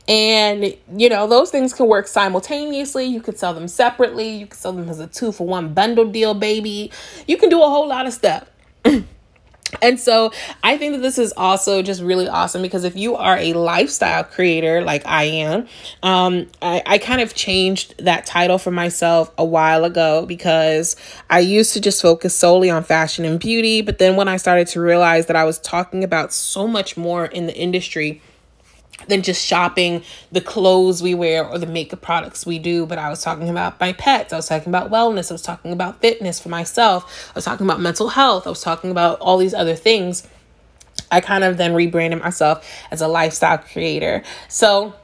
And 0.07 0.77
you 0.95 1.09
know, 1.09 1.27
those 1.27 1.51
things 1.51 1.73
can 1.73 1.87
work 1.87 2.09
simultaneously. 2.09 3.07
You 3.07 3.23
could 3.23 3.39
sell 3.39 3.55
them 3.55 3.67
separately. 3.67 4.37
You 4.37 4.47
could 4.47 4.59
sell 4.59 4.75
them 4.75 4.87
as 4.91 5.01
a 5.01 5.07
two 5.07 5.33
for 5.33 5.47
one 5.47 5.73
bundle 5.73 6.11
deal, 6.11 6.35
baby. 6.35 6.91
You 7.27 7.39
can 7.39 7.49
do 7.49 7.63
a 7.63 7.67
whole 7.67 7.89
lot 7.89 8.07
of 8.07 8.13
stuff. 8.13 8.45
And 9.83 9.99
so 9.99 10.33
I 10.63 10.79
think 10.79 10.95
that 10.95 11.03
this 11.03 11.19
is 11.19 11.33
also 11.37 11.83
just 11.83 12.03
really 12.03 12.29
awesome 12.29 12.63
because 12.63 12.85
if 12.85 12.97
you 12.97 13.17
are 13.17 13.37
a 13.37 13.55
lifestyle 13.55 14.25
creator 14.25 14.83
like 14.83 15.05
I 15.07 15.25
am, 15.25 15.67
um, 16.03 16.47
I, 16.63 16.83
I 16.87 16.99
kind 16.99 17.21
of 17.21 17.35
changed 17.35 17.95
that 17.99 18.27
title 18.27 18.59
for 18.59 18.71
myself 18.71 19.33
a 19.37 19.45
while 19.45 19.85
ago 19.85 20.27
because 20.27 20.97
I 21.29 21.41
used 21.41 21.73
to 21.75 21.81
just 21.81 22.03
focus 22.03 22.35
solely 22.35 22.71
on 22.71 22.85
fashion 22.85 23.25
and 23.25 23.41
beauty. 23.41 23.83
But 23.83 23.99
then 23.99 24.17
when 24.17 24.29
I 24.29 24.37
started 24.37 24.69
to 24.69 24.81
realize 24.81 25.27
that 25.27 25.37
I 25.37 25.45
was 25.45 25.59
talking 25.59 26.05
about 26.05 26.33
so 26.33 26.67
much 26.69 26.97
more 26.97 27.27
in 27.27 27.47
the 27.47 27.57
industry 27.57 28.23
than 29.09 29.23
just 29.23 29.45
shopping 29.45 30.03
the 30.33 30.41
clothes 30.41 31.03
we 31.03 31.15
wear 31.15 31.47
or 31.47 31.59
the 31.59 31.67
makeup 31.67 32.01
products 32.01 32.47
we 32.47 32.59
do. 32.59 32.87
But 32.87 32.99
I 32.99 33.11
was 33.11 33.23
talking 33.23 33.49
about 33.49 33.81
my 33.81 33.93
pets. 33.93 34.33
I 34.33 34.37
was 34.37 34.49
talking 34.49 34.69
about 34.69 34.91
wellness. 34.91 35.31
I 35.31 35.35
was 35.35 35.43
talking 35.43 35.73
about 35.73 36.01
fitness 36.01 36.41
for 36.41 36.49
myself. 36.49 37.31
I 37.31 37.33
was 37.35 37.45
talking 37.45 37.67
about 37.67 37.81
mental 37.81 38.09
health. 38.09 38.47
I 38.47 38.51
was 38.51 38.63
talking 38.63 38.91
about 38.91 39.21
all 39.21 39.39
these 39.39 39.55
other 39.55 39.75
things. 39.75 40.27
I 41.11 41.21
kind 41.21 41.45
of 41.45 41.57
then 41.57 41.75
rebranded 41.75 42.21
myself 42.21 42.69
as 42.91 43.01
a 43.01 43.09
lifestyle 43.09 43.59
creator. 43.59 44.23
So 44.49 44.95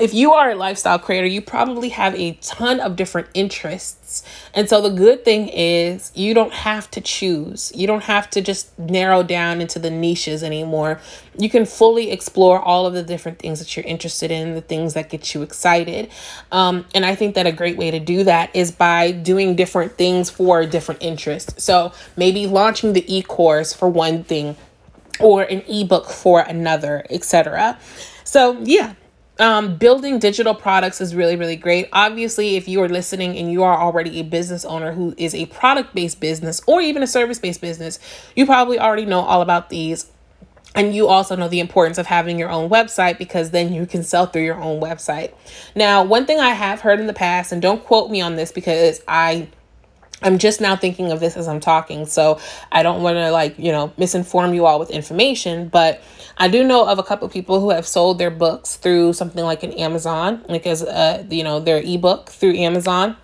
if 0.00 0.12
you 0.12 0.32
are 0.32 0.50
a 0.50 0.54
lifestyle 0.54 0.98
creator, 0.98 1.26
you 1.26 1.40
probably 1.40 1.90
have 1.90 2.14
a 2.14 2.32
ton 2.40 2.80
of 2.80 2.96
different 2.96 3.28
interests. 3.34 4.22
And 4.52 4.68
so 4.68 4.80
the 4.80 4.90
good 4.90 5.24
thing 5.24 5.48
is 5.48 6.10
you 6.14 6.34
don't 6.34 6.52
have 6.52 6.90
to 6.92 7.00
choose. 7.00 7.72
You 7.74 7.86
don't 7.86 8.04
have 8.04 8.28
to 8.30 8.40
just 8.40 8.76
narrow 8.78 9.22
down 9.22 9.60
into 9.60 9.78
the 9.78 9.90
niches 9.90 10.42
anymore. 10.42 11.00
You 11.38 11.48
can 11.48 11.64
fully 11.64 12.10
explore 12.10 12.60
all 12.60 12.86
of 12.86 12.94
the 12.94 13.02
different 13.02 13.38
things 13.38 13.58
that 13.58 13.76
you're 13.76 13.84
interested 13.84 14.30
in, 14.30 14.54
the 14.54 14.60
things 14.60 14.94
that 14.94 15.10
get 15.10 15.34
you 15.34 15.42
excited. 15.42 16.10
Um, 16.50 16.86
and 16.94 17.04
I 17.04 17.14
think 17.14 17.34
that 17.36 17.46
a 17.46 17.52
great 17.52 17.76
way 17.76 17.90
to 17.90 18.00
do 18.00 18.24
that 18.24 18.54
is 18.54 18.72
by 18.72 19.12
doing 19.12 19.54
different 19.54 19.96
things 19.96 20.30
for 20.30 20.66
different 20.66 21.02
interests. 21.02 21.62
So 21.62 21.92
maybe 22.16 22.46
launching 22.46 22.94
the 22.94 23.04
e-course 23.14 23.72
for 23.72 23.88
one 23.88 24.24
thing 24.24 24.56
or 25.20 25.42
an 25.42 25.62
ebook 25.68 26.06
for 26.06 26.40
another, 26.40 27.04
etc. 27.10 27.78
So, 28.24 28.58
yeah, 28.62 28.94
um, 29.38 29.76
building 29.76 30.18
digital 30.18 30.54
products 30.54 31.00
is 31.00 31.14
really, 31.14 31.36
really 31.36 31.56
great. 31.56 31.88
Obviously, 31.92 32.56
if 32.56 32.68
you 32.68 32.82
are 32.82 32.88
listening 32.88 33.36
and 33.36 33.50
you 33.50 33.62
are 33.62 33.78
already 33.78 34.20
a 34.20 34.22
business 34.22 34.64
owner 34.64 34.92
who 34.92 35.14
is 35.16 35.34
a 35.34 35.46
product 35.46 35.94
based 35.94 36.20
business 36.20 36.60
or 36.66 36.80
even 36.80 37.02
a 37.02 37.06
service 37.06 37.38
based 37.38 37.60
business, 37.60 37.98
you 38.36 38.46
probably 38.46 38.78
already 38.78 39.04
know 39.04 39.20
all 39.20 39.42
about 39.42 39.70
these. 39.70 40.10
And 40.76 40.94
you 40.94 41.06
also 41.06 41.36
know 41.36 41.48
the 41.48 41.60
importance 41.60 41.98
of 41.98 42.06
having 42.06 42.36
your 42.36 42.50
own 42.50 42.68
website 42.68 43.16
because 43.16 43.50
then 43.50 43.72
you 43.72 43.86
can 43.86 44.02
sell 44.02 44.26
through 44.26 44.42
your 44.42 44.60
own 44.60 44.80
website. 44.80 45.32
Now, 45.76 46.02
one 46.02 46.26
thing 46.26 46.40
I 46.40 46.50
have 46.50 46.80
heard 46.80 46.98
in 46.98 47.06
the 47.06 47.12
past, 47.12 47.52
and 47.52 47.62
don't 47.62 47.84
quote 47.84 48.10
me 48.10 48.20
on 48.20 48.34
this 48.34 48.50
because 48.50 49.00
I 49.06 49.48
I'm 50.24 50.38
just 50.38 50.60
now 50.60 50.74
thinking 50.74 51.12
of 51.12 51.20
this 51.20 51.36
as 51.36 51.46
I'm 51.46 51.60
talking, 51.60 52.06
so 52.06 52.40
I 52.72 52.82
don't 52.82 53.02
want 53.02 53.16
to 53.16 53.30
like, 53.30 53.58
you 53.58 53.70
know, 53.70 53.92
misinform 53.98 54.54
you 54.54 54.64
all 54.64 54.80
with 54.80 54.90
information, 54.90 55.68
but 55.68 56.02
I 56.38 56.48
do 56.48 56.64
know 56.64 56.88
of 56.88 56.98
a 56.98 57.02
couple 57.02 57.26
of 57.26 57.32
people 57.32 57.60
who 57.60 57.70
have 57.70 57.86
sold 57.86 58.18
their 58.18 58.30
books 58.30 58.76
through 58.76 59.12
something 59.12 59.44
like 59.44 59.62
an 59.62 59.72
Amazon, 59.74 60.44
like 60.48 60.66
as 60.66 60.82
uh, 60.82 61.24
you 61.30 61.44
know, 61.44 61.60
their 61.60 61.78
ebook 61.78 62.30
through 62.30 62.56
Amazon 62.56 63.16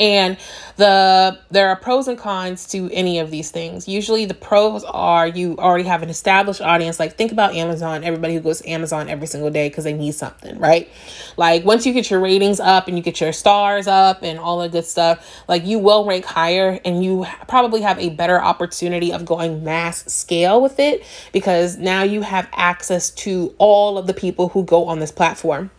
and 0.00 0.36
the 0.76 1.38
there 1.50 1.68
are 1.68 1.76
pros 1.76 2.08
and 2.08 2.18
cons 2.18 2.66
to 2.68 2.90
any 2.92 3.18
of 3.18 3.30
these 3.30 3.50
things. 3.50 3.88
Usually 3.88 4.24
the 4.24 4.34
pros 4.34 4.84
are 4.84 5.26
you 5.26 5.56
already 5.58 5.84
have 5.84 6.02
an 6.02 6.08
established 6.08 6.60
audience. 6.60 6.98
Like 7.00 7.16
think 7.16 7.32
about 7.32 7.54
amazon. 7.54 8.04
Everybody 8.04 8.34
who 8.34 8.40
goes 8.40 8.60
to 8.60 8.68
amazon 8.68 9.08
every 9.08 9.26
single 9.26 9.50
day 9.50 9.68
because 9.68 9.84
they 9.84 9.92
need 9.92 10.12
something 10.12 10.58
right? 10.58 10.88
Like 11.36 11.64
once 11.64 11.86
you 11.86 11.92
get 11.92 12.10
your 12.10 12.20
ratings 12.20 12.60
up 12.60 12.88
and 12.88 12.96
you 12.96 13.02
get 13.02 13.20
your 13.20 13.32
stars 13.32 13.86
up 13.86 14.22
and 14.22 14.38
all 14.38 14.60
the 14.60 14.68
good 14.68 14.84
stuff 14.84 15.26
like 15.48 15.64
you 15.64 15.78
will 15.78 16.04
rank 16.04 16.24
higher 16.24 16.80
and 16.84 17.02
you 17.04 17.26
probably 17.46 17.80
have 17.82 17.98
a 17.98 18.10
better 18.10 18.40
opportunity 18.40 19.12
of 19.12 19.24
going 19.24 19.64
mass 19.64 20.04
scale 20.12 20.60
with 20.60 20.78
it 20.78 21.04
because 21.32 21.76
now 21.76 22.02
you 22.02 22.22
have 22.22 22.48
access 22.52 23.10
to 23.10 23.54
all 23.58 23.98
of 23.98 24.06
the 24.06 24.14
people 24.14 24.50
who 24.50 24.64
go 24.64 24.86
on 24.86 24.98
this 24.98 25.12
platform 25.12 25.70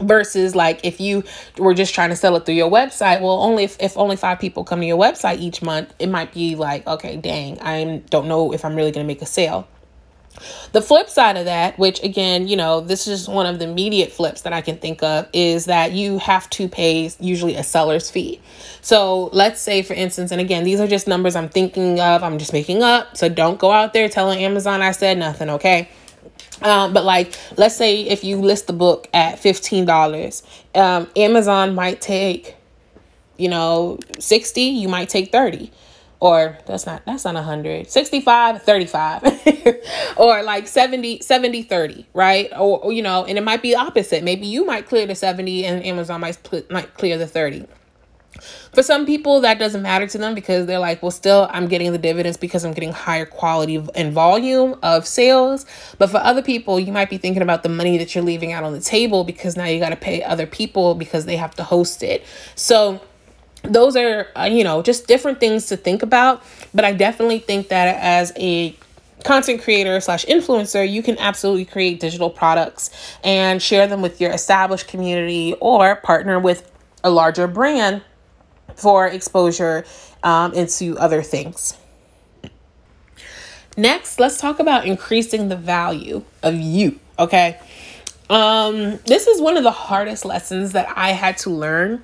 versus 0.00 0.54
like 0.54 0.80
if 0.84 1.00
you 1.00 1.22
were 1.58 1.74
just 1.74 1.94
trying 1.94 2.10
to 2.10 2.16
sell 2.16 2.36
it 2.36 2.46
through 2.46 2.54
your 2.54 2.70
website 2.70 3.20
well 3.20 3.42
only 3.42 3.64
if, 3.64 3.76
if 3.80 3.96
only 3.96 4.16
five 4.16 4.38
people 4.38 4.64
come 4.64 4.80
to 4.80 4.86
your 4.86 4.98
website 4.98 5.38
each 5.38 5.62
month 5.62 5.94
it 5.98 6.08
might 6.08 6.32
be 6.32 6.54
like 6.54 6.86
okay 6.86 7.16
dang 7.16 7.58
i 7.60 8.02
don't 8.10 8.26
know 8.26 8.52
if 8.52 8.64
i'm 8.64 8.74
really 8.74 8.90
going 8.90 9.04
to 9.04 9.08
make 9.08 9.22
a 9.22 9.26
sale 9.26 9.68
the 10.72 10.80
flip 10.80 11.08
side 11.08 11.36
of 11.36 11.46
that, 11.46 11.78
which 11.78 12.02
again, 12.02 12.46
you 12.46 12.56
know, 12.56 12.80
this 12.80 13.06
is 13.06 13.28
one 13.28 13.46
of 13.46 13.58
the 13.58 13.68
immediate 13.68 14.12
flips 14.12 14.42
that 14.42 14.52
I 14.52 14.60
can 14.60 14.78
think 14.78 15.02
of, 15.02 15.28
is 15.32 15.66
that 15.66 15.92
you 15.92 16.18
have 16.18 16.48
to 16.50 16.68
pay 16.68 17.10
usually 17.18 17.56
a 17.56 17.64
seller's 17.64 18.10
fee. 18.10 18.40
So 18.80 19.26
let's 19.32 19.60
say, 19.60 19.82
for 19.82 19.94
instance, 19.94 20.30
and 20.30 20.40
again, 20.40 20.64
these 20.64 20.80
are 20.80 20.86
just 20.86 21.08
numbers 21.08 21.36
I'm 21.36 21.48
thinking 21.48 22.00
of, 22.00 22.22
I'm 22.22 22.38
just 22.38 22.52
making 22.52 22.82
up. 22.82 23.16
So 23.16 23.28
don't 23.28 23.58
go 23.58 23.72
out 23.72 23.92
there 23.92 24.08
telling 24.08 24.42
Amazon 24.42 24.82
I 24.82 24.92
said 24.92 25.18
nothing, 25.18 25.50
okay? 25.50 25.88
Um, 26.62 26.92
but 26.92 27.04
like, 27.04 27.34
let's 27.56 27.76
say 27.76 28.02
if 28.02 28.24
you 28.24 28.36
list 28.38 28.66
the 28.66 28.72
book 28.72 29.08
at 29.12 29.38
fifteen 29.38 29.84
dollars, 29.84 30.42
um, 30.74 31.08
Amazon 31.16 31.74
might 31.74 32.00
take, 32.00 32.56
you 33.36 33.48
know, 33.48 33.98
sixty. 34.18 34.62
You 34.62 34.88
might 34.88 35.08
take 35.08 35.32
thirty, 35.32 35.72
or 36.20 36.58
that's 36.66 36.86
not 36.86 37.04
that's 37.06 37.24
not 37.24 37.36
a 37.36 37.42
hundred. 37.42 37.90
65, 37.90 38.62
35. 38.62 39.76
or 40.16 40.42
like 40.42 40.68
70, 40.68 41.20
70, 41.22 41.62
30, 41.62 42.06
right? 42.12 42.50
Or, 42.52 42.78
or 42.84 42.92
you 42.92 43.02
know, 43.02 43.24
and 43.24 43.38
it 43.38 43.44
might 43.44 43.62
be 43.62 43.74
opposite. 43.74 44.22
Maybe 44.22 44.46
you 44.46 44.64
might 44.66 44.86
clear 44.86 45.06
the 45.06 45.14
seventy, 45.14 45.64
and 45.64 45.84
Amazon 45.84 46.20
might 46.20 46.70
might 46.70 46.94
clear 46.94 47.16
the 47.18 47.26
thirty. 47.26 47.66
For 48.72 48.82
some 48.82 49.06
people, 49.06 49.40
that 49.40 49.58
doesn't 49.58 49.82
matter 49.82 50.06
to 50.06 50.18
them 50.18 50.34
because 50.34 50.66
they're 50.66 50.78
like, 50.78 51.02
well, 51.02 51.10
still, 51.10 51.48
I'm 51.50 51.68
getting 51.68 51.92
the 51.92 51.98
dividends 51.98 52.36
because 52.36 52.64
I'm 52.64 52.72
getting 52.72 52.92
higher 52.92 53.26
quality 53.26 53.84
and 53.94 54.12
volume 54.12 54.78
of 54.82 55.06
sales. 55.06 55.66
But 55.98 56.10
for 56.10 56.18
other 56.18 56.42
people, 56.42 56.80
you 56.80 56.92
might 56.92 57.10
be 57.10 57.18
thinking 57.18 57.42
about 57.42 57.62
the 57.62 57.68
money 57.68 57.98
that 57.98 58.14
you're 58.14 58.24
leaving 58.24 58.52
out 58.52 58.64
on 58.64 58.72
the 58.72 58.80
table 58.80 59.24
because 59.24 59.56
now 59.56 59.64
you 59.64 59.80
got 59.80 59.90
to 59.90 59.96
pay 59.96 60.22
other 60.22 60.46
people 60.46 60.94
because 60.94 61.24
they 61.24 61.36
have 61.36 61.54
to 61.56 61.64
host 61.64 62.02
it. 62.02 62.24
So, 62.54 63.00
those 63.62 63.94
are, 63.94 64.28
uh, 64.36 64.44
you 64.44 64.64
know, 64.64 64.82
just 64.82 65.06
different 65.06 65.38
things 65.38 65.66
to 65.66 65.76
think 65.76 66.02
about. 66.02 66.42
But 66.72 66.84
I 66.84 66.92
definitely 66.92 67.40
think 67.40 67.68
that 67.68 67.96
as 67.96 68.32
a 68.36 68.74
content 69.24 69.62
creator 69.62 70.00
slash 70.00 70.24
influencer, 70.26 70.88
you 70.88 71.02
can 71.02 71.18
absolutely 71.18 71.64
create 71.64 72.00
digital 72.00 72.30
products 72.30 72.90
and 73.22 73.62
share 73.62 73.86
them 73.86 74.02
with 74.02 74.20
your 74.20 74.30
established 74.30 74.88
community 74.88 75.54
or 75.60 75.96
partner 75.96 76.38
with 76.38 76.70
a 77.04 77.10
larger 77.10 77.46
brand 77.46 78.02
for 78.76 79.06
exposure 79.06 79.84
um, 80.22 80.52
into 80.52 80.98
other 80.98 81.22
things. 81.22 81.76
Next, 83.76 84.18
let's 84.18 84.38
talk 84.38 84.58
about 84.58 84.84
increasing 84.84 85.48
the 85.48 85.56
value 85.56 86.24
of 86.42 86.54
you. 86.54 86.98
Okay. 87.18 87.58
Um, 88.28 88.98
this 89.06 89.26
is 89.26 89.40
one 89.40 89.56
of 89.56 89.64
the 89.64 89.70
hardest 89.70 90.24
lessons 90.24 90.72
that 90.72 90.92
I 90.96 91.10
had 91.10 91.38
to 91.38 91.50
learn, 91.50 92.02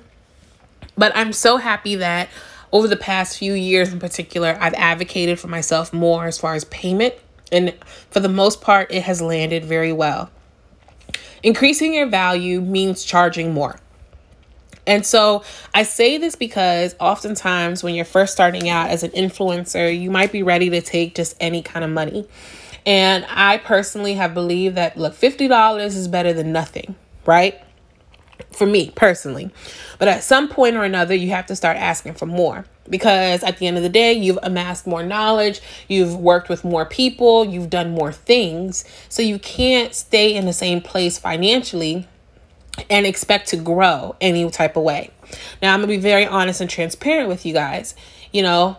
but 0.97 1.11
I'm 1.15 1.31
so 1.31 1.57
happy 1.57 1.95
that 1.95 2.29
over 2.71 2.87
the 2.87 2.97
past 2.97 3.37
few 3.37 3.53
years 3.53 3.93
in 3.93 3.99
particular, 3.99 4.57
I've 4.59 4.73
advocated 4.73 5.39
for 5.39 5.47
myself 5.47 5.93
more 5.93 6.25
as 6.25 6.37
far 6.37 6.53
as 6.53 6.65
payment. 6.65 7.15
And 7.51 7.73
for 8.09 8.19
the 8.19 8.29
most 8.29 8.61
part, 8.61 8.91
it 8.91 9.03
has 9.03 9.21
landed 9.21 9.63
very 9.63 9.93
well. 9.93 10.29
Increasing 11.43 11.93
your 11.93 12.07
value 12.07 12.59
means 12.59 13.05
charging 13.05 13.53
more. 13.53 13.79
And 14.87 15.05
so 15.05 15.43
I 15.75 15.83
say 15.83 16.17
this 16.17 16.35
because 16.35 16.95
oftentimes 16.99 17.83
when 17.83 17.93
you're 17.93 18.05
first 18.05 18.33
starting 18.33 18.69
out 18.69 18.89
as 18.89 19.03
an 19.03 19.11
influencer, 19.11 19.95
you 19.95 20.09
might 20.09 20.31
be 20.31 20.41
ready 20.41 20.69
to 20.71 20.81
take 20.81 21.13
just 21.13 21.35
any 21.41 21.61
kind 21.61 21.83
of 21.83 21.91
money. 21.91 22.25
And 22.85 23.25
I 23.29 23.57
personally 23.57 24.13
have 24.13 24.33
believed 24.33 24.75
that, 24.75 24.97
look, 24.97 25.13
$50 25.13 25.85
is 25.85 26.07
better 26.07 26.31
than 26.31 26.53
nothing, 26.53 26.95
right? 27.25 27.61
For 28.51 28.65
me 28.65 28.91
personally. 28.95 29.51
But 29.99 30.07
at 30.07 30.23
some 30.23 30.47
point 30.47 30.77
or 30.77 30.85
another, 30.85 31.13
you 31.13 31.31
have 31.31 31.47
to 31.47 31.55
start 31.55 31.75
asking 31.75 32.13
for 32.13 32.25
more 32.25 32.65
because 32.89 33.43
at 33.43 33.57
the 33.57 33.67
end 33.67 33.75
of 33.75 33.83
the 33.83 33.89
day, 33.89 34.13
you've 34.13 34.39
amassed 34.41 34.87
more 34.87 35.03
knowledge, 35.03 35.59
you've 35.89 36.15
worked 36.15 36.47
with 36.47 36.63
more 36.63 36.85
people, 36.85 37.43
you've 37.43 37.69
done 37.69 37.91
more 37.91 38.13
things. 38.13 38.85
So 39.09 39.21
you 39.21 39.37
can't 39.37 39.93
stay 39.93 40.33
in 40.33 40.45
the 40.45 40.53
same 40.53 40.79
place 40.79 41.17
financially 41.17 42.07
and 42.89 43.05
expect 43.05 43.49
to 43.49 43.57
grow 43.57 44.15
any 44.21 44.49
type 44.49 44.77
of 44.77 44.83
way. 44.83 45.11
Now, 45.61 45.73
I'm 45.73 45.79
going 45.79 45.89
to 45.89 45.95
be 45.97 46.01
very 46.01 46.25
honest 46.25 46.61
and 46.61 46.69
transparent 46.69 47.29
with 47.29 47.45
you 47.45 47.53
guys. 47.53 47.95
You 48.31 48.43
know, 48.43 48.77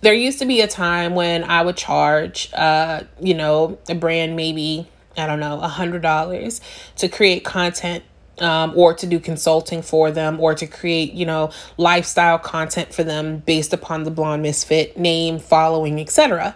there 0.00 0.14
used 0.14 0.38
to 0.40 0.46
be 0.46 0.60
a 0.60 0.66
time 0.66 1.14
when 1.14 1.44
I 1.44 1.62
would 1.62 1.76
charge, 1.76 2.50
uh, 2.52 3.04
you 3.20 3.34
know, 3.34 3.78
a 3.88 3.94
brand 3.94 4.36
maybe, 4.36 4.88
I 5.16 5.26
don't 5.26 5.40
know, 5.40 5.60
a 5.60 5.68
$100 5.68 6.60
to 6.96 7.08
create 7.08 7.44
content 7.44 8.04
um, 8.38 8.72
or 8.76 8.92
to 8.94 9.06
do 9.06 9.18
consulting 9.18 9.82
for 9.82 10.10
them 10.10 10.38
or 10.40 10.54
to 10.54 10.66
create, 10.66 11.12
you 11.12 11.24
know, 11.24 11.50
lifestyle 11.76 12.38
content 12.38 12.92
for 12.92 13.02
them 13.02 13.38
based 13.38 13.72
upon 13.72 14.04
the 14.04 14.10
Blonde 14.10 14.42
Misfit 14.42 14.98
name, 14.98 15.38
following, 15.38 16.00
etc. 16.00 16.54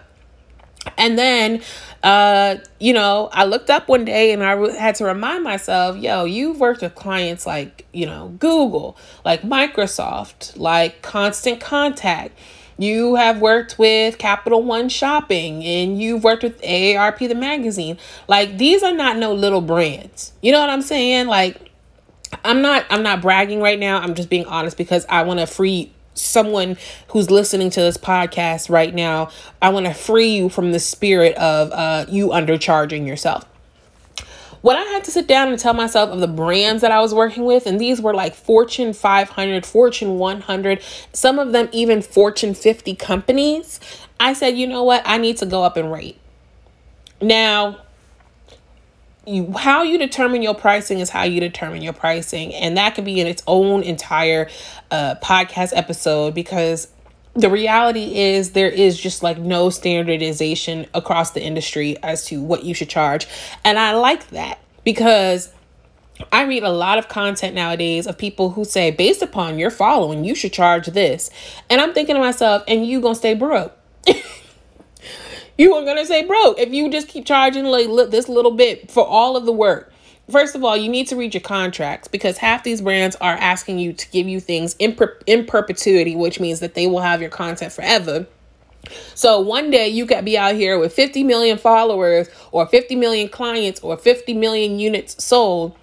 And 0.97 1.17
then, 1.17 1.61
uh, 2.03 2.57
you 2.79 2.93
know, 2.93 3.29
I 3.31 3.45
looked 3.45 3.69
up 3.69 3.87
one 3.87 4.05
day 4.05 4.31
and 4.33 4.43
I 4.43 4.55
had 4.77 4.95
to 4.95 5.05
remind 5.05 5.43
myself, 5.43 5.97
yo, 5.97 6.25
you've 6.25 6.59
worked 6.59 6.81
with 6.81 6.95
clients 6.95 7.45
like, 7.45 7.85
you 7.93 8.05
know, 8.05 8.35
Google, 8.39 8.97
like 9.23 9.43
Microsoft, 9.43 10.57
like 10.57 11.01
Constant 11.01 11.61
Contact. 11.61 12.37
You 12.77 13.13
have 13.15 13.39
worked 13.39 13.77
with 13.77 14.17
Capital 14.17 14.63
One 14.63 14.89
Shopping 14.89 15.63
and 15.63 16.01
you've 16.01 16.23
worked 16.23 16.41
with 16.41 16.59
AARP, 16.61 17.27
the 17.27 17.35
magazine. 17.35 17.99
Like, 18.27 18.57
these 18.57 18.81
are 18.81 18.93
not 18.93 19.17
no 19.17 19.33
little 19.33 19.61
brands. 19.61 20.33
You 20.41 20.51
know 20.51 20.59
what 20.59 20.69
I'm 20.69 20.81
saying? 20.81 21.27
Like, 21.27 21.71
I'm 22.43 22.61
not 22.61 22.85
I'm 22.89 23.03
not 23.03 23.21
bragging 23.21 23.59
right 23.59 23.77
now. 23.77 23.99
I'm 23.99 24.15
just 24.15 24.29
being 24.29 24.45
honest 24.45 24.77
because 24.77 25.05
I 25.09 25.23
want 25.23 25.41
to 25.41 25.47
free 25.47 25.91
someone 26.13 26.77
who's 27.09 27.31
listening 27.31 27.69
to 27.71 27.81
this 27.81 27.97
podcast 27.97 28.69
right 28.69 28.93
now. 28.93 29.29
I 29.61 29.69
want 29.69 29.85
to 29.85 29.93
free 29.93 30.35
you 30.35 30.49
from 30.49 30.71
the 30.71 30.79
spirit 30.79 31.35
of 31.35 31.71
uh 31.71 32.05
you 32.09 32.29
undercharging 32.29 33.07
yourself. 33.07 33.45
When 34.61 34.77
I 34.77 34.83
had 34.83 35.03
to 35.05 35.11
sit 35.11 35.27
down 35.27 35.47
and 35.49 35.57
tell 35.57 35.73
myself 35.73 36.11
of 36.11 36.19
the 36.19 36.27
brands 36.27 36.83
that 36.83 36.91
I 36.91 37.01
was 37.01 37.15
working 37.15 37.45
with, 37.45 37.65
and 37.65 37.81
these 37.81 37.99
were 37.99 38.13
like 38.13 38.35
Fortune 38.35 38.93
500, 38.93 39.65
Fortune 39.65 40.19
100, 40.19 40.83
some 41.13 41.39
of 41.39 41.51
them 41.51 41.67
even 41.71 42.03
Fortune 42.03 42.53
50 42.53 42.93
companies, 42.95 43.79
I 44.19 44.33
said, 44.33 44.55
you 44.55 44.67
know 44.67 44.83
what? 44.83 45.01
I 45.03 45.17
need 45.17 45.37
to 45.37 45.47
go 45.47 45.63
up 45.63 45.77
and 45.77 45.91
rate. 45.91 46.19
Now, 47.19 47.77
you 49.25 49.51
how 49.53 49.83
you 49.83 49.97
determine 49.97 50.41
your 50.41 50.55
pricing 50.55 50.99
is 50.99 51.09
how 51.09 51.23
you 51.23 51.39
determine 51.39 51.81
your 51.81 51.93
pricing 51.93 52.53
and 52.55 52.77
that 52.77 52.95
could 52.95 53.05
be 53.05 53.19
in 53.19 53.27
its 53.27 53.43
own 53.45 53.83
entire 53.83 54.49
uh, 54.89 55.15
podcast 55.21 55.71
episode 55.75 56.33
because 56.33 56.87
the 57.33 57.49
reality 57.49 58.17
is 58.17 58.51
there 58.51 58.69
is 58.69 58.99
just 58.99 59.23
like 59.23 59.37
no 59.37 59.69
standardization 59.69 60.85
across 60.93 61.31
the 61.31 61.41
industry 61.41 61.95
as 62.03 62.25
to 62.25 62.41
what 62.41 62.63
you 62.63 62.73
should 62.73 62.89
charge 62.89 63.27
and 63.63 63.77
i 63.77 63.93
like 63.93 64.27
that 64.29 64.59
because 64.83 65.53
I 66.31 66.43
read 66.43 66.63
a 66.63 66.69
lot 66.69 66.97
of 66.97 67.07
content 67.07 67.55
nowadays 67.55 68.05
of 68.05 68.17
people 68.17 68.51
who 68.51 68.63
say, 68.65 68.91
based 68.91 69.21
upon 69.21 69.57
your 69.57 69.71
following, 69.71 70.23
you 70.23 70.35
should 70.35 70.53
charge 70.53 70.87
this. 70.87 71.31
And 71.69 71.81
I'm 71.81 71.93
thinking 71.93 72.15
to 72.15 72.21
myself, 72.21 72.63
and 72.67 72.85
you 72.85 73.01
gonna 73.01 73.15
stay 73.15 73.33
broke. 73.33 73.75
you 75.57 75.73
are 75.73 75.85
gonna 75.85 76.05
say 76.05 76.25
broke 76.25 76.59
if 76.59 76.73
you 76.73 76.89
just 76.89 77.07
keep 77.07 77.25
charging 77.25 77.65
like 77.65 77.87
this 78.09 78.27
little 78.29 78.51
bit 78.51 78.91
for 78.91 79.05
all 79.05 79.35
of 79.35 79.45
the 79.45 79.51
work. 79.51 79.91
First 80.29 80.55
of 80.55 80.63
all, 80.63 80.77
you 80.77 80.89
need 80.89 81.07
to 81.07 81.15
read 81.15 81.33
your 81.33 81.41
contracts 81.41 82.07
because 82.07 82.37
half 82.37 82.63
these 82.63 82.81
brands 82.81 83.15
are 83.17 83.33
asking 83.33 83.79
you 83.79 83.91
to 83.91 84.09
give 84.11 84.27
you 84.27 84.39
things 84.39 84.75
in, 84.79 84.95
per- 84.95 85.17
in 85.27 85.45
perpetuity, 85.45 86.15
which 86.15 86.39
means 86.39 86.61
that 86.61 86.73
they 86.73 86.87
will 86.87 87.01
have 87.01 87.19
your 87.19 87.29
content 87.29 87.73
forever. 87.73 88.25
So 89.13 89.39
one 89.39 89.69
day 89.69 89.89
you 89.89 90.05
could 90.05 90.23
be 90.23 90.37
out 90.37 90.55
here 90.55 90.79
with 90.79 90.93
50 90.93 91.23
million 91.23 91.57
followers 91.57 92.29
or 92.51 92.65
50 92.65 92.95
million 92.95 93.27
clients 93.29 93.79
or 93.81 93.97
50 93.97 94.33
million 94.33 94.79
units 94.79 95.23
sold 95.23 95.75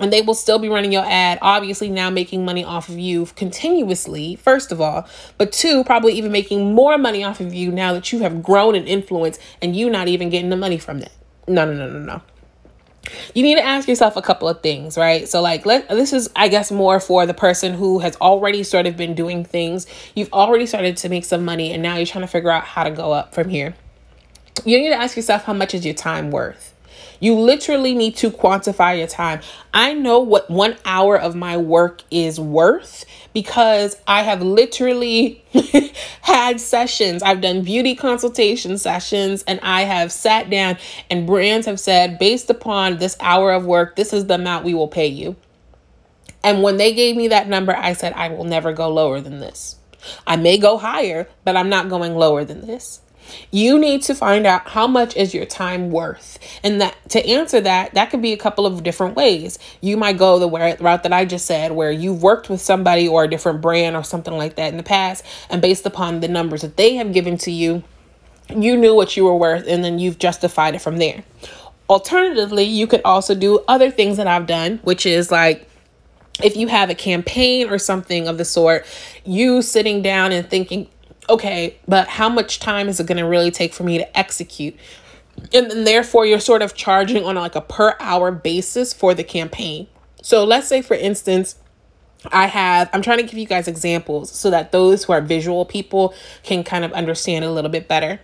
and 0.00 0.12
they 0.12 0.22
will 0.22 0.34
still 0.34 0.58
be 0.58 0.68
running 0.68 0.92
your 0.92 1.04
ad 1.04 1.38
obviously 1.42 1.88
now 1.88 2.10
making 2.10 2.44
money 2.44 2.64
off 2.64 2.88
of 2.88 2.98
you 2.98 3.26
continuously 3.36 4.36
first 4.36 4.72
of 4.72 4.80
all 4.80 5.06
but 5.38 5.52
two 5.52 5.84
probably 5.84 6.12
even 6.14 6.32
making 6.32 6.74
more 6.74 6.98
money 6.98 7.22
off 7.24 7.40
of 7.40 7.52
you 7.52 7.70
now 7.70 7.92
that 7.92 8.12
you 8.12 8.20
have 8.20 8.42
grown 8.42 8.74
in 8.74 8.86
influence 8.86 9.38
and 9.60 9.76
you 9.76 9.90
not 9.90 10.08
even 10.08 10.30
getting 10.30 10.50
the 10.50 10.56
money 10.56 10.78
from 10.78 11.00
that. 11.00 11.12
No 11.48 11.64
no 11.64 11.74
no 11.74 11.88
no 11.88 11.98
no. 11.98 12.22
You 13.34 13.42
need 13.42 13.56
to 13.56 13.64
ask 13.64 13.88
yourself 13.88 14.16
a 14.16 14.22
couple 14.22 14.48
of 14.48 14.62
things 14.62 14.96
right? 14.96 15.28
So 15.28 15.40
like 15.42 15.66
let 15.66 15.88
this 15.88 16.12
is 16.12 16.30
i 16.36 16.48
guess 16.48 16.70
more 16.70 17.00
for 17.00 17.26
the 17.26 17.34
person 17.34 17.74
who 17.74 17.98
has 18.00 18.16
already 18.16 18.62
sort 18.62 18.86
of 18.86 18.96
been 18.96 19.14
doing 19.14 19.44
things. 19.44 19.86
You've 20.14 20.32
already 20.32 20.66
started 20.66 20.96
to 20.98 21.08
make 21.08 21.24
some 21.24 21.44
money 21.44 21.72
and 21.72 21.82
now 21.82 21.96
you're 21.96 22.06
trying 22.06 22.24
to 22.24 22.28
figure 22.28 22.50
out 22.50 22.64
how 22.64 22.84
to 22.84 22.90
go 22.90 23.12
up 23.12 23.34
from 23.34 23.48
here. 23.48 23.74
You 24.64 24.78
need 24.78 24.90
to 24.90 24.96
ask 24.96 25.16
yourself 25.16 25.44
how 25.44 25.54
much 25.54 25.74
is 25.74 25.84
your 25.84 25.94
time 25.94 26.30
worth 26.30 26.71
you 27.22 27.38
literally 27.38 27.94
need 27.94 28.16
to 28.16 28.32
quantify 28.32 28.98
your 28.98 29.06
time. 29.06 29.40
I 29.72 29.94
know 29.94 30.18
what 30.18 30.50
one 30.50 30.76
hour 30.84 31.16
of 31.16 31.36
my 31.36 31.56
work 31.56 32.02
is 32.10 32.40
worth 32.40 33.04
because 33.32 33.96
I 34.08 34.24
have 34.24 34.42
literally 34.42 35.44
had 36.22 36.60
sessions. 36.60 37.22
I've 37.22 37.40
done 37.40 37.62
beauty 37.62 37.94
consultation 37.94 38.76
sessions 38.76 39.44
and 39.46 39.60
I 39.62 39.82
have 39.82 40.10
sat 40.10 40.50
down 40.50 40.78
and 41.10 41.24
brands 41.24 41.66
have 41.66 41.78
said, 41.78 42.18
based 42.18 42.50
upon 42.50 42.98
this 42.98 43.16
hour 43.20 43.52
of 43.52 43.64
work, 43.66 43.94
this 43.94 44.12
is 44.12 44.26
the 44.26 44.34
amount 44.34 44.64
we 44.64 44.74
will 44.74 44.88
pay 44.88 45.06
you. 45.06 45.36
And 46.42 46.60
when 46.60 46.76
they 46.76 46.92
gave 46.92 47.16
me 47.16 47.28
that 47.28 47.46
number, 47.46 47.76
I 47.76 47.92
said, 47.92 48.14
I 48.14 48.30
will 48.30 48.42
never 48.42 48.72
go 48.72 48.92
lower 48.92 49.20
than 49.20 49.38
this. 49.38 49.76
I 50.26 50.34
may 50.34 50.58
go 50.58 50.76
higher, 50.76 51.28
but 51.44 51.56
I'm 51.56 51.68
not 51.68 51.88
going 51.88 52.16
lower 52.16 52.44
than 52.44 52.66
this. 52.66 53.00
You 53.50 53.78
need 53.78 54.02
to 54.02 54.14
find 54.14 54.46
out 54.46 54.68
how 54.68 54.86
much 54.86 55.16
is 55.16 55.34
your 55.34 55.46
time 55.46 55.90
worth. 55.90 56.38
And 56.62 56.80
that 56.80 56.96
to 57.10 57.26
answer 57.26 57.60
that, 57.60 57.94
that 57.94 58.10
could 58.10 58.22
be 58.22 58.32
a 58.32 58.36
couple 58.36 58.66
of 58.66 58.82
different 58.82 59.16
ways. 59.16 59.58
You 59.80 59.96
might 59.96 60.18
go 60.18 60.38
the 60.38 60.48
route 60.48 61.02
that 61.02 61.12
I 61.12 61.24
just 61.24 61.46
said, 61.46 61.72
where 61.72 61.90
you've 61.90 62.22
worked 62.22 62.48
with 62.48 62.60
somebody 62.60 63.08
or 63.08 63.24
a 63.24 63.30
different 63.30 63.60
brand 63.60 63.96
or 63.96 64.04
something 64.04 64.34
like 64.34 64.56
that 64.56 64.70
in 64.70 64.76
the 64.76 64.82
past, 64.82 65.24
and 65.50 65.62
based 65.62 65.86
upon 65.86 66.20
the 66.20 66.28
numbers 66.28 66.62
that 66.62 66.76
they 66.76 66.94
have 66.94 67.12
given 67.12 67.36
to 67.38 67.50
you, 67.50 67.82
you 68.54 68.76
knew 68.76 68.94
what 68.94 69.16
you 69.16 69.24
were 69.24 69.36
worth, 69.36 69.66
and 69.66 69.84
then 69.84 69.98
you've 69.98 70.18
justified 70.18 70.74
it 70.74 70.80
from 70.80 70.98
there. 70.98 71.24
Alternatively, 71.88 72.64
you 72.64 72.86
could 72.86 73.02
also 73.04 73.34
do 73.34 73.62
other 73.68 73.90
things 73.90 74.16
that 74.16 74.26
I've 74.26 74.46
done, 74.46 74.80
which 74.82 75.06
is 75.06 75.30
like 75.30 75.68
if 76.42 76.56
you 76.56 76.68
have 76.68 76.90
a 76.90 76.94
campaign 76.94 77.68
or 77.68 77.78
something 77.78 78.28
of 78.28 78.38
the 78.38 78.44
sort, 78.44 78.86
you 79.24 79.62
sitting 79.62 80.02
down 80.02 80.32
and 80.32 80.48
thinking, 80.48 80.88
okay, 81.32 81.76
but 81.88 82.08
how 82.08 82.28
much 82.28 82.60
time 82.60 82.88
is 82.88 83.00
it 83.00 83.06
going 83.06 83.18
to 83.18 83.26
really 83.26 83.50
take 83.50 83.72
for 83.72 83.84
me 83.84 83.98
to 83.98 84.18
execute? 84.18 84.76
And 85.52 85.70
then 85.70 85.84
therefore, 85.84 86.26
you're 86.26 86.40
sort 86.40 86.62
of 86.62 86.74
charging 86.74 87.24
on 87.24 87.36
like 87.36 87.54
a 87.54 87.60
per 87.60 87.96
hour 87.98 88.30
basis 88.30 88.92
for 88.92 89.14
the 89.14 89.24
campaign. 89.24 89.86
So 90.22 90.44
let's 90.44 90.68
say, 90.68 90.82
for 90.82 90.94
instance, 90.94 91.56
I 92.30 92.46
have, 92.46 92.88
I'm 92.92 93.02
trying 93.02 93.18
to 93.18 93.24
give 93.24 93.38
you 93.38 93.46
guys 93.46 93.66
examples 93.66 94.30
so 94.30 94.50
that 94.50 94.70
those 94.70 95.04
who 95.04 95.12
are 95.12 95.20
visual 95.20 95.64
people 95.64 96.14
can 96.42 96.62
kind 96.62 96.84
of 96.84 96.92
understand 96.92 97.44
a 97.44 97.50
little 97.50 97.70
bit 97.70 97.88
better. 97.88 98.20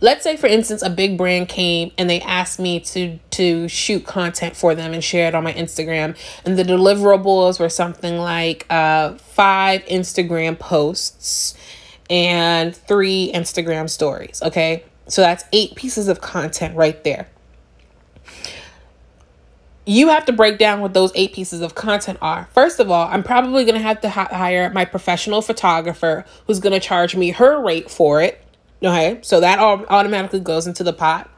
Let's 0.00 0.24
say, 0.24 0.36
for 0.36 0.48
instance, 0.48 0.82
a 0.82 0.90
big 0.90 1.16
brand 1.16 1.48
came 1.48 1.92
and 1.96 2.10
they 2.10 2.20
asked 2.20 2.58
me 2.58 2.80
to 2.80 3.18
to 3.30 3.68
shoot 3.68 4.04
content 4.04 4.56
for 4.56 4.74
them 4.74 4.92
and 4.92 5.02
share 5.02 5.28
it 5.28 5.34
on 5.34 5.44
my 5.44 5.52
Instagram, 5.52 6.16
and 6.44 6.58
the 6.58 6.64
deliverables 6.64 7.60
were 7.60 7.68
something 7.68 8.18
like 8.18 8.66
uh, 8.68 9.14
five 9.14 9.84
Instagram 9.84 10.58
posts 10.58 11.56
and 12.12 12.76
three 12.76 13.32
Instagram 13.34 13.88
stories. 13.88 14.42
Okay. 14.42 14.84
So 15.08 15.22
that's 15.22 15.44
eight 15.52 15.74
pieces 15.74 16.08
of 16.08 16.20
content 16.20 16.76
right 16.76 17.02
there. 17.02 17.26
You 19.86 20.10
have 20.10 20.26
to 20.26 20.32
break 20.32 20.58
down 20.58 20.80
what 20.80 20.94
those 20.94 21.10
eight 21.14 21.32
pieces 21.32 21.60
of 21.62 21.74
content 21.74 22.18
are. 22.20 22.48
First 22.52 22.78
of 22.78 22.90
all, 22.90 23.08
I'm 23.08 23.22
probably 23.24 23.64
going 23.64 23.74
to 23.74 23.80
have 23.80 24.00
to 24.02 24.10
hire 24.10 24.70
my 24.70 24.84
professional 24.84 25.42
photographer 25.42 26.24
who's 26.46 26.60
going 26.60 26.74
to 26.74 26.80
charge 26.80 27.16
me 27.16 27.30
her 27.30 27.60
rate 27.60 27.90
for 27.90 28.20
it. 28.20 28.44
Okay. 28.84 29.18
So 29.22 29.40
that 29.40 29.58
all 29.58 29.84
automatically 29.88 30.40
goes 30.40 30.66
into 30.66 30.84
the 30.84 30.92
pot. 30.92 31.30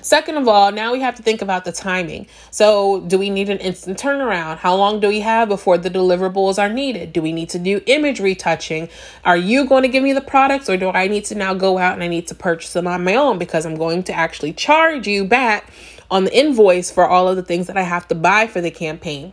Second 0.00 0.36
of 0.36 0.48
all, 0.48 0.72
now 0.72 0.92
we 0.92 1.00
have 1.00 1.14
to 1.14 1.22
think 1.22 1.40
about 1.40 1.64
the 1.64 1.70
timing. 1.70 2.26
So, 2.50 3.00
do 3.02 3.16
we 3.16 3.30
need 3.30 3.48
an 3.48 3.58
instant 3.58 3.96
turnaround? 3.96 4.58
How 4.58 4.74
long 4.74 4.98
do 4.98 5.06
we 5.08 5.20
have 5.20 5.48
before 5.48 5.78
the 5.78 5.88
deliverables 5.88 6.58
are 6.58 6.68
needed? 6.68 7.12
Do 7.12 7.22
we 7.22 7.32
need 7.32 7.48
to 7.50 7.58
do 7.58 7.80
image 7.86 8.18
retouching? 8.18 8.88
Are 9.24 9.36
you 9.36 9.66
going 9.66 9.82
to 9.82 9.88
give 9.88 10.02
me 10.02 10.12
the 10.12 10.20
products 10.20 10.68
or 10.68 10.76
do 10.76 10.90
I 10.90 11.06
need 11.06 11.24
to 11.26 11.36
now 11.36 11.54
go 11.54 11.78
out 11.78 11.94
and 11.94 12.02
I 12.02 12.08
need 12.08 12.26
to 12.28 12.34
purchase 12.34 12.72
them 12.72 12.88
on 12.88 13.04
my 13.04 13.14
own 13.14 13.38
because 13.38 13.64
I'm 13.64 13.76
going 13.76 14.02
to 14.04 14.12
actually 14.12 14.52
charge 14.52 15.06
you 15.06 15.24
back 15.24 15.70
on 16.10 16.24
the 16.24 16.36
invoice 16.36 16.90
for 16.90 17.06
all 17.06 17.28
of 17.28 17.36
the 17.36 17.42
things 17.42 17.68
that 17.68 17.76
I 17.76 17.82
have 17.82 18.08
to 18.08 18.14
buy 18.16 18.48
for 18.48 18.60
the 18.60 18.70
campaign? 18.70 19.32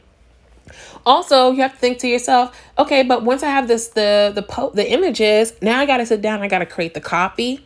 Also, 1.05 1.51
you 1.51 1.61
have 1.63 1.73
to 1.73 1.79
think 1.79 1.97
to 1.99 2.07
yourself, 2.07 2.55
okay, 2.77 3.01
but 3.01 3.23
once 3.23 3.41
I 3.41 3.49
have 3.49 3.67
this 3.67 3.87
the 3.87 4.31
the 4.33 4.43
po- 4.43 4.69
the 4.69 4.89
images, 4.89 5.53
now 5.61 5.79
I 5.79 5.87
got 5.87 5.97
to 5.97 6.05
sit 6.05 6.21
down, 6.21 6.43
I 6.43 6.47
got 6.47 6.59
to 6.59 6.67
create 6.67 6.93
the 6.93 7.01
copy. 7.01 7.65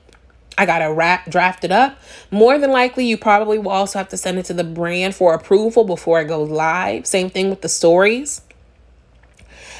I 0.57 0.65
got 0.65 0.79
to 0.79 0.93
wrap, 0.93 1.29
draft 1.29 1.63
it 1.63 1.71
up. 1.71 1.97
More 2.29 2.57
than 2.57 2.71
likely, 2.71 3.05
you 3.05 3.17
probably 3.17 3.57
will 3.57 3.71
also 3.71 3.99
have 3.99 4.09
to 4.09 4.17
send 4.17 4.37
it 4.37 4.45
to 4.45 4.53
the 4.53 4.63
brand 4.63 5.15
for 5.15 5.33
approval 5.33 5.83
before 5.83 6.21
it 6.21 6.25
goes 6.25 6.49
live. 6.49 7.07
Same 7.07 7.29
thing 7.29 7.49
with 7.49 7.61
the 7.61 7.69
stories. 7.69 8.41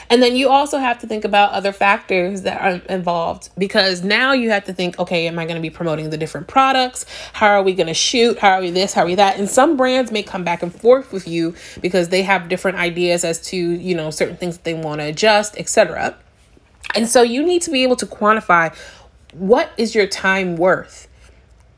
And 0.09 0.21
then 0.21 0.35
you 0.35 0.49
also 0.49 0.77
have 0.77 0.99
to 0.99 1.07
think 1.07 1.25
about 1.25 1.53
other 1.53 1.71
factors 1.71 2.43
that 2.43 2.61
are 2.61 2.81
involved 2.93 3.49
because 3.57 4.03
now 4.03 4.33
you 4.33 4.51
have 4.51 4.65
to 4.65 4.73
think, 4.73 4.99
okay, 4.99 5.27
am 5.27 5.39
I 5.39 5.45
going 5.45 5.55
to 5.55 5.61
be 5.61 5.69
promoting 5.69 6.09
the 6.09 6.17
different 6.17 6.47
products? 6.47 7.05
How 7.33 7.47
are 7.47 7.63
we 7.63 7.73
going 7.73 7.87
to 7.87 7.93
shoot? 7.93 8.37
How 8.39 8.51
are 8.51 8.61
we 8.61 8.69
this? 8.69 8.93
How 8.93 9.03
are 9.03 9.05
we 9.05 9.15
that? 9.15 9.39
And 9.39 9.49
some 9.49 9.77
brands 9.77 10.11
may 10.11 10.21
come 10.21 10.43
back 10.43 10.61
and 10.61 10.73
forth 10.73 11.11
with 11.11 11.27
you 11.27 11.55
because 11.81 12.09
they 12.09 12.23
have 12.23 12.49
different 12.49 12.77
ideas 12.77 13.23
as 13.23 13.41
to, 13.47 13.57
you 13.57 13.95
know, 13.95 14.09
certain 14.11 14.37
things 14.37 14.57
that 14.57 14.65
they 14.65 14.73
want 14.73 15.01
to 15.01 15.05
adjust, 15.07 15.57
etc. 15.57 16.15
And 16.95 17.07
so 17.07 17.21
you 17.21 17.43
need 17.43 17.61
to 17.63 17.71
be 17.71 17.83
able 17.83 17.95
to 17.95 18.05
quantify 18.05 18.75
what 19.33 19.71
is 19.77 19.95
your 19.95 20.07
time 20.07 20.55
worth? 20.55 21.07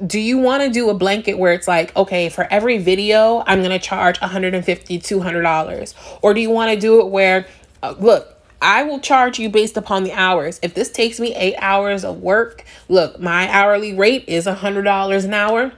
Do 0.06 0.20
you 0.20 0.38
want 0.38 0.64
to 0.64 0.70
do 0.70 0.90
a 0.90 0.94
blanket 0.94 1.38
where 1.38 1.54
it's 1.54 1.68
like, 1.68 1.96
okay, 1.96 2.30
for 2.30 2.46
every 2.52 2.78
video, 2.78 3.44
I'm 3.48 3.60
going 3.60 3.72
to 3.72 3.80
charge 3.80 4.20
$150, 4.20 4.64
$200? 4.64 6.20
Or 6.22 6.34
do 6.34 6.42
you 6.42 6.50
want 6.50 6.74
to 6.74 6.80
do 6.80 7.00
it 7.00 7.08
where, 7.08 7.48
uh, 7.82 7.96
look, 7.98 8.36
I 8.62 8.84
will 8.84 9.00
charge 9.00 9.40
you 9.40 9.50
based 9.50 9.78
upon 9.78 10.04
the 10.04 10.12
hours. 10.12 10.60
If 10.62 10.74
this 10.74 10.92
takes 10.92 11.20
me 11.20 11.34
eight 11.36 11.56
hours 11.60 12.04
of 12.04 12.22
work, 12.22 12.66
look, 12.90 13.20
my 13.20 13.50
hourly 13.50 13.94
rate 13.94 14.26
is 14.28 14.46
$100 14.46 15.26
an 15.26 15.34
hour. 15.34 15.72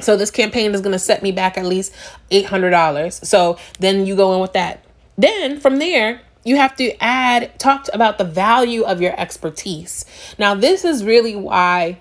So 0.00 0.16
this 0.16 0.30
campaign 0.30 0.74
is 0.74 0.80
going 0.80 0.92
to 0.92 0.98
set 0.98 1.22
me 1.22 1.32
back 1.32 1.58
at 1.58 1.64
least 1.64 1.92
$800. 2.30 3.24
So 3.24 3.58
then 3.80 4.06
you 4.06 4.14
go 4.14 4.34
in 4.34 4.40
with 4.40 4.52
that. 4.52 4.84
Then 5.16 5.58
from 5.58 5.78
there, 5.78 6.20
you 6.48 6.56
have 6.56 6.74
to 6.76 6.92
add 7.02 7.56
talk 7.60 7.86
about 7.92 8.18
the 8.18 8.24
value 8.24 8.82
of 8.82 9.00
your 9.00 9.18
expertise. 9.20 10.04
Now, 10.38 10.54
this 10.54 10.84
is 10.84 11.04
really 11.04 11.36
why 11.36 12.00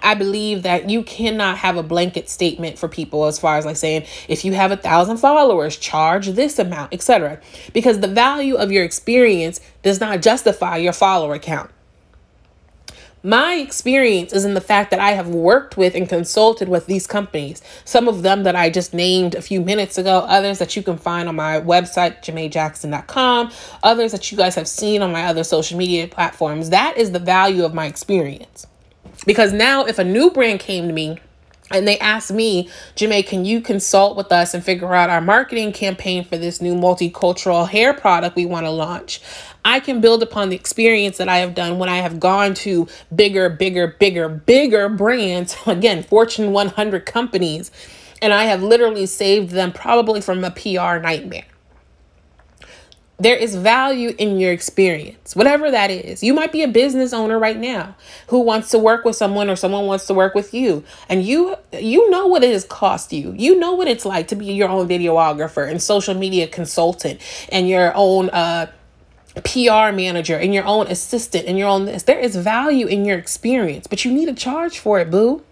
I 0.00 0.14
believe 0.14 0.62
that 0.62 0.88
you 0.88 1.02
cannot 1.02 1.58
have 1.58 1.76
a 1.76 1.82
blanket 1.82 2.28
statement 2.30 2.78
for 2.78 2.88
people 2.88 3.24
as 3.24 3.38
far 3.38 3.56
as 3.56 3.66
like 3.66 3.76
saying 3.76 4.04
if 4.28 4.44
you 4.44 4.52
have 4.52 4.70
a 4.70 4.76
thousand 4.76 5.16
followers, 5.16 5.76
charge 5.76 6.28
this 6.28 6.58
amount, 6.58 6.94
etc. 6.94 7.40
Because 7.72 8.00
the 8.00 8.08
value 8.08 8.54
of 8.54 8.70
your 8.70 8.84
experience 8.84 9.60
does 9.82 10.00
not 10.00 10.22
justify 10.22 10.76
your 10.76 10.92
follower 10.92 11.38
count. 11.38 11.71
My 13.24 13.54
experience 13.54 14.32
is 14.32 14.44
in 14.44 14.54
the 14.54 14.60
fact 14.60 14.90
that 14.90 14.98
I 14.98 15.12
have 15.12 15.28
worked 15.28 15.76
with 15.76 15.94
and 15.94 16.08
consulted 16.08 16.68
with 16.68 16.86
these 16.86 17.06
companies. 17.06 17.62
Some 17.84 18.08
of 18.08 18.22
them 18.22 18.42
that 18.42 18.56
I 18.56 18.68
just 18.68 18.92
named 18.92 19.36
a 19.36 19.42
few 19.42 19.60
minutes 19.60 19.96
ago, 19.96 20.26
others 20.28 20.58
that 20.58 20.74
you 20.74 20.82
can 20.82 20.98
find 20.98 21.28
on 21.28 21.36
my 21.36 21.60
website, 21.60 22.20
jamaejackson.com, 22.24 23.52
others 23.84 24.10
that 24.10 24.32
you 24.32 24.36
guys 24.36 24.56
have 24.56 24.66
seen 24.66 25.02
on 25.02 25.12
my 25.12 25.24
other 25.24 25.44
social 25.44 25.78
media 25.78 26.08
platforms. 26.08 26.70
That 26.70 26.96
is 26.96 27.12
the 27.12 27.20
value 27.20 27.64
of 27.64 27.74
my 27.74 27.86
experience. 27.86 28.66
Because 29.24 29.52
now, 29.52 29.84
if 29.84 30.00
a 30.00 30.04
new 30.04 30.30
brand 30.32 30.58
came 30.58 30.88
to 30.88 30.92
me 30.92 31.20
and 31.72 31.86
they 31.86 31.98
asked 31.98 32.32
me, 32.32 32.68
Jamae, 32.96 33.26
can 33.26 33.44
you 33.44 33.60
consult 33.60 34.16
with 34.16 34.30
us 34.32 34.54
and 34.54 34.64
figure 34.64 34.94
out 34.94 35.10
our 35.10 35.20
marketing 35.20 35.72
campaign 35.72 36.24
for 36.24 36.36
this 36.36 36.60
new 36.60 36.74
multicultural 36.74 37.68
hair 37.68 37.94
product 37.94 38.36
we 38.36 38.46
want 38.46 38.66
to 38.66 38.70
launch? 38.70 39.20
I 39.64 39.80
can 39.80 40.00
build 40.00 40.22
upon 40.22 40.48
the 40.48 40.56
experience 40.56 41.18
that 41.18 41.28
I 41.28 41.38
have 41.38 41.54
done 41.54 41.78
when 41.78 41.88
I 41.88 41.98
have 41.98 42.18
gone 42.18 42.54
to 42.54 42.88
bigger, 43.14 43.48
bigger, 43.48 43.88
bigger, 43.98 44.28
bigger 44.28 44.88
brands, 44.88 45.56
again, 45.66 46.02
Fortune 46.02 46.52
100 46.52 47.06
companies, 47.06 47.70
and 48.20 48.32
I 48.32 48.44
have 48.44 48.62
literally 48.62 49.06
saved 49.06 49.50
them 49.50 49.72
probably 49.72 50.20
from 50.20 50.44
a 50.44 50.50
PR 50.50 50.98
nightmare. 50.98 51.44
There 53.22 53.36
is 53.36 53.54
value 53.54 54.16
in 54.18 54.40
your 54.40 54.50
experience, 54.50 55.36
whatever 55.36 55.70
that 55.70 55.92
is. 55.92 56.24
You 56.24 56.34
might 56.34 56.50
be 56.50 56.64
a 56.64 56.68
business 56.68 57.12
owner 57.12 57.38
right 57.38 57.56
now 57.56 57.94
who 58.26 58.40
wants 58.40 58.70
to 58.70 58.80
work 58.80 59.04
with 59.04 59.14
someone 59.14 59.48
or 59.48 59.54
someone 59.54 59.86
wants 59.86 60.08
to 60.08 60.14
work 60.14 60.34
with 60.34 60.52
you. 60.52 60.82
And 61.08 61.22
you 61.22 61.54
you 61.72 62.10
know 62.10 62.26
what 62.26 62.42
it 62.42 62.50
has 62.50 62.64
cost 62.64 63.12
you. 63.12 63.32
You 63.38 63.60
know 63.60 63.74
what 63.74 63.86
it's 63.86 64.04
like 64.04 64.26
to 64.28 64.34
be 64.34 64.46
your 64.46 64.68
own 64.68 64.88
videographer 64.88 65.70
and 65.70 65.80
social 65.80 66.14
media 66.14 66.48
consultant 66.48 67.20
and 67.52 67.68
your 67.68 67.92
own 67.94 68.28
uh 68.30 68.66
PR 69.44 69.94
manager 69.94 70.36
and 70.36 70.52
your 70.52 70.64
own 70.64 70.88
assistant 70.88 71.46
and 71.46 71.56
your 71.56 71.68
own 71.68 71.84
this. 71.84 72.02
There 72.02 72.18
is 72.18 72.34
value 72.34 72.88
in 72.88 73.04
your 73.04 73.18
experience, 73.18 73.86
but 73.86 74.04
you 74.04 74.10
need 74.10 74.26
to 74.26 74.34
charge 74.34 74.80
for 74.80 74.98
it, 74.98 75.12
boo. 75.12 75.44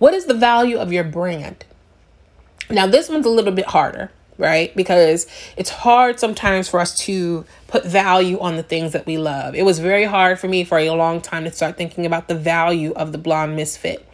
What 0.00 0.12
is 0.12 0.26
the 0.26 0.34
value 0.34 0.78
of 0.78 0.92
your 0.92 1.04
brand? 1.04 1.64
Now, 2.68 2.88
this 2.88 3.08
one's 3.08 3.26
a 3.26 3.30
little 3.30 3.52
bit 3.52 3.66
harder 3.66 4.10
right? 4.42 4.74
Because 4.76 5.26
it's 5.56 5.70
hard 5.70 6.18
sometimes 6.18 6.68
for 6.68 6.80
us 6.80 6.98
to 7.06 7.46
put 7.68 7.86
value 7.86 8.38
on 8.40 8.56
the 8.56 8.62
things 8.64 8.92
that 8.92 9.06
we 9.06 9.16
love. 9.16 9.54
It 9.54 9.64
was 9.64 9.78
very 9.78 10.04
hard 10.04 10.40
for 10.40 10.48
me 10.48 10.64
for 10.64 10.78
a 10.78 10.90
long 10.90 11.20
time 11.20 11.44
to 11.44 11.52
start 11.52 11.76
thinking 11.76 12.04
about 12.04 12.26
the 12.26 12.34
value 12.34 12.92
of 12.92 13.12
the 13.12 13.18
blonde 13.18 13.54
misfit. 13.54 14.06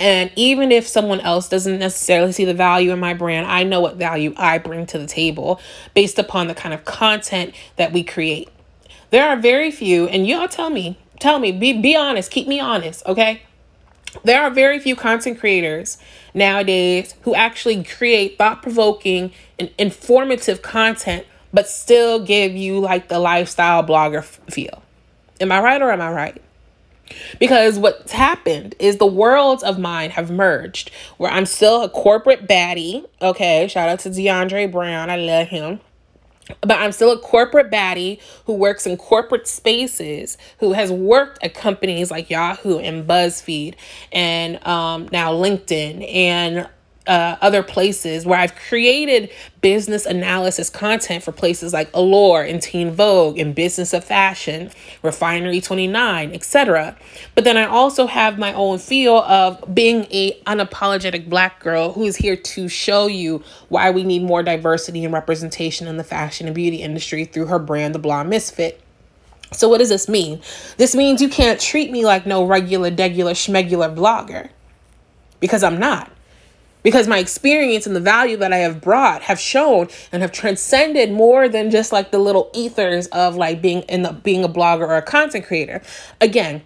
And 0.00 0.32
even 0.34 0.72
if 0.72 0.88
someone 0.88 1.20
else 1.20 1.48
doesn't 1.48 1.78
necessarily 1.78 2.32
see 2.32 2.44
the 2.44 2.54
value 2.54 2.90
in 2.90 2.98
my 2.98 3.14
brand, 3.14 3.46
I 3.46 3.62
know 3.62 3.80
what 3.80 3.96
value 3.96 4.34
I 4.36 4.58
bring 4.58 4.86
to 4.86 4.98
the 4.98 5.06
table 5.06 5.60
based 5.94 6.18
upon 6.18 6.48
the 6.48 6.54
kind 6.54 6.74
of 6.74 6.84
content 6.84 7.54
that 7.76 7.92
we 7.92 8.02
create. 8.02 8.48
There 9.10 9.28
are 9.28 9.36
very 9.36 9.70
few, 9.70 10.08
and 10.08 10.26
y'all 10.26 10.48
tell 10.48 10.70
me, 10.70 10.98
tell 11.20 11.38
me, 11.38 11.52
be, 11.52 11.80
be 11.80 11.94
honest, 11.94 12.30
keep 12.30 12.48
me 12.48 12.58
honest, 12.58 13.06
okay? 13.06 13.42
There 14.24 14.42
are 14.42 14.50
very 14.50 14.78
few 14.78 14.96
content 14.96 15.38
creators 15.38 15.98
nowadays 16.34 17.14
who 17.22 17.34
actually 17.34 17.84
create 17.84 18.38
thought 18.38 18.62
provoking 18.62 19.32
and 19.58 19.70
informative 19.78 20.62
content, 20.62 21.26
but 21.52 21.68
still 21.68 22.24
give 22.24 22.52
you 22.52 22.80
like 22.80 23.08
the 23.08 23.18
lifestyle 23.18 23.82
blogger 23.84 24.24
feel. 24.24 24.82
Am 25.40 25.52
I 25.52 25.60
right 25.60 25.80
or 25.80 25.90
am 25.90 26.00
I 26.00 26.10
right? 26.12 26.42
Because 27.38 27.78
what's 27.78 28.12
happened 28.12 28.74
is 28.78 28.98
the 28.98 29.06
worlds 29.06 29.62
of 29.62 29.78
mine 29.78 30.10
have 30.10 30.30
merged 30.30 30.90
where 31.16 31.30
I'm 31.30 31.46
still 31.46 31.82
a 31.82 31.88
corporate 31.88 32.46
baddie. 32.46 33.04
Okay, 33.20 33.66
shout 33.68 33.88
out 33.88 34.00
to 34.00 34.10
DeAndre 34.10 34.70
Brown. 34.70 35.10
I 35.10 35.16
love 35.16 35.48
him 35.48 35.80
but 36.60 36.72
I'm 36.78 36.92
still 36.92 37.12
a 37.12 37.18
corporate 37.18 37.70
baddie 37.70 38.20
who 38.46 38.54
works 38.54 38.86
in 38.86 38.96
corporate 38.96 39.46
spaces, 39.46 40.36
who 40.58 40.72
has 40.72 40.90
worked 40.90 41.42
at 41.42 41.54
companies 41.54 42.10
like 42.10 42.30
Yahoo 42.30 42.78
and 42.78 43.06
BuzzFeed 43.06 43.74
and 44.12 44.64
um, 44.66 45.08
now 45.12 45.32
LinkedIn 45.32 46.12
and 46.14 46.68
uh, 47.06 47.36
other 47.40 47.62
places 47.62 48.26
where 48.26 48.38
I've 48.38 48.54
created 48.54 49.30
business 49.62 50.04
analysis 50.04 50.68
content 50.68 51.24
for 51.24 51.32
places 51.32 51.72
like 51.72 51.90
Allure 51.94 52.42
and 52.42 52.60
Teen 52.62 52.92
Vogue 52.92 53.38
and 53.38 53.54
Business 53.54 53.92
of 53.92 54.04
Fashion, 54.04 54.70
Refinery 55.02 55.60
29, 55.60 56.32
etc. 56.32 56.96
But 57.34 57.44
then 57.44 57.56
I 57.56 57.64
also 57.64 58.06
have 58.06 58.38
my 58.38 58.52
own 58.52 58.78
feel 58.78 59.18
of 59.18 59.74
being 59.74 60.06
a 60.10 60.38
unapologetic 60.46 61.28
black 61.28 61.60
girl 61.60 61.92
who 61.92 62.04
is 62.04 62.16
here 62.16 62.36
to 62.36 62.68
show 62.68 63.06
you 63.06 63.42
why 63.68 63.90
we 63.90 64.04
need 64.04 64.22
more 64.22 64.42
diversity 64.42 65.04
and 65.04 65.12
representation 65.12 65.88
in 65.88 65.96
the 65.96 66.04
fashion 66.04 66.46
and 66.46 66.54
beauty 66.54 66.82
industry 66.82 67.24
through 67.24 67.46
her 67.46 67.58
brand, 67.58 67.94
The 67.94 67.98
Blonde 67.98 68.28
Misfit. 68.28 68.80
So 69.52 69.68
what 69.68 69.78
does 69.78 69.88
this 69.88 70.08
mean? 70.08 70.40
This 70.76 70.94
means 70.94 71.20
you 71.20 71.28
can't 71.28 71.58
treat 71.58 71.90
me 71.90 72.04
like 72.04 72.24
no 72.24 72.44
regular, 72.44 72.90
degular, 72.90 73.32
schmegular 73.32 73.92
blogger 73.92 74.50
because 75.40 75.64
I'm 75.64 75.80
not 75.80 76.12
because 76.82 77.08
my 77.08 77.18
experience 77.18 77.86
and 77.86 77.94
the 77.94 78.00
value 78.00 78.36
that 78.38 78.52
I 78.52 78.58
have 78.58 78.80
brought 78.80 79.22
have 79.22 79.40
shown 79.40 79.88
and 80.12 80.22
have 80.22 80.32
transcended 80.32 81.12
more 81.12 81.48
than 81.48 81.70
just 81.70 81.92
like 81.92 82.10
the 82.10 82.18
little 82.18 82.50
ethers 82.54 83.06
of 83.08 83.36
like 83.36 83.60
being 83.60 83.82
in 83.82 84.02
the 84.02 84.12
being 84.12 84.44
a 84.44 84.48
blogger 84.48 84.88
or 84.88 84.96
a 84.96 85.02
content 85.02 85.46
creator. 85.46 85.82
Again, 86.20 86.62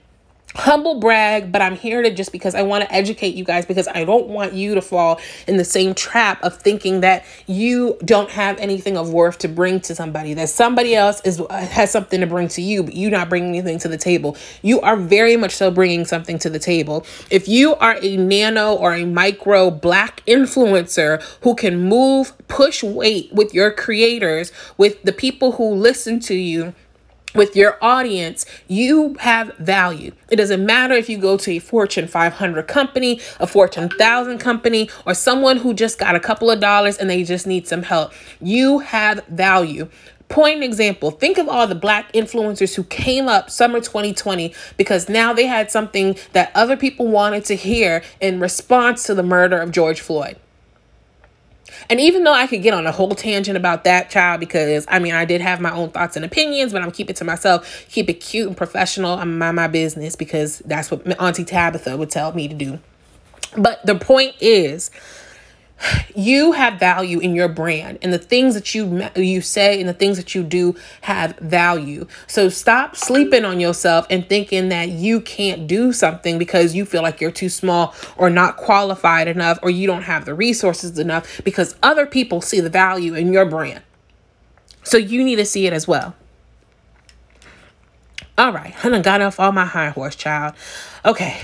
humble 0.54 1.00
brag, 1.00 1.50
but 1.50 1.60
I'm 1.60 1.76
here 1.76 2.02
to 2.02 2.10
just 2.10 2.32
because 2.32 2.54
I 2.54 2.62
want 2.62 2.84
to 2.84 2.94
educate 2.94 3.34
you 3.34 3.44
guys 3.44 3.66
because 3.66 3.88
I 3.88 4.04
don't 4.04 4.28
want 4.28 4.52
you 4.52 4.74
to 4.74 4.82
fall 4.82 5.20
in 5.48 5.56
the 5.56 5.64
same 5.64 5.94
trap 5.94 6.42
of 6.42 6.56
thinking 6.56 7.00
that 7.00 7.24
you 7.46 7.98
don't 8.04 8.30
have 8.30 8.58
anything 8.58 8.96
of 8.96 9.12
worth 9.12 9.38
to 9.38 9.48
bring 9.48 9.80
to 9.80 9.94
somebody, 9.94 10.34
that 10.34 10.48
somebody 10.48 10.94
else 10.94 11.20
is 11.24 11.40
uh, 11.40 11.48
has 11.48 11.90
something 11.90 12.20
to 12.20 12.26
bring 12.26 12.48
to 12.48 12.62
you, 12.62 12.82
but 12.84 12.94
you 12.94 13.10
not 13.10 13.28
bringing 13.28 13.50
anything 13.50 13.78
to 13.80 13.88
the 13.88 13.98
table. 13.98 14.36
You 14.62 14.80
are 14.80 14.96
very 14.96 15.36
much 15.36 15.52
so 15.52 15.70
bringing 15.70 16.04
something 16.04 16.38
to 16.40 16.50
the 16.50 16.58
table. 16.58 17.04
If 17.30 17.48
you 17.48 17.74
are 17.76 17.96
a 18.00 18.16
nano 18.16 18.74
or 18.74 18.94
a 18.94 19.04
micro 19.04 19.70
black 19.70 20.24
influencer 20.26 21.22
who 21.42 21.54
can 21.54 21.80
move, 21.80 22.32
push 22.48 22.82
weight 22.82 23.32
with 23.32 23.52
your 23.54 23.72
creators, 23.72 24.52
with 24.76 25.02
the 25.02 25.12
people 25.12 25.52
who 25.52 25.74
listen 25.74 26.20
to 26.20 26.34
you, 26.34 26.74
with 27.34 27.56
your 27.56 27.76
audience, 27.82 28.46
you 28.68 29.14
have 29.20 29.54
value. 29.56 30.12
It 30.30 30.36
doesn't 30.36 30.64
matter 30.64 30.94
if 30.94 31.08
you 31.08 31.18
go 31.18 31.36
to 31.36 31.52
a 31.52 31.58
Fortune 31.58 32.06
500 32.06 32.66
company, 32.66 33.20
a 33.40 33.46
Fortune 33.46 33.88
1000 33.88 34.38
company, 34.38 34.88
or 35.06 35.14
someone 35.14 35.58
who 35.58 35.74
just 35.74 35.98
got 35.98 36.14
a 36.14 36.20
couple 36.20 36.50
of 36.50 36.60
dollars 36.60 36.96
and 36.96 37.10
they 37.10 37.24
just 37.24 37.46
need 37.46 37.66
some 37.66 37.82
help. 37.82 38.12
You 38.40 38.80
have 38.80 39.24
value. 39.26 39.88
Point 40.28 40.64
example, 40.64 41.10
think 41.10 41.36
of 41.36 41.48
all 41.48 41.66
the 41.66 41.74
black 41.74 42.12
influencers 42.12 42.74
who 42.74 42.84
came 42.84 43.28
up 43.28 43.50
summer 43.50 43.78
2020 43.78 44.54
because 44.76 45.08
now 45.08 45.32
they 45.32 45.46
had 45.46 45.70
something 45.70 46.16
that 46.32 46.50
other 46.54 46.76
people 46.76 47.08
wanted 47.08 47.44
to 47.46 47.54
hear 47.54 48.02
in 48.20 48.40
response 48.40 49.04
to 49.04 49.14
the 49.14 49.22
murder 49.22 49.58
of 49.60 49.70
George 49.70 50.00
Floyd. 50.00 50.36
And 51.90 52.00
even 52.00 52.24
though 52.24 52.32
I 52.32 52.46
could 52.46 52.62
get 52.62 52.74
on 52.74 52.86
a 52.86 52.92
whole 52.92 53.14
tangent 53.14 53.56
about 53.56 53.84
that 53.84 54.10
child, 54.10 54.40
because 54.40 54.86
I 54.88 54.98
mean, 54.98 55.14
I 55.14 55.24
did 55.24 55.40
have 55.40 55.60
my 55.60 55.72
own 55.72 55.90
thoughts 55.90 56.16
and 56.16 56.24
opinions, 56.24 56.72
but 56.72 56.82
I'm 56.82 56.90
keep 56.90 57.10
it 57.10 57.16
to 57.16 57.24
myself, 57.24 57.86
keep 57.90 58.08
it 58.08 58.14
cute 58.14 58.48
and 58.48 58.56
professional. 58.56 59.12
I'm 59.12 59.38
mind 59.38 59.56
my 59.56 59.68
business 59.68 60.16
because 60.16 60.60
that's 60.60 60.90
what 60.90 61.20
Auntie 61.20 61.44
Tabitha 61.44 61.96
would 61.96 62.10
tell 62.10 62.32
me 62.32 62.48
to 62.48 62.54
do. 62.54 62.78
But 63.56 63.84
the 63.86 63.94
point 63.94 64.34
is, 64.40 64.90
you 66.14 66.52
have 66.52 66.78
value 66.78 67.18
in 67.18 67.34
your 67.34 67.48
brand 67.48 67.98
and 68.02 68.12
the 68.12 68.18
things 68.18 68.54
that 68.54 68.74
you 68.74 69.08
you 69.16 69.40
say 69.40 69.80
and 69.80 69.88
the 69.88 69.94
things 69.94 70.16
that 70.16 70.34
you 70.34 70.42
do 70.42 70.74
have 71.02 71.36
value. 71.38 72.06
So 72.26 72.48
stop 72.48 72.96
sleeping 72.96 73.44
on 73.44 73.60
yourself 73.60 74.06
and 74.10 74.26
thinking 74.28 74.68
that 74.68 74.88
you 74.88 75.20
can't 75.20 75.66
do 75.66 75.92
something 75.92 76.38
because 76.38 76.74
you 76.74 76.84
feel 76.84 77.02
like 77.02 77.20
you're 77.20 77.30
too 77.30 77.48
small 77.48 77.94
or 78.16 78.30
not 78.30 78.56
qualified 78.56 79.28
enough 79.28 79.58
or 79.62 79.70
you 79.70 79.86
don't 79.86 80.02
have 80.02 80.24
the 80.24 80.34
resources 80.34 80.98
enough 80.98 81.42
because 81.44 81.76
other 81.82 82.06
people 82.06 82.40
see 82.40 82.60
the 82.60 82.70
value 82.70 83.14
in 83.14 83.32
your 83.32 83.44
brand. 83.44 83.82
So 84.84 84.98
you 84.98 85.24
need 85.24 85.36
to 85.36 85.46
see 85.46 85.66
it 85.66 85.72
as 85.72 85.88
well. 85.88 86.14
All 88.36 88.52
right 88.52 88.74
i 88.84 88.88
done 88.88 89.02
got 89.02 89.20
off 89.20 89.38
all 89.38 89.52
my 89.52 89.64
high 89.64 89.90
horse 89.90 90.16
child. 90.16 90.54
Okay 91.04 91.40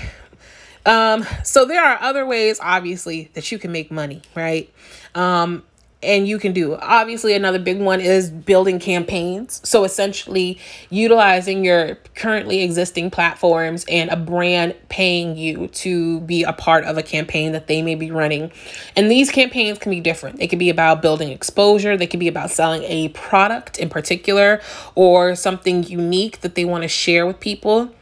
um, 0.85 1.25
so 1.43 1.65
there 1.65 1.83
are 1.83 2.01
other 2.01 2.25
ways, 2.25 2.59
obviously, 2.61 3.29
that 3.33 3.51
you 3.51 3.59
can 3.59 3.71
make 3.71 3.91
money, 3.91 4.21
right? 4.35 4.71
Um, 5.15 5.63
and 6.03 6.27
you 6.27 6.39
can 6.39 6.53
do. 6.53 6.75
Obviously 6.75 7.33
another 7.33 7.59
big 7.59 7.79
one 7.79 8.01
is 8.01 8.29
building 8.29 8.79
campaigns. 8.79 9.61
So 9.63 9.83
essentially 9.83 10.59
utilizing 10.89 11.63
your 11.63 11.95
currently 12.15 12.63
existing 12.63 13.11
platforms 13.11 13.85
and 13.87 14.09
a 14.09 14.15
brand 14.15 14.75
paying 14.89 15.37
you 15.37 15.67
to 15.67 16.21
be 16.21 16.43
a 16.43 16.53
part 16.53 16.85
of 16.85 16.97
a 16.97 17.03
campaign 17.03 17.51
that 17.51 17.67
they 17.67 17.81
may 17.81 17.95
be 17.95 18.11
running. 18.11 18.51
And 18.95 19.11
these 19.11 19.31
campaigns 19.31 19.77
can 19.77 19.91
be 19.91 19.99
different. 19.99 20.37
They 20.37 20.47
could 20.47 20.59
be 20.59 20.69
about 20.69 21.01
building 21.01 21.29
exposure. 21.29 21.97
They 21.97 22.07
could 22.07 22.19
be 22.19 22.27
about 22.27 22.51
selling 22.51 22.83
a 22.83 23.09
product 23.09 23.77
in 23.77 23.89
particular 23.89 24.61
or 24.95 25.35
something 25.35 25.83
unique 25.83 26.41
that 26.41 26.55
they 26.55 26.65
want 26.65 26.83
to 26.83 26.87
share 26.87 27.27
with 27.27 27.39
people 27.39 27.93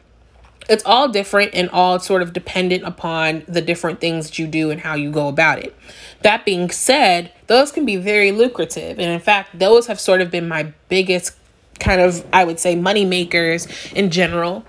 it's 0.70 0.86
all 0.86 1.10
different 1.10 1.52
and 1.54 1.70
all 1.72 2.00
sort 2.00 2.22
of 2.22 2.32
dependent 2.32 2.84
upon 2.84 3.44
the 3.48 3.62
different 3.62 4.00
things 4.00 4.28
that 4.28 4.40
you 4.40 4.48
do 4.48 4.70
and 4.72 4.80
how 4.80 4.94
you 4.94 5.12
go 5.12 5.28
about 5.28 5.60
it. 5.60 5.76
That 6.22 6.46
being 6.46 6.70
said, 6.70 7.34
those 7.48 7.72
can 7.72 7.86
be 7.86 7.96
very 7.96 8.32
lucrative. 8.32 9.00
And 9.00 9.12
in 9.12 9.20
fact, 9.20 9.58
those 9.58 9.88
have 9.88 10.00
sort 10.00 10.22
of 10.22 10.30
been 10.30 10.48
my 10.48 10.72
biggest 10.88 11.36
kind 11.80 12.00
of, 12.00 12.26
I 12.32 12.44
would 12.44 12.60
say, 12.60 12.76
money 12.76 13.04
makers 13.04 13.68
in 13.94 14.12
general. 14.12 14.64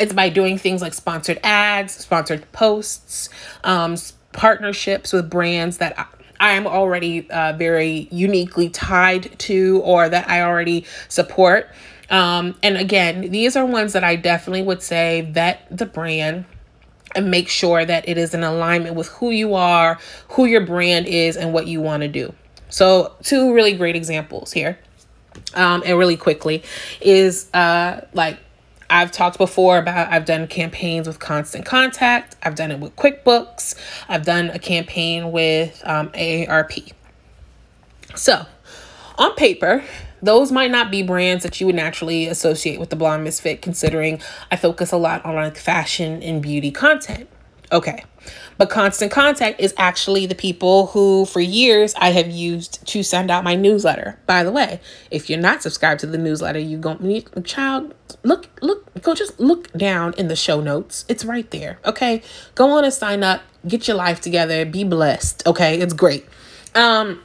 It's 0.00 0.12
by 0.12 0.28
doing 0.30 0.58
things 0.58 0.80
like 0.82 0.94
sponsored 0.94 1.38
ads, 1.42 1.94
sponsored 1.94 2.50
posts, 2.52 3.28
um, 3.62 3.96
partnerships 4.32 5.12
with 5.12 5.30
brands 5.30 5.78
that 5.78 6.08
I 6.40 6.52
am 6.52 6.66
already 6.66 7.30
uh, 7.30 7.54
very 7.54 8.08
uniquely 8.10 8.68
tied 8.68 9.38
to 9.40 9.80
or 9.84 10.08
that 10.08 10.28
I 10.28 10.42
already 10.42 10.84
support. 11.08 11.68
Um, 12.10 12.56
and 12.62 12.76
again, 12.76 13.30
these 13.30 13.56
are 13.56 13.64
ones 13.66 13.92
that 13.94 14.04
I 14.04 14.16
definitely 14.16 14.62
would 14.62 14.82
say 14.82 15.22
vet 15.22 15.66
the 15.70 15.86
brand 15.86 16.44
and 17.14 17.30
make 17.30 17.48
sure 17.48 17.84
that 17.84 18.08
it 18.08 18.18
is 18.18 18.34
in 18.34 18.42
alignment 18.42 18.94
with 18.94 19.08
who 19.08 19.30
you 19.30 19.54
are, 19.54 19.98
who 20.30 20.44
your 20.44 20.64
brand 20.64 21.06
is, 21.06 21.36
and 21.36 21.52
what 21.52 21.66
you 21.66 21.80
want 21.80 22.02
to 22.02 22.08
do. 22.08 22.32
So, 22.68 23.14
two 23.22 23.54
really 23.54 23.72
great 23.72 23.96
examples 23.96 24.52
here, 24.52 24.78
um, 25.54 25.82
and 25.86 25.98
really 25.98 26.16
quickly 26.16 26.62
is 27.00 27.48
uh, 27.54 28.02
like 28.12 28.38
I've 28.88 29.10
talked 29.12 29.38
before 29.38 29.78
about 29.78 30.12
I've 30.12 30.24
done 30.24 30.46
campaigns 30.46 31.06
with 31.06 31.18
Constant 31.18 31.64
Contact, 31.64 32.36
I've 32.42 32.54
done 32.54 32.70
it 32.70 32.78
with 32.78 32.94
QuickBooks, 32.96 33.74
I've 34.08 34.24
done 34.24 34.50
a 34.50 34.58
campaign 34.58 35.32
with 35.32 35.82
um, 35.84 36.10
AARP. 36.10 36.92
So, 38.14 38.46
on 39.18 39.34
paper, 39.34 39.84
those 40.22 40.50
might 40.50 40.70
not 40.70 40.90
be 40.90 41.02
brands 41.02 41.42
that 41.42 41.60
you 41.60 41.66
would 41.66 41.74
naturally 41.74 42.26
associate 42.26 42.80
with 42.80 42.90
the 42.90 42.96
Blonde 42.96 43.24
Misfit, 43.24 43.62
considering 43.62 44.20
I 44.50 44.56
focus 44.56 44.92
a 44.92 44.96
lot 44.96 45.24
on 45.24 45.34
like 45.34 45.56
fashion 45.56 46.22
and 46.22 46.42
beauty 46.42 46.70
content. 46.70 47.28
Okay. 47.72 48.04
But 48.58 48.70
Constant 48.70 49.12
Contact 49.12 49.60
is 49.60 49.74
actually 49.76 50.26
the 50.26 50.34
people 50.34 50.86
who, 50.88 51.26
for 51.26 51.40
years, 51.40 51.94
I 51.96 52.10
have 52.10 52.30
used 52.30 52.86
to 52.86 53.02
send 53.02 53.30
out 53.30 53.44
my 53.44 53.54
newsletter. 53.54 54.18
By 54.26 54.42
the 54.42 54.52
way, 54.52 54.80
if 55.10 55.28
you're 55.28 55.38
not 55.38 55.62
subscribed 55.62 56.00
to 56.00 56.06
the 56.06 56.18
newsletter, 56.18 56.58
you 56.58 56.78
need 57.00 57.28
child. 57.44 57.94
Look, 58.22 58.48
look, 58.62 59.02
go 59.02 59.14
just 59.14 59.38
look 59.38 59.72
down 59.72 60.14
in 60.16 60.28
the 60.28 60.36
show 60.36 60.60
notes. 60.60 61.04
It's 61.08 61.24
right 61.24 61.50
there. 61.50 61.78
Okay, 61.84 62.22
go 62.54 62.70
on 62.70 62.84
and 62.84 62.92
sign 62.92 63.22
up. 63.22 63.42
Get 63.66 63.88
your 63.88 63.96
life 63.96 64.20
together. 64.20 64.64
Be 64.64 64.84
blessed. 64.84 65.46
Okay, 65.46 65.78
it's 65.80 65.92
great. 65.92 66.26
Um, 66.74 67.20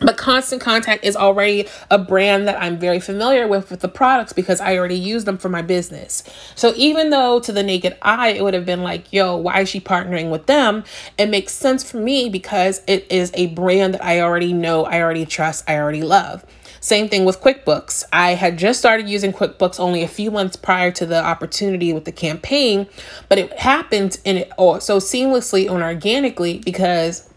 but 0.00 0.16
Constant 0.16 0.60
Contact 0.60 1.04
is 1.04 1.16
already 1.16 1.66
a 1.90 1.98
brand 1.98 2.46
that 2.48 2.60
I'm 2.60 2.78
very 2.78 3.00
familiar 3.00 3.48
with 3.48 3.70
with 3.70 3.80
the 3.80 3.88
products 3.88 4.32
because 4.32 4.60
I 4.60 4.76
already 4.76 4.98
use 4.98 5.24
them 5.24 5.38
for 5.38 5.48
my 5.48 5.62
business. 5.62 6.22
So 6.54 6.72
even 6.76 7.10
though 7.10 7.40
to 7.40 7.52
the 7.52 7.62
naked 7.62 7.96
eye 8.02 8.28
it 8.28 8.42
would 8.42 8.54
have 8.54 8.66
been 8.66 8.82
like, 8.82 9.12
yo, 9.12 9.36
why 9.36 9.60
is 9.60 9.68
she 9.68 9.80
partnering 9.80 10.30
with 10.30 10.46
them? 10.46 10.84
It 11.16 11.30
makes 11.30 11.52
sense 11.52 11.88
for 11.88 11.98
me 11.98 12.28
because 12.28 12.82
it 12.86 13.06
is 13.10 13.30
a 13.34 13.46
brand 13.48 13.94
that 13.94 14.04
I 14.04 14.20
already 14.20 14.52
know, 14.52 14.84
I 14.84 15.00
already 15.00 15.24
trust, 15.24 15.68
I 15.68 15.76
already 15.78 16.02
love. 16.02 16.44
Same 16.80 17.08
thing 17.08 17.24
with 17.24 17.40
QuickBooks. 17.40 18.04
I 18.12 18.34
had 18.34 18.58
just 18.58 18.78
started 18.78 19.08
using 19.08 19.32
QuickBooks 19.32 19.80
only 19.80 20.02
a 20.02 20.08
few 20.08 20.30
months 20.30 20.56
prior 20.56 20.92
to 20.92 21.06
the 21.06 21.20
opportunity 21.20 21.92
with 21.92 22.04
the 22.04 22.12
campaign, 22.12 22.86
but 23.28 23.38
it 23.38 23.52
happened 23.58 24.18
and 24.24 24.38
it 24.38 24.52
all 24.56 24.78
so 24.78 24.98
seamlessly 24.98 25.68
and 25.68 25.82
organically 25.82 26.58
because 26.58 27.28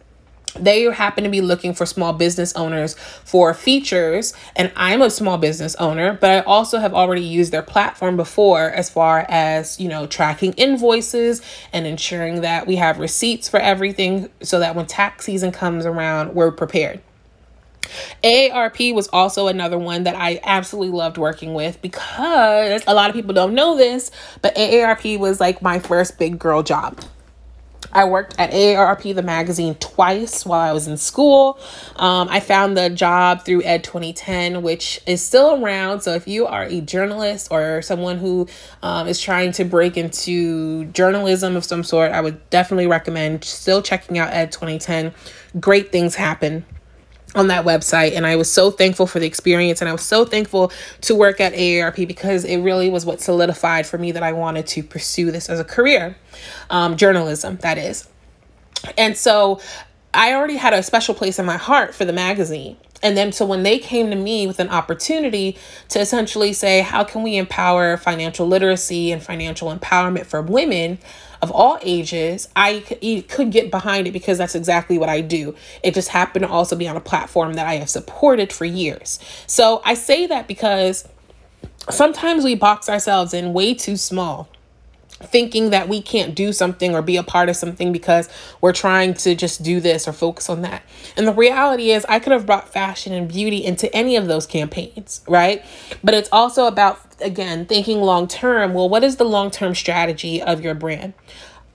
they 0.54 0.84
happen 0.84 1.24
to 1.24 1.30
be 1.30 1.42
looking 1.42 1.74
for 1.74 1.86
small 1.86 2.14
business 2.14 2.54
owners 2.56 2.96
for 3.24 3.54
features 3.54 4.34
and 4.56 4.72
i'm 4.76 5.02
a 5.02 5.10
small 5.10 5.38
business 5.38 5.76
owner 5.76 6.14
but 6.14 6.30
i 6.30 6.40
also 6.42 6.80
have 6.80 6.94
already 6.94 7.22
used 7.22 7.52
their 7.52 7.62
platform 7.62 8.18
before 8.18 8.72
as 8.72 8.90
far 8.90 9.26
as 9.30 9.80
you 9.80 9.88
know 9.88 10.08
tracking 10.08 10.54
invoices 10.54 11.42
and 11.74 11.86
ensuring 11.86 12.42
that 12.42 12.68
we 12.68 12.76
have 12.76 13.00
receipts 13.00 13.48
for 13.48 13.60
everything 13.60 14.30
so 14.42 14.60
that 14.60 14.76
when 14.76 14.86
tax 14.86 15.26
season 15.26 15.52
comes 15.52 15.86
around 15.86 16.34
we're 16.34 16.52
prepared 16.52 17.00
AARP 18.24 18.94
was 18.94 19.08
also 19.08 19.48
another 19.48 19.78
one 19.78 20.04
that 20.04 20.16
I 20.16 20.40
absolutely 20.44 20.96
loved 20.96 21.18
working 21.18 21.54
with 21.54 21.82
because 21.82 22.84
a 22.86 22.94
lot 22.94 23.10
of 23.10 23.16
people 23.16 23.34
don't 23.34 23.56
know 23.56 23.78
this, 23.78 24.12
but 24.42 24.56
AARP 24.56 25.18
was 25.18 25.40
like 25.40 25.62
my 25.62 25.80
first 25.80 26.20
big 26.20 26.38
girl 26.38 26.62
job. 26.62 27.00
I 27.92 28.06
worked 28.06 28.36
at 28.40 28.52
AARP, 28.52 29.16
the 29.16 29.24
magazine, 29.24 29.76
twice 29.76 30.46
while 30.46 30.60
I 30.60 30.74
was 30.74 30.88
in 30.88 30.98
school. 30.98 31.60
Um, 31.96 32.28
I 32.30 32.40
found 32.40 32.78
the 32.78 32.90
job 32.90 33.46
through 33.46 33.64
Ed 33.64 33.84
2010, 33.84 34.62
which 34.62 35.02
is 35.06 35.26
still 35.26 35.64
around. 35.64 36.02
So 36.02 36.14
if 36.14 36.28
you 36.28 36.46
are 36.46 36.64
a 36.64 36.82
journalist 36.82 37.48
or 37.52 37.82
someone 37.82 38.18
who 38.18 38.48
um, 38.84 39.08
is 39.08 39.20
trying 39.20 39.52
to 39.54 39.66
break 39.66 39.98
into 39.98 40.86
journalism 40.86 41.56
of 41.56 41.66
some 41.66 41.84
sort, 41.84 42.12
I 42.12 42.22
would 42.22 42.50
definitely 42.50 42.88
recommend 42.88 43.44
still 43.44 43.82
checking 43.82 44.18
out 44.18 44.32
Ed 44.32 44.52
2010. 44.52 45.14
Great 45.60 45.92
things 45.92 46.16
happen 46.16 46.66
on 47.36 47.48
that 47.48 47.64
website 47.64 48.16
and 48.16 48.26
I 48.26 48.36
was 48.36 48.52
so 48.52 48.72
thankful 48.72 49.06
for 49.06 49.20
the 49.20 49.28
experience 49.28 49.82
and 49.82 49.90
I 49.90 49.92
was 49.92 50.02
so 50.02 50.26
thankful 50.26 50.72
to 51.02 51.14
work 51.14 51.40
at 51.40 51.54
AARP 51.54 52.08
because 52.08 52.44
it 52.44 52.58
really 52.58 52.90
was 52.90 53.06
what 53.06 53.22
solidified 53.22 53.86
for 53.86 53.98
me 53.98 54.12
that 54.14 54.24
I 54.24 54.34
wanted 54.34 54.66
to 54.68 54.84
pursue 54.84 55.32
this 55.32 55.48
as 55.48 55.60
a 55.60 55.64
career 55.64 56.16
um, 56.70 56.98
journalism 56.98 57.58
that 57.58 57.78
is. 57.78 58.08
And 58.98 59.16
so 59.16 59.60
I 60.14 60.34
already 60.34 60.56
had 60.56 60.74
a 60.74 60.82
special 60.82 61.14
place 61.14 61.38
in 61.38 61.46
my 61.46 61.58
heart 61.58 61.94
for 61.94 62.06
the 62.06 62.14
magazine. 62.14 62.78
And 63.02 63.16
then 63.16 63.32
so 63.32 63.46
when 63.46 63.64
they 63.64 63.78
came 63.80 64.10
to 64.10 64.16
me 64.16 64.48
with 64.48 64.60
an 64.60 64.70
opportunity 64.70 65.58
to 65.90 66.00
essentially 66.00 66.52
say 66.52 66.82
how 66.82 67.04
can 67.04 67.24
we 67.24 67.38
empower 67.38 67.96
financial 67.96 68.48
literacy 68.48 69.12
and 69.12 69.22
financial 69.22 69.74
empowerment 69.74 70.26
for 70.26 70.42
women 70.42 71.00
of 71.42 71.52
all 71.52 71.78
ages, 71.82 72.50
I 72.56 72.80
could 73.30 73.52
get 73.52 73.72
behind 73.72 74.08
it 74.08 74.12
because 74.12 74.38
that's 74.38 74.56
exactly 74.56 74.98
what 74.98 75.10
I 75.10 75.22
do. 75.22 75.56
It 75.84 75.94
just 75.94 76.10
happened 76.10 76.44
to 76.44 76.50
also 76.50 76.76
be 76.76 76.88
on 76.88 76.98
a 76.98 77.02
platform 77.02 77.54
that 77.54 77.66
I 77.66 77.76
have 77.76 77.90
supported 77.90 78.52
for 78.52 78.66
years. 78.66 79.20
So 79.48 79.82
I 79.86 79.94
say 79.94 80.28
that 80.28 80.48
because 80.48 81.08
sometimes 81.90 82.44
we 82.44 82.56
box 82.56 82.90
ourselves 82.90 83.34
in 83.34 83.54
way 83.54 83.74
too 83.74 83.96
small 83.96 84.50
thinking 85.24 85.70
that 85.72 85.90
we 85.90 86.02
can't 86.02 86.34
do 86.34 86.54
something 86.54 86.96
or 86.96 87.02
be 87.02 87.18
a 87.18 87.24
part 87.24 87.50
of 87.50 87.56
something 87.56 87.92
because 87.92 88.30
we're 88.62 88.74
trying 88.74 89.14
to 89.14 89.36
just 89.36 89.64
do 89.64 89.80
this 89.80 90.08
or 90.08 90.14
focus 90.14 90.50
on 90.50 90.62
that. 90.62 90.82
And 91.18 91.28
the 91.28 91.34
reality 91.34 91.92
is, 91.92 92.06
I 92.08 92.20
could 92.20 92.32
have 92.32 92.46
brought 92.46 92.70
fashion 92.70 93.14
and 93.14 93.28
beauty 93.28 93.64
into 93.64 93.94
any 93.96 94.16
of 94.16 94.28
those 94.28 94.46
campaigns, 94.46 95.22
right? 95.28 95.64
But 96.04 96.14
it's 96.14 96.30
also 96.32 96.68
about, 96.68 97.00
again, 97.22 97.66
thinking 97.66 98.02
long 98.02 98.28
term. 98.28 98.74
Well, 98.74 98.88
what 98.88 99.04
is 99.04 99.18
the 99.18 99.26
long 99.26 99.52
term 99.52 99.76
strategy 99.76 100.42
of 100.42 100.62
your 100.62 100.74
brand? 100.74 101.14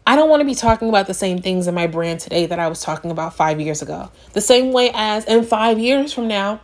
I 0.07 0.17
don't 0.17 0.29
want 0.29 0.41
to 0.41 0.45
be 0.45 0.55
talking 0.55 0.91
about 0.91 1.07
the 1.07 1.15
same 1.15 1.41
things 1.41 1.67
in 1.67 1.75
my 1.75 1.87
brand 1.87 2.21
today 2.21 2.45
that 2.47 2.59
I 2.59 2.69
was 2.69 2.83
talking 2.83 3.11
about 3.11 3.35
five 3.35 3.59
years 3.59 3.81
ago. 3.81 4.11
The 4.35 4.43
same 4.43 4.73
way 4.73 4.91
as 4.93 5.25
in 5.25 5.45
five 5.45 5.79
years 5.79 6.13
from 6.13 6.29
now, 6.29 6.61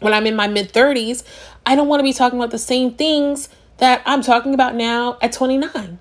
when 0.00 0.14
I'm 0.14 0.26
in 0.26 0.34
my 0.34 0.48
mid 0.48 0.72
30s, 0.72 1.22
I 1.66 1.76
don't 1.76 1.88
want 1.88 2.00
to 2.00 2.04
be 2.04 2.14
talking 2.14 2.38
about 2.38 2.50
the 2.50 2.58
same 2.58 2.92
things 2.94 3.48
that 3.82 4.00
I'm 4.06 4.22
talking 4.22 4.54
about 4.54 4.76
now 4.76 5.18
at 5.20 5.32
29. 5.32 5.98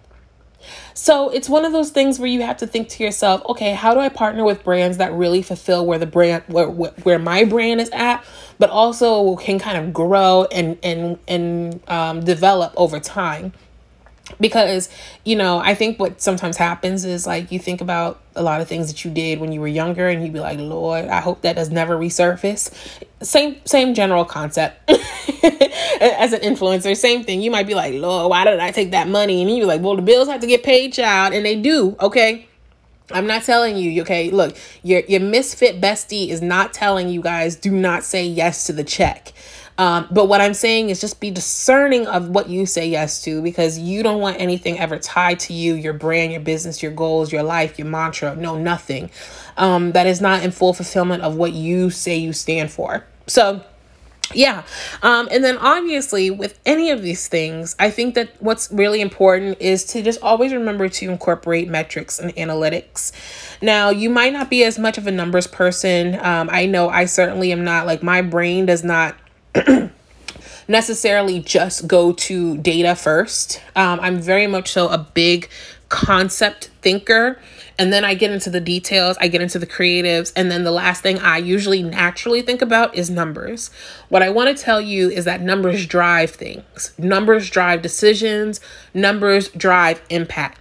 So 0.93 1.29
it's 1.29 1.49
one 1.49 1.65
of 1.65 1.71
those 1.71 1.89
things 1.89 2.19
where 2.19 2.27
you 2.27 2.43
have 2.43 2.57
to 2.57 2.67
think 2.67 2.89
to 2.89 3.03
yourself, 3.03 3.41
okay, 3.49 3.73
how 3.73 3.95
do 3.95 3.99
I 3.99 4.07
partner 4.07 4.43
with 4.43 4.63
brands 4.63 4.97
that 4.97 5.11
really 5.13 5.41
fulfill 5.41 5.83
where 5.83 5.97
the 5.97 6.05
brand 6.05 6.43
where 6.45 6.67
where 6.67 7.17
my 7.17 7.43
brand 7.43 7.81
is 7.81 7.89
at, 7.89 8.23
but 8.59 8.69
also 8.69 9.35
can 9.37 9.57
kind 9.57 9.79
of 9.83 9.91
grow 9.93 10.45
and 10.51 10.77
and 10.83 11.17
and 11.27 11.81
um, 11.89 12.23
develop 12.23 12.71
over 12.77 12.99
time 12.99 13.51
because 14.39 14.89
you 15.25 15.35
know 15.35 15.59
i 15.59 15.73
think 15.73 15.99
what 15.99 16.21
sometimes 16.21 16.55
happens 16.57 17.03
is 17.05 17.27
like 17.27 17.51
you 17.51 17.59
think 17.59 17.81
about 17.81 18.21
a 18.35 18.41
lot 18.41 18.61
of 18.61 18.67
things 18.67 18.87
that 18.87 19.03
you 19.03 19.11
did 19.11 19.39
when 19.39 19.51
you 19.51 19.59
were 19.59 19.67
younger 19.67 20.07
and 20.07 20.23
you'd 20.23 20.33
be 20.33 20.39
like 20.39 20.57
lord 20.59 21.05
i 21.05 21.19
hope 21.19 21.41
that 21.41 21.55
does 21.55 21.69
never 21.69 21.97
resurface. 21.97 22.71
Same 23.21 23.57
same 23.65 23.93
general 23.93 24.25
concept. 24.25 24.89
As 26.01 26.33
an 26.33 26.41
influencer 26.41 26.95
same 26.95 27.23
thing. 27.23 27.41
You 27.41 27.51
might 27.51 27.67
be 27.67 27.75
like 27.75 27.93
lord 27.93 28.29
why 28.29 28.45
did 28.45 28.59
i 28.59 28.71
take 28.71 28.91
that 28.91 29.07
money? 29.07 29.41
And 29.41 29.55
you're 29.55 29.67
like 29.67 29.81
well 29.81 29.95
the 29.95 30.01
bills 30.01 30.27
have 30.27 30.41
to 30.41 30.47
get 30.47 30.63
paid 30.63 30.93
child 30.93 31.33
and 31.33 31.45
they 31.45 31.59
do 31.59 31.95
okay? 31.99 32.47
I'm 33.13 33.27
not 33.27 33.43
telling 33.43 33.75
you, 33.75 34.01
okay? 34.03 34.31
Look, 34.31 34.55
your 34.83 35.01
your 35.01 35.19
misfit 35.19 35.81
bestie 35.81 36.29
is 36.29 36.41
not 36.41 36.73
telling 36.73 37.09
you 37.09 37.21
guys 37.21 37.55
do 37.55 37.71
not 37.71 38.03
say 38.03 38.25
yes 38.25 38.65
to 38.67 38.73
the 38.73 38.83
check. 38.83 39.33
Um, 39.77 40.07
but 40.11 40.25
what 40.25 40.41
I'm 40.41 40.53
saying 40.53 40.89
is 40.89 41.01
just 41.01 41.19
be 41.19 41.31
discerning 41.31 42.07
of 42.07 42.29
what 42.29 42.49
you 42.49 42.65
say 42.65 42.87
yes 42.87 43.23
to 43.23 43.41
because 43.41 43.79
you 43.79 44.03
don't 44.03 44.19
want 44.19 44.39
anything 44.39 44.79
ever 44.79 44.97
tied 44.99 45.39
to 45.41 45.53
you, 45.53 45.75
your 45.75 45.93
brand, 45.93 46.31
your 46.31 46.41
business, 46.41 46.83
your 46.83 46.91
goals, 46.91 47.31
your 47.31 47.43
life, 47.43 47.79
your 47.79 47.87
mantra. 47.87 48.35
No, 48.35 48.57
nothing 48.57 49.09
um, 49.57 49.91
that 49.93 50.07
is 50.07 50.21
not 50.21 50.43
in 50.43 50.51
full 50.51 50.73
fulfillment 50.73 51.23
of 51.23 51.35
what 51.35 51.53
you 51.53 51.89
say 51.89 52.17
you 52.17 52.33
stand 52.33 52.71
for. 52.71 53.05
So, 53.27 53.63
yeah 54.33 54.63
um, 55.01 55.27
and 55.31 55.43
then 55.43 55.57
obviously 55.57 56.29
with 56.29 56.59
any 56.65 56.89
of 56.89 57.01
these 57.01 57.27
things 57.27 57.75
i 57.79 57.89
think 57.89 58.15
that 58.15 58.29
what's 58.39 58.71
really 58.71 59.01
important 59.01 59.59
is 59.59 59.83
to 59.83 60.01
just 60.01 60.21
always 60.21 60.53
remember 60.53 60.87
to 60.87 61.09
incorporate 61.09 61.67
metrics 61.67 62.19
and 62.19 62.33
analytics 62.35 63.11
now 63.61 63.89
you 63.89 64.09
might 64.09 64.33
not 64.33 64.49
be 64.49 64.63
as 64.63 64.79
much 64.79 64.97
of 64.97 65.07
a 65.07 65.11
numbers 65.11 65.47
person 65.47 66.15
um, 66.21 66.49
i 66.51 66.65
know 66.65 66.89
i 66.89 67.05
certainly 67.05 67.51
am 67.51 67.63
not 67.63 67.85
like 67.85 68.01
my 68.01 68.21
brain 68.21 68.65
does 68.65 68.83
not 68.83 69.15
necessarily 70.67 71.39
just 71.39 71.87
go 71.87 72.13
to 72.13 72.57
data 72.57 72.95
first. 72.95 73.61
Um, 73.75 73.99
I'm 73.99 74.19
very 74.19 74.47
much 74.47 74.71
so 74.71 74.87
a 74.89 74.97
big 74.97 75.49
concept 75.89 76.69
thinker. 76.81 77.39
And 77.77 77.91
then 77.91 78.05
I 78.05 78.13
get 78.13 78.31
into 78.31 78.49
the 78.49 78.61
details, 78.61 79.17
I 79.19 79.27
get 79.27 79.41
into 79.41 79.57
the 79.57 79.65
creatives, 79.65 80.31
and 80.35 80.51
then 80.51 80.63
the 80.63 80.71
last 80.71 81.01
thing 81.01 81.17
I 81.17 81.37
usually 81.37 81.81
naturally 81.81 82.43
think 82.43 82.61
about 82.61 82.95
is 82.95 83.09
numbers. 83.09 83.71
What 84.09 84.21
I 84.21 84.29
want 84.29 84.55
to 84.55 84.63
tell 84.63 84.79
you 84.79 85.09
is 85.09 85.25
that 85.25 85.41
numbers 85.41 85.87
drive 85.87 86.29
things, 86.29 86.93
numbers 86.99 87.49
drive 87.49 87.81
decisions, 87.81 88.59
numbers 88.93 89.49
drive 89.49 90.01
impact. 90.09 90.59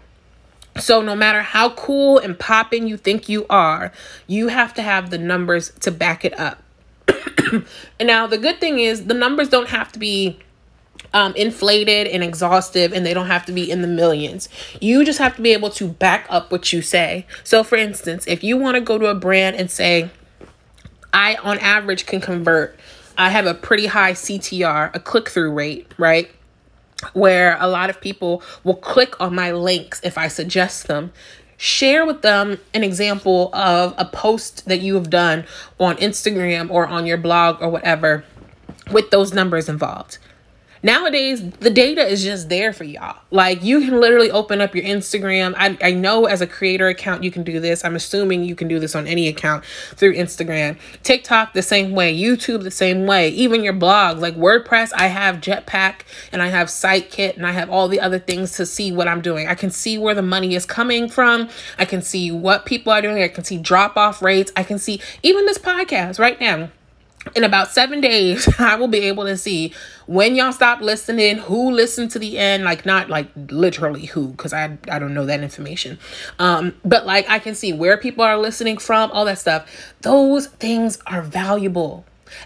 So, 0.78 1.02
no 1.02 1.14
matter 1.14 1.42
how 1.42 1.70
cool 1.70 2.18
and 2.18 2.38
popping 2.38 2.86
you 2.86 2.96
think 2.96 3.28
you 3.28 3.44
are, 3.50 3.92
you 4.26 4.48
have 4.48 4.72
to 4.74 4.82
have 4.82 5.10
the 5.10 5.18
numbers 5.18 5.72
to 5.80 5.90
back 5.90 6.24
it 6.24 6.38
up. 6.40 6.62
And 7.52 7.64
now 8.06 8.26
the 8.26 8.38
good 8.38 8.60
thing 8.60 8.78
is 8.78 9.06
the 9.06 9.14
numbers 9.14 9.48
don't 9.48 9.68
have 9.68 9.90
to 9.92 9.98
be 9.98 10.38
um, 11.12 11.34
inflated 11.34 12.06
and 12.06 12.22
exhaustive 12.22 12.92
and 12.92 13.04
they 13.04 13.14
don't 13.14 13.26
have 13.26 13.44
to 13.46 13.52
be 13.52 13.70
in 13.70 13.82
the 13.82 13.88
millions. 13.88 14.48
You 14.80 15.04
just 15.04 15.18
have 15.18 15.36
to 15.36 15.42
be 15.42 15.52
able 15.52 15.70
to 15.70 15.88
back 15.88 16.26
up 16.28 16.52
what 16.52 16.72
you 16.72 16.82
say. 16.82 17.26
So, 17.44 17.64
for 17.64 17.76
instance, 17.76 18.24
if 18.26 18.44
you 18.44 18.56
want 18.56 18.76
to 18.76 18.80
go 18.80 18.98
to 18.98 19.06
a 19.06 19.14
brand 19.14 19.56
and 19.56 19.70
say, 19.70 20.10
I 21.12 21.36
on 21.36 21.58
average 21.58 22.06
can 22.06 22.20
convert, 22.20 22.78
I 23.18 23.30
have 23.30 23.46
a 23.46 23.54
pretty 23.54 23.86
high 23.86 24.12
CTR, 24.12 24.94
a 24.94 25.00
click 25.00 25.28
through 25.28 25.52
rate, 25.52 25.92
right? 25.98 26.30
Where 27.12 27.56
a 27.58 27.66
lot 27.66 27.90
of 27.90 28.00
people 28.00 28.42
will 28.62 28.76
click 28.76 29.20
on 29.20 29.34
my 29.34 29.52
links 29.52 30.00
if 30.04 30.16
I 30.16 30.28
suggest 30.28 30.86
them 30.86 31.12
share 31.60 32.06
with 32.06 32.22
them 32.22 32.58
an 32.72 32.82
example 32.82 33.54
of 33.54 33.94
a 33.98 34.04
post 34.06 34.64
that 34.66 34.80
you 34.80 34.94
have 34.94 35.10
done 35.10 35.44
on 35.78 35.94
Instagram 35.96 36.70
or 36.70 36.86
on 36.86 37.04
your 37.04 37.18
blog 37.18 37.60
or 37.60 37.68
whatever 37.68 38.24
with 38.90 39.10
those 39.10 39.34
numbers 39.34 39.68
involved. 39.68 40.16
Nowadays, 40.82 41.42
the 41.60 41.68
data 41.68 42.06
is 42.06 42.24
just 42.24 42.48
there 42.48 42.72
for 42.72 42.84
y'all. 42.84 43.18
Like 43.30 43.62
you 43.62 43.80
can 43.80 44.00
literally 44.00 44.30
open 44.30 44.62
up 44.62 44.74
your 44.74 44.84
Instagram. 44.84 45.54
I, 45.58 45.76
I 45.82 45.92
know 45.92 46.24
as 46.24 46.40
a 46.40 46.46
creator 46.46 46.88
account, 46.88 47.22
you 47.22 47.30
can 47.30 47.42
do 47.42 47.60
this. 47.60 47.84
I'm 47.84 47.96
assuming 47.96 48.44
you 48.44 48.54
can 48.54 48.66
do 48.66 48.78
this 48.78 48.94
on 48.94 49.06
any 49.06 49.28
account 49.28 49.64
through 49.96 50.14
Instagram. 50.14 50.78
TikTok, 51.02 51.52
the 51.52 51.60
same 51.60 51.92
way. 51.92 52.16
YouTube, 52.16 52.62
the 52.62 52.70
same 52.70 53.06
way. 53.06 53.28
Even 53.28 53.62
your 53.62 53.74
blog, 53.74 54.18
like 54.18 54.36
WordPress, 54.36 54.90
I 54.96 55.08
have 55.08 55.36
Jetpack 55.36 56.00
and 56.32 56.40
I 56.40 56.46
have 56.46 56.68
SiteKit 56.68 57.36
and 57.36 57.46
I 57.46 57.52
have 57.52 57.68
all 57.68 57.86
the 57.86 58.00
other 58.00 58.18
things 58.18 58.52
to 58.52 58.64
see 58.64 58.90
what 58.90 59.06
I'm 59.06 59.20
doing. 59.20 59.48
I 59.48 59.54
can 59.54 59.70
see 59.70 59.98
where 59.98 60.14
the 60.14 60.22
money 60.22 60.54
is 60.54 60.64
coming 60.64 61.10
from. 61.10 61.50
I 61.78 61.84
can 61.84 62.00
see 62.00 62.30
what 62.30 62.64
people 62.64 62.90
are 62.90 63.02
doing. 63.02 63.22
I 63.22 63.28
can 63.28 63.44
see 63.44 63.58
drop 63.58 63.98
off 63.98 64.22
rates. 64.22 64.50
I 64.56 64.62
can 64.62 64.78
see 64.78 65.00
even 65.22 65.44
this 65.44 65.58
podcast 65.58 66.18
right 66.18 66.40
now 66.40 66.70
in 67.36 67.44
about 67.44 67.70
seven 67.70 68.00
days, 68.00 68.48
I 68.58 68.76
will 68.76 68.88
be 68.88 69.00
able 69.00 69.24
to 69.24 69.36
see 69.36 69.74
when 70.06 70.34
y'all 70.34 70.52
stop 70.52 70.80
listening, 70.80 71.38
who 71.38 71.70
listened 71.70 72.10
to 72.12 72.18
the 72.18 72.38
end, 72.38 72.64
like 72.64 72.84
not 72.84 73.08
like 73.08 73.28
literally 73.50 74.06
who, 74.06 74.28
because 74.28 74.52
I 74.52 74.78
I 74.90 74.98
don't 74.98 75.14
know 75.14 75.26
that 75.26 75.40
information. 75.40 75.98
Um, 76.38 76.74
but 76.84 77.06
like 77.06 77.28
I 77.28 77.38
can 77.38 77.54
see 77.54 77.72
where 77.72 77.96
people 77.96 78.24
are 78.24 78.38
listening 78.38 78.78
from, 78.78 79.10
all 79.12 79.24
that 79.26 79.38
stuff. 79.38 79.94
Those 80.02 80.46
things 80.46 80.98
are 81.06 81.22
valuable. 81.22 82.04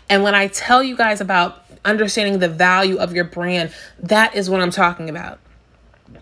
And 0.09 0.23
when 0.23 0.35
I 0.35 0.49
tell 0.49 0.83
you 0.83 0.97
guys 0.97 1.21
about 1.21 1.65
understanding 1.85 2.39
the 2.39 2.49
value 2.49 2.97
of 2.97 3.13
your 3.15 3.25
brand, 3.25 3.73
that 4.01 4.35
is 4.35 4.49
what 4.49 4.61
I'm 4.61 4.71
talking 4.71 5.11
about. 5.11 5.39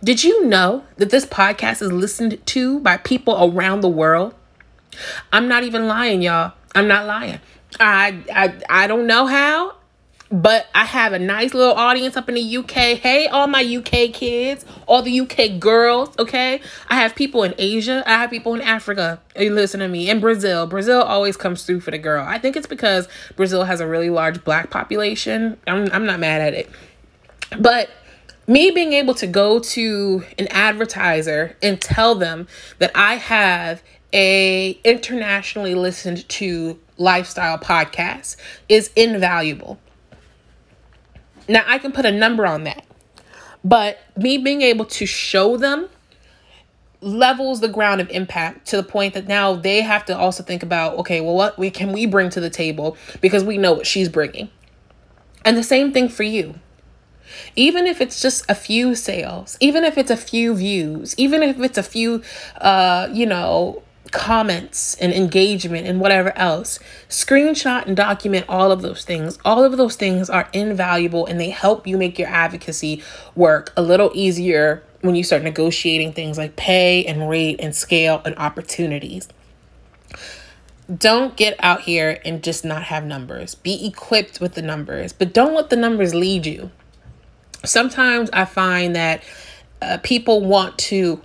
Did 0.03 0.25
you 0.25 0.47
know 0.47 0.85
that 0.97 1.11
this 1.11 1.25
podcast 1.25 1.81
is 1.81 1.93
listened 1.93 2.45
to 2.47 2.81
by 2.81 2.97
people 2.97 3.37
around 3.41 3.83
the 3.83 3.89
world? 3.89 4.35
I'm 5.33 5.49
not 5.49 5.63
even 5.63 5.87
lying, 5.87 6.23
y'all. 6.23 6.53
I'm 6.75 6.89
not 6.89 7.07
lying. 7.07 7.41
I 7.81 8.18
I 8.35 8.55
I 8.68 8.87
don't 8.87 9.07
know 9.07 9.27
how, 9.27 9.75
but 10.31 10.66
I 10.75 10.85
have 10.85 11.12
a 11.12 11.18
nice 11.18 11.53
little 11.53 11.75
audience 11.75 12.16
up 12.16 12.29
in 12.29 12.35
the 12.37 12.57
UK. 12.57 12.99
Hey, 12.99 13.27
all 13.27 13.47
my 13.47 13.62
UK 13.62 14.12
kids, 14.12 14.64
all 14.87 15.03
the 15.03 15.20
UK 15.20 15.61
girls, 15.61 16.16
okay? 16.18 16.61
I 16.89 16.97
have 16.97 17.14
people 17.14 17.43
in 17.43 17.55
Asia, 17.59 18.03
I 18.07 18.14
have 18.14 18.31
people 18.31 18.55
in 18.55 18.62
Africa. 18.62 19.20
You 19.39 19.53
listen 19.53 19.81
to 19.81 19.89
me. 19.89 20.09
In 20.09 20.20
Brazil, 20.20 20.66
Brazil 20.66 21.03
always 21.03 21.37
comes 21.37 21.64
through 21.64 21.81
for 21.81 21.91
the 21.91 21.99
girl. 21.99 22.25
I 22.27 22.39
think 22.39 22.57
it's 22.57 22.66
because 22.66 23.09
Brazil 23.37 23.64
has 23.64 23.81
a 23.81 23.87
really 23.87 24.11
large 24.11 24.43
black 24.43 24.70
population. 24.70 25.59
I'm 25.66 25.91
I'm 25.93 26.07
not 26.07 26.18
mad 26.18 26.41
at 26.41 26.55
it. 26.55 26.70
But 27.59 27.91
me 28.47 28.70
being 28.70 28.93
able 28.95 29.14
to 29.14 29.27
go 29.27 29.59
to 29.59 30.25
an 30.39 30.49
advertiser 30.49 31.57
and 31.62 31.81
tell 31.81 32.14
them 32.14 32.49
that 32.79 32.91
I 32.95 33.16
have 33.16 33.83
a 34.12 34.79
internationally 34.85 35.75
listened 35.75 36.29
to 36.29 36.79
lifestyle 37.03 37.59
podcast 37.59 38.37
is 38.69 38.91
invaluable. 38.97 39.79
Now, 41.49 41.65
I 41.67 41.79
can 41.79 41.93
put 41.93 42.07
a 42.07 42.13
number 42.13 42.47
on 42.47 42.65
that, 42.65 42.85
but 43.65 43.99
me 44.17 44.39
being 44.39 44.63
able 44.63 44.85
to 44.87 45.07
show 45.07 45.57
them 45.57 45.89
levels 47.01 47.61
the 47.61 47.69
ground 47.69 48.01
of 48.01 48.09
impact 48.11 48.69
to 48.69 48.77
the 48.77 48.83
point 48.83 49.13
that 49.15 49.27
now 49.27 49.55
they 49.55 49.81
have 49.81 50.05
to 50.05 50.17
also 50.17 50.43
think 50.43 50.63
about 50.63 50.97
okay, 50.99 51.21
well, 51.21 51.35
what 51.35 51.59
we 51.59 51.71
can 51.71 51.93
we 51.93 52.07
bring 52.07 52.31
to 52.31 52.41
the 52.41 52.51
table 52.51 52.97
because 53.21 53.43
we 53.43 53.59
know 53.59 53.73
what 53.73 53.87
she's 53.87 54.09
bringing. 54.09 54.49
And 55.45 55.57
the 55.57 55.65
same 55.65 55.93
thing 55.93 56.09
for 56.09 56.23
you. 56.23 56.55
Even 57.57 57.87
if 57.87 58.01
it's 58.01 58.21
just 58.23 58.45
a 58.49 58.55
few 58.55 58.95
sales, 58.95 59.57
even 59.59 59.85
if 59.85 59.99
it's 59.99 60.11
a 60.11 60.17
few 60.17 60.55
views, 60.55 61.15
even 61.19 61.43
if 61.43 61.59
it's 61.59 61.79
a 61.79 61.83
few, 61.83 62.23
uh, 62.61 63.09
you 63.13 63.27
know, 63.27 63.83
comments 64.13 64.95
and 64.97 65.13
engagement 65.13 65.87
and 65.87 65.99
whatever 65.99 66.37
else. 66.37 66.79
Screenshot 67.09 67.87
and 67.87 67.97
document 67.97 68.47
all 68.49 68.71
of 68.71 68.83
those 68.83 69.05
things. 69.05 69.39
All 69.45 69.65
of 69.65 69.77
those 69.77 69.97
things 69.97 70.31
are 70.31 70.49
invaluable 70.53 71.27
and 71.27 71.41
they 71.41 71.51
help 71.51 71.87
you 71.87 71.99
make 71.99 72.19
your 72.19 72.29
advocacy 72.29 73.03
work 73.35 73.73
a 73.77 73.83
little 73.83 74.13
easier 74.15 74.85
when 75.01 75.17
you 75.17 75.25
start 75.25 75.43
negotiating 75.43 76.13
things 76.13 76.39
like 76.39 76.55
pay 76.55 77.05
and 77.05 77.29
rate 77.29 77.57
and 77.61 77.75
scale 77.75 78.23
and 78.25 78.37
opportunities. 78.37 79.29
Don't 80.95 81.37
get 81.37 81.57
out 81.61 81.83
here 81.83 82.21
and 82.25 82.43
just 82.43 82.65
not 82.65 82.85
have 82.85 83.05
numbers. 83.05 83.55
Be 83.55 83.87
equipped 83.87 84.41
with 84.41 84.55
the 84.55 84.63
numbers, 84.63 85.13
but 85.13 85.33
don't 85.33 85.55
let 85.55 85.71
the 85.71 85.77
numbers 85.77 86.15
lead 86.15 86.47
you. 86.47 86.71
Sometimes 87.65 88.29
I 88.33 88.45
find 88.45 88.95
that 88.95 89.23
uh, 89.81 89.99
people 90.03 90.45
want 90.45 90.79
to 90.79 91.23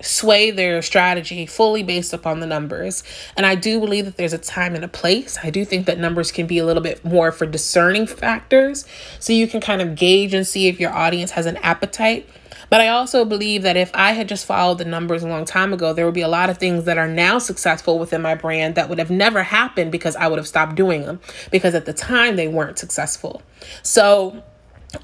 sway 0.00 0.50
their 0.50 0.80
strategy 0.82 1.46
fully 1.46 1.82
based 1.82 2.12
upon 2.12 2.40
the 2.40 2.46
numbers. 2.46 3.02
And 3.36 3.44
I 3.44 3.54
do 3.54 3.80
believe 3.80 4.04
that 4.04 4.16
there's 4.16 4.32
a 4.32 4.38
time 4.38 4.74
and 4.74 4.84
a 4.84 4.88
place. 4.88 5.38
I 5.42 5.50
do 5.50 5.64
think 5.64 5.86
that 5.86 5.98
numbers 5.98 6.30
can 6.30 6.46
be 6.46 6.58
a 6.58 6.66
little 6.66 6.82
bit 6.82 7.04
more 7.04 7.32
for 7.32 7.46
discerning 7.46 8.06
factors. 8.06 8.84
So 9.18 9.32
you 9.32 9.48
can 9.48 9.60
kind 9.60 9.82
of 9.82 9.94
gauge 9.94 10.34
and 10.34 10.46
see 10.46 10.68
if 10.68 10.78
your 10.78 10.92
audience 10.92 11.32
has 11.32 11.46
an 11.46 11.56
appetite. 11.58 12.28
But 12.70 12.80
I 12.80 12.88
also 12.88 13.24
believe 13.24 13.62
that 13.62 13.76
if 13.76 13.90
I 13.94 14.12
had 14.12 14.28
just 14.28 14.44
followed 14.44 14.78
the 14.78 14.84
numbers 14.84 15.22
a 15.22 15.28
long 15.28 15.44
time 15.44 15.72
ago, 15.72 15.92
there 15.92 16.04
would 16.04 16.14
be 16.14 16.20
a 16.20 16.28
lot 16.28 16.50
of 16.50 16.58
things 16.58 16.84
that 16.84 16.98
are 16.98 17.08
now 17.08 17.38
successful 17.38 17.98
within 17.98 18.20
my 18.20 18.34
brand 18.34 18.74
that 18.74 18.88
would 18.88 18.98
have 18.98 19.10
never 19.10 19.42
happened 19.42 19.90
because 19.90 20.16
I 20.16 20.28
would 20.28 20.38
have 20.38 20.46
stopped 20.46 20.74
doing 20.74 21.06
them 21.06 21.20
because 21.50 21.74
at 21.74 21.86
the 21.86 21.94
time 21.94 22.36
they 22.36 22.48
weren't 22.48 22.78
successful. 22.78 23.42
So 23.82 24.42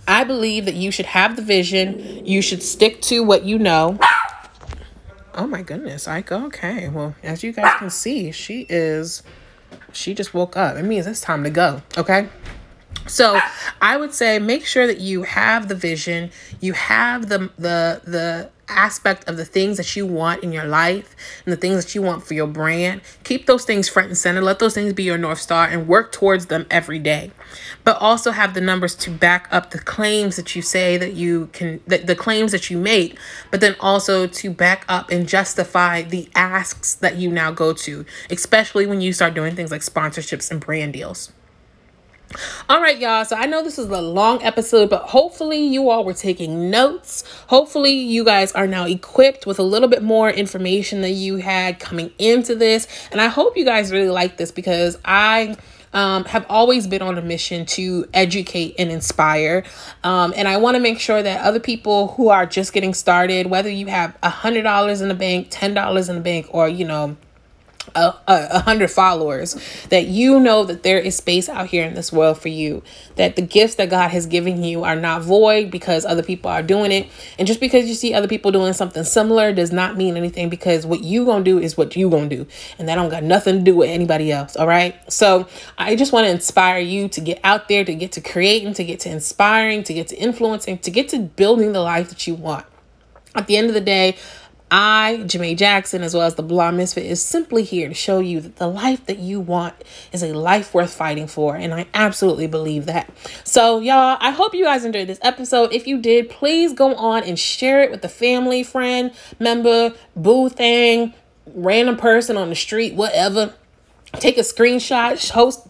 I 0.07 0.25
believe 0.25 0.67
that 0.67 0.75
you 0.75 0.91
should 0.91 1.07
have 1.07 1.37
the 1.37 1.43
vision, 1.43 2.27
you 2.27 2.43
should 2.43 2.63
stick 2.63 3.01
to 3.03 3.23
what 3.23 3.45
you 3.45 3.59
know. 3.59 3.99
Oh 5.35 5.47
my 5.47 5.63
goodness, 5.63 6.07
Ike. 6.07 6.31
Okay. 6.33 6.89
Well, 6.89 7.15
as 7.23 7.43
you 7.43 7.53
guys 7.53 7.75
can 7.79 7.91
see, 7.91 8.31
she 8.31 8.67
is 8.69 9.23
she 9.93 10.15
just 10.15 10.35
woke 10.35 10.57
up. 10.57 10.77
It 10.77 10.85
means 10.85 11.07
it's 11.07 11.21
time 11.21 11.45
to 11.45 11.51
go. 11.51 11.83
Okay. 11.97 12.29
So 13.07 13.39
I 13.81 13.97
would 13.97 14.15
say 14.15 14.39
make 14.39 14.65
sure 14.65 14.87
that 14.87 15.01
you 15.01 15.25
have 15.25 15.69
the 15.69 15.75
vision, 15.75 16.31
you 16.61 16.73
have 16.73 17.29
the 17.29 17.51
the 17.59 18.01
the 18.05 18.51
aspect 18.69 19.29
of 19.29 19.37
the 19.37 19.45
things 19.45 19.77
that 19.77 19.97
you 19.97 20.07
want 20.07 20.43
in 20.43 20.53
your 20.53 20.65
life 20.65 21.15
and 21.45 21.53
the 21.53 21.57
things 21.57 21.85
that 21.85 21.95
you 21.95 22.03
want 22.03 22.27
for 22.27 22.35
your 22.35 22.47
brand. 22.47 23.01
Keep 23.25 23.47
those 23.47 23.65
things 23.65 23.89
front 23.89 24.09
and 24.09 24.19
center. 24.19 24.41
Let 24.41 24.59
those 24.59 24.75
things 24.75 24.93
be 24.93 25.03
your 25.03 25.19
North 25.19 25.41
Star 25.41 25.67
and 25.67 25.87
work 25.87 26.13
towards 26.13 26.47
them 26.47 26.67
every 26.71 26.99
day. 26.99 27.31
But 27.85 27.97
also 27.99 28.31
have 28.31 28.55
the 28.55 28.61
numbers 28.61 28.95
to 28.97 29.11
back 29.11 29.49
up 29.51 29.71
the 29.71 29.79
claims 29.79 30.37
that 30.37 30.57
you 30.57 30.63
say 30.63 30.97
that 30.97 31.15
you 31.15 31.49
can, 31.53 31.81
that 31.87 32.07
the 32.07 32.17
claims 32.17 32.53
that 32.53 32.71
you 32.71 32.79
make, 32.79 33.19
but 33.51 33.61
then 33.61 33.77
also 33.81 34.27
to 34.27 34.51
back 34.51 34.85
up 34.89 35.11
and 35.11 35.29
justify 35.29 36.03
the 36.03 36.29
asks 36.35 36.95
that 36.95 37.17
you 37.17 37.31
now 37.31 37.51
go 37.51 37.73
to, 37.73 38.05
especially 38.31 38.87
when 38.87 39.01
you 39.01 39.13
start 39.13 39.35
doing 39.35 39.55
things 39.55 39.71
like 39.71 39.83
sponsorships 39.83 40.51
and 40.51 40.61
brand 40.61 40.93
deals. 40.93 41.33
All 42.69 42.81
right, 42.81 42.99
y'all. 42.99 43.25
So 43.25 43.37
I 43.37 43.47
know 43.47 43.63
this 43.63 43.79
is 43.79 43.89
a 43.89 44.01
long 44.01 44.43
episode, 44.43 44.91
but 44.91 45.03
hopefully 45.03 45.67
you 45.67 45.91
all 45.91 46.05
were 46.05 46.15
taking 46.15 46.71
notes. 46.71 47.23
Hopefully 47.49 47.93
you 47.93 48.25
guys 48.25 48.53
are 48.53 48.67
now 48.67 48.87
equipped 48.87 49.47
with 49.47 49.59
a 49.59 49.63
little 49.63 49.89
bit 49.89 50.03
more 50.03 50.31
information 50.31 51.01
than 51.03 51.15
you 51.15 51.37
had 51.37 51.79
coming 51.79 52.11
into 52.19 52.55
this. 52.55 52.89
And 53.13 53.21
I 53.21 53.29
hope 53.29 53.57
you 53.57 53.65
guys 53.65 53.93
really 53.93 54.09
like 54.09 54.37
this 54.37 54.51
because 54.51 54.99
I 55.05 55.57
um, 55.93 56.25
have 56.25 56.45
always 56.49 56.87
been 56.87 57.03
on 57.03 57.17
a 57.19 57.23
mission 57.23 57.67
to 57.67 58.07
educate 58.13 58.75
and 58.79 58.91
inspire. 58.91 59.65
Um, 60.03 60.35
and 60.37 60.49
I 60.49 60.57
want 60.57 60.75
to 60.75 60.81
make 60.81 60.99
sure 60.99 61.23
that 61.23 61.41
other 61.41 61.61
people 61.61 62.09
who 62.09 62.31
are 62.31 62.47
just 62.47 62.73
getting 62.73 62.95
started, 62.95 63.47
whether 63.47 63.71
you 63.71 63.87
have 63.87 64.17
a 64.23 64.31
$100 64.31 65.03
in 65.03 65.09
the 65.09 65.15
bank, 65.15 65.51
$10 65.51 66.09
in 66.09 66.17
the 66.17 66.21
bank, 66.21 66.47
or, 66.51 66.69
you 66.69 66.85
know, 66.85 67.17
a, 67.95 68.15
a, 68.27 68.59
hundred 68.61 68.91
followers 68.91 69.57
that 69.91 70.07
you 70.07 70.41
know 70.41 70.65
that 70.65 70.83
there 70.83 70.99
is 70.99 71.17
space 71.17 71.49
out 71.49 71.69
here 71.69 71.85
in 71.85 71.95
this 71.95 72.13
world 72.13 72.39
for 72.39 72.49
you 72.49 72.83
that 73.17 73.37
the 73.37 73.43
gifts 73.43 73.77
that 73.77 73.91
god 73.91 74.11
has 74.11 74.27
given 74.27 74.63
you 74.63 74.83
are 74.83 74.97
not 74.97 75.23
void 75.23 75.71
because 75.71 76.05
other 76.05 76.23
people 76.23 76.51
are 76.51 76.63
doing 76.63 76.91
it. 76.91 77.09
And 77.39 77.47
just 77.47 77.61
because 77.61 77.89
you 77.89 77.95
see 77.95 78.15
other 78.15 78.29
people 78.29 78.51
doing 78.51 78.73
something 78.73 79.05
similar 79.05 79.53
does 79.53 79.73
not 79.73 79.97
mean 79.97 80.17
anything 80.17 80.49
because 80.49 80.87
what 80.87 81.03
you 81.03 81.25
gonna 81.25 81.45
do 81.45 81.59
is 81.59 81.77
what 81.77 81.95
you 81.97 82.11
gonna 82.11 82.29
do. 82.29 82.47
And 82.79 82.89
that 82.89 82.97
don't 82.97 83.11
got 83.11 83.23
nothing 83.23 83.59
to 83.59 83.63
do 83.63 83.77
with 83.77 83.91
anybody 83.91 84.33
else 84.33 84.57
all 84.57 84.67
right? 84.67 84.95
So 85.13 85.47
i 85.79 85.97
just 85.97 86.13
want 86.13 86.27
to 86.27 86.31
inspire 86.31 86.79
you 86.79 87.09
to 87.09 87.21
get 87.21 87.41
out 87.45 87.69
there 87.69 87.85
to 87.85 87.95
get 87.95 88.13
to 88.13 88.21
creating 88.21 88.75
to 88.75 88.85
get 88.85 89.01
to 89.01 89.11
inspiring 89.11 89.83
to 89.85 89.95
get 89.95 90.09
to 90.09 90.17
influencing 90.17 90.79
to 90.79 90.91
get 90.91 91.09
to 91.11 91.19
building 91.19 91.73
the 91.73 91.81
life 91.81 92.09
that 92.09 92.27
you 92.27 92.35
want. 92.35 92.67
At 93.35 93.47
the 93.47 93.57
end 93.57 93.69
of 93.69 93.75
the 93.75 93.81
day 93.81 94.17
I, 94.71 95.21
Jamae 95.25 95.57
Jackson, 95.57 96.03
as 96.03 96.15
well 96.15 96.25
as 96.25 96.35
the 96.35 96.43
Blonde 96.43 96.77
Misfit, 96.77 97.05
is 97.05 97.23
simply 97.23 97.63
here 97.63 97.89
to 97.89 97.95
show 97.95 98.19
you 98.19 98.41
that 98.41 98.57
the 98.57 98.67
life 98.67 99.07
that 99.07 99.19
you 99.19 99.39
want 99.39 99.75
is 100.13 100.23
a 100.23 100.33
life 100.33 100.75
worth 100.75 100.93
fighting 100.93 101.27
for. 101.27 101.55
And 101.55 101.73
I 101.73 101.87
absolutely 101.95 102.47
believe 102.47 102.87
that. 102.87 103.09
So, 103.45 103.79
y'all, 103.79 104.17
I 104.21 104.31
hope 104.31 104.55
you 104.55 104.65
guys 104.65 104.85
enjoyed 104.85 105.07
this 105.07 105.21
episode. 105.23 105.73
If 105.73 105.87
you 105.87 105.99
did, 105.99 106.29
please 106.29 106.73
go 106.73 106.95
on 106.95 107.23
and 107.23 107.39
share 107.39 107.83
it 107.83 107.91
with 107.91 108.05
a 108.05 108.09
family, 108.09 108.63
friend, 108.63 109.13
member, 109.39 109.95
boo 110.17 110.49
thing, 110.49 111.15
random 111.47 111.97
person 111.97 112.37
on 112.37 112.49
the 112.49 112.57
street, 112.57 112.95
whatever 112.95 113.55
take 114.21 114.39
a 114.39 114.43
screenshot 114.43 115.15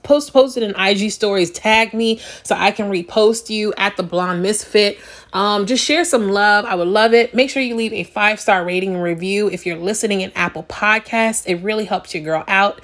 post 0.02 0.32
post 0.32 0.56
it 0.56 0.62
in 0.62 0.74
ig 0.76 1.10
stories 1.10 1.50
tag 1.50 1.92
me 1.94 2.20
so 2.42 2.54
i 2.54 2.70
can 2.70 2.90
repost 2.90 3.50
you 3.50 3.72
at 3.76 3.96
the 3.96 4.02
blonde 4.02 4.42
misfit. 4.42 4.98
Um, 5.32 5.66
just 5.66 5.84
share 5.84 6.04
some 6.04 6.30
love. 6.30 6.64
I 6.64 6.76
would 6.76 6.86
love 6.86 7.12
it. 7.12 7.34
Make 7.34 7.50
sure 7.50 7.60
you 7.60 7.74
leave 7.74 7.92
a 7.92 8.04
five 8.04 8.38
star 8.38 8.64
rating 8.64 8.94
and 8.94 9.02
review 9.02 9.48
if 9.48 9.66
you're 9.66 9.76
listening 9.76 10.20
in 10.20 10.30
apple 10.36 10.62
Podcasts. 10.62 11.44
it 11.46 11.56
really 11.56 11.86
helps 11.86 12.14
your 12.14 12.22
girl 12.22 12.44
out. 12.46 12.80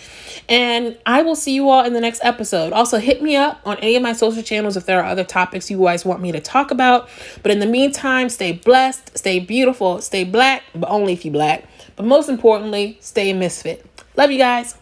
And 0.48 0.98
i 1.06 1.22
will 1.22 1.36
see 1.36 1.54
you 1.54 1.68
all 1.68 1.84
in 1.84 1.92
the 1.92 2.00
next 2.00 2.20
episode. 2.24 2.72
Also 2.72 2.98
hit 2.98 3.22
me 3.22 3.36
up 3.36 3.60
on 3.64 3.76
any 3.78 3.94
of 3.94 4.02
my 4.02 4.12
social 4.12 4.42
channels 4.42 4.76
if 4.76 4.86
there 4.86 5.00
are 5.00 5.06
other 5.06 5.24
topics 5.24 5.70
you 5.70 5.78
guys 5.78 6.04
want 6.04 6.20
me 6.20 6.32
to 6.32 6.40
talk 6.40 6.70
about. 6.70 7.08
But 7.42 7.52
in 7.52 7.60
the 7.60 7.66
meantime 7.66 8.28
stay 8.28 8.52
blessed 8.52 9.16
stay 9.16 9.38
beautiful 9.38 10.00
stay 10.00 10.24
black 10.24 10.64
but 10.74 10.90
only 10.90 11.12
if 11.12 11.24
you 11.24 11.30
black. 11.30 11.64
But 11.94 12.06
most 12.06 12.28
importantly 12.28 12.98
stay 13.00 13.32
misfit. 13.32 13.86
Love 14.16 14.32
you 14.32 14.38
guys 14.38 14.79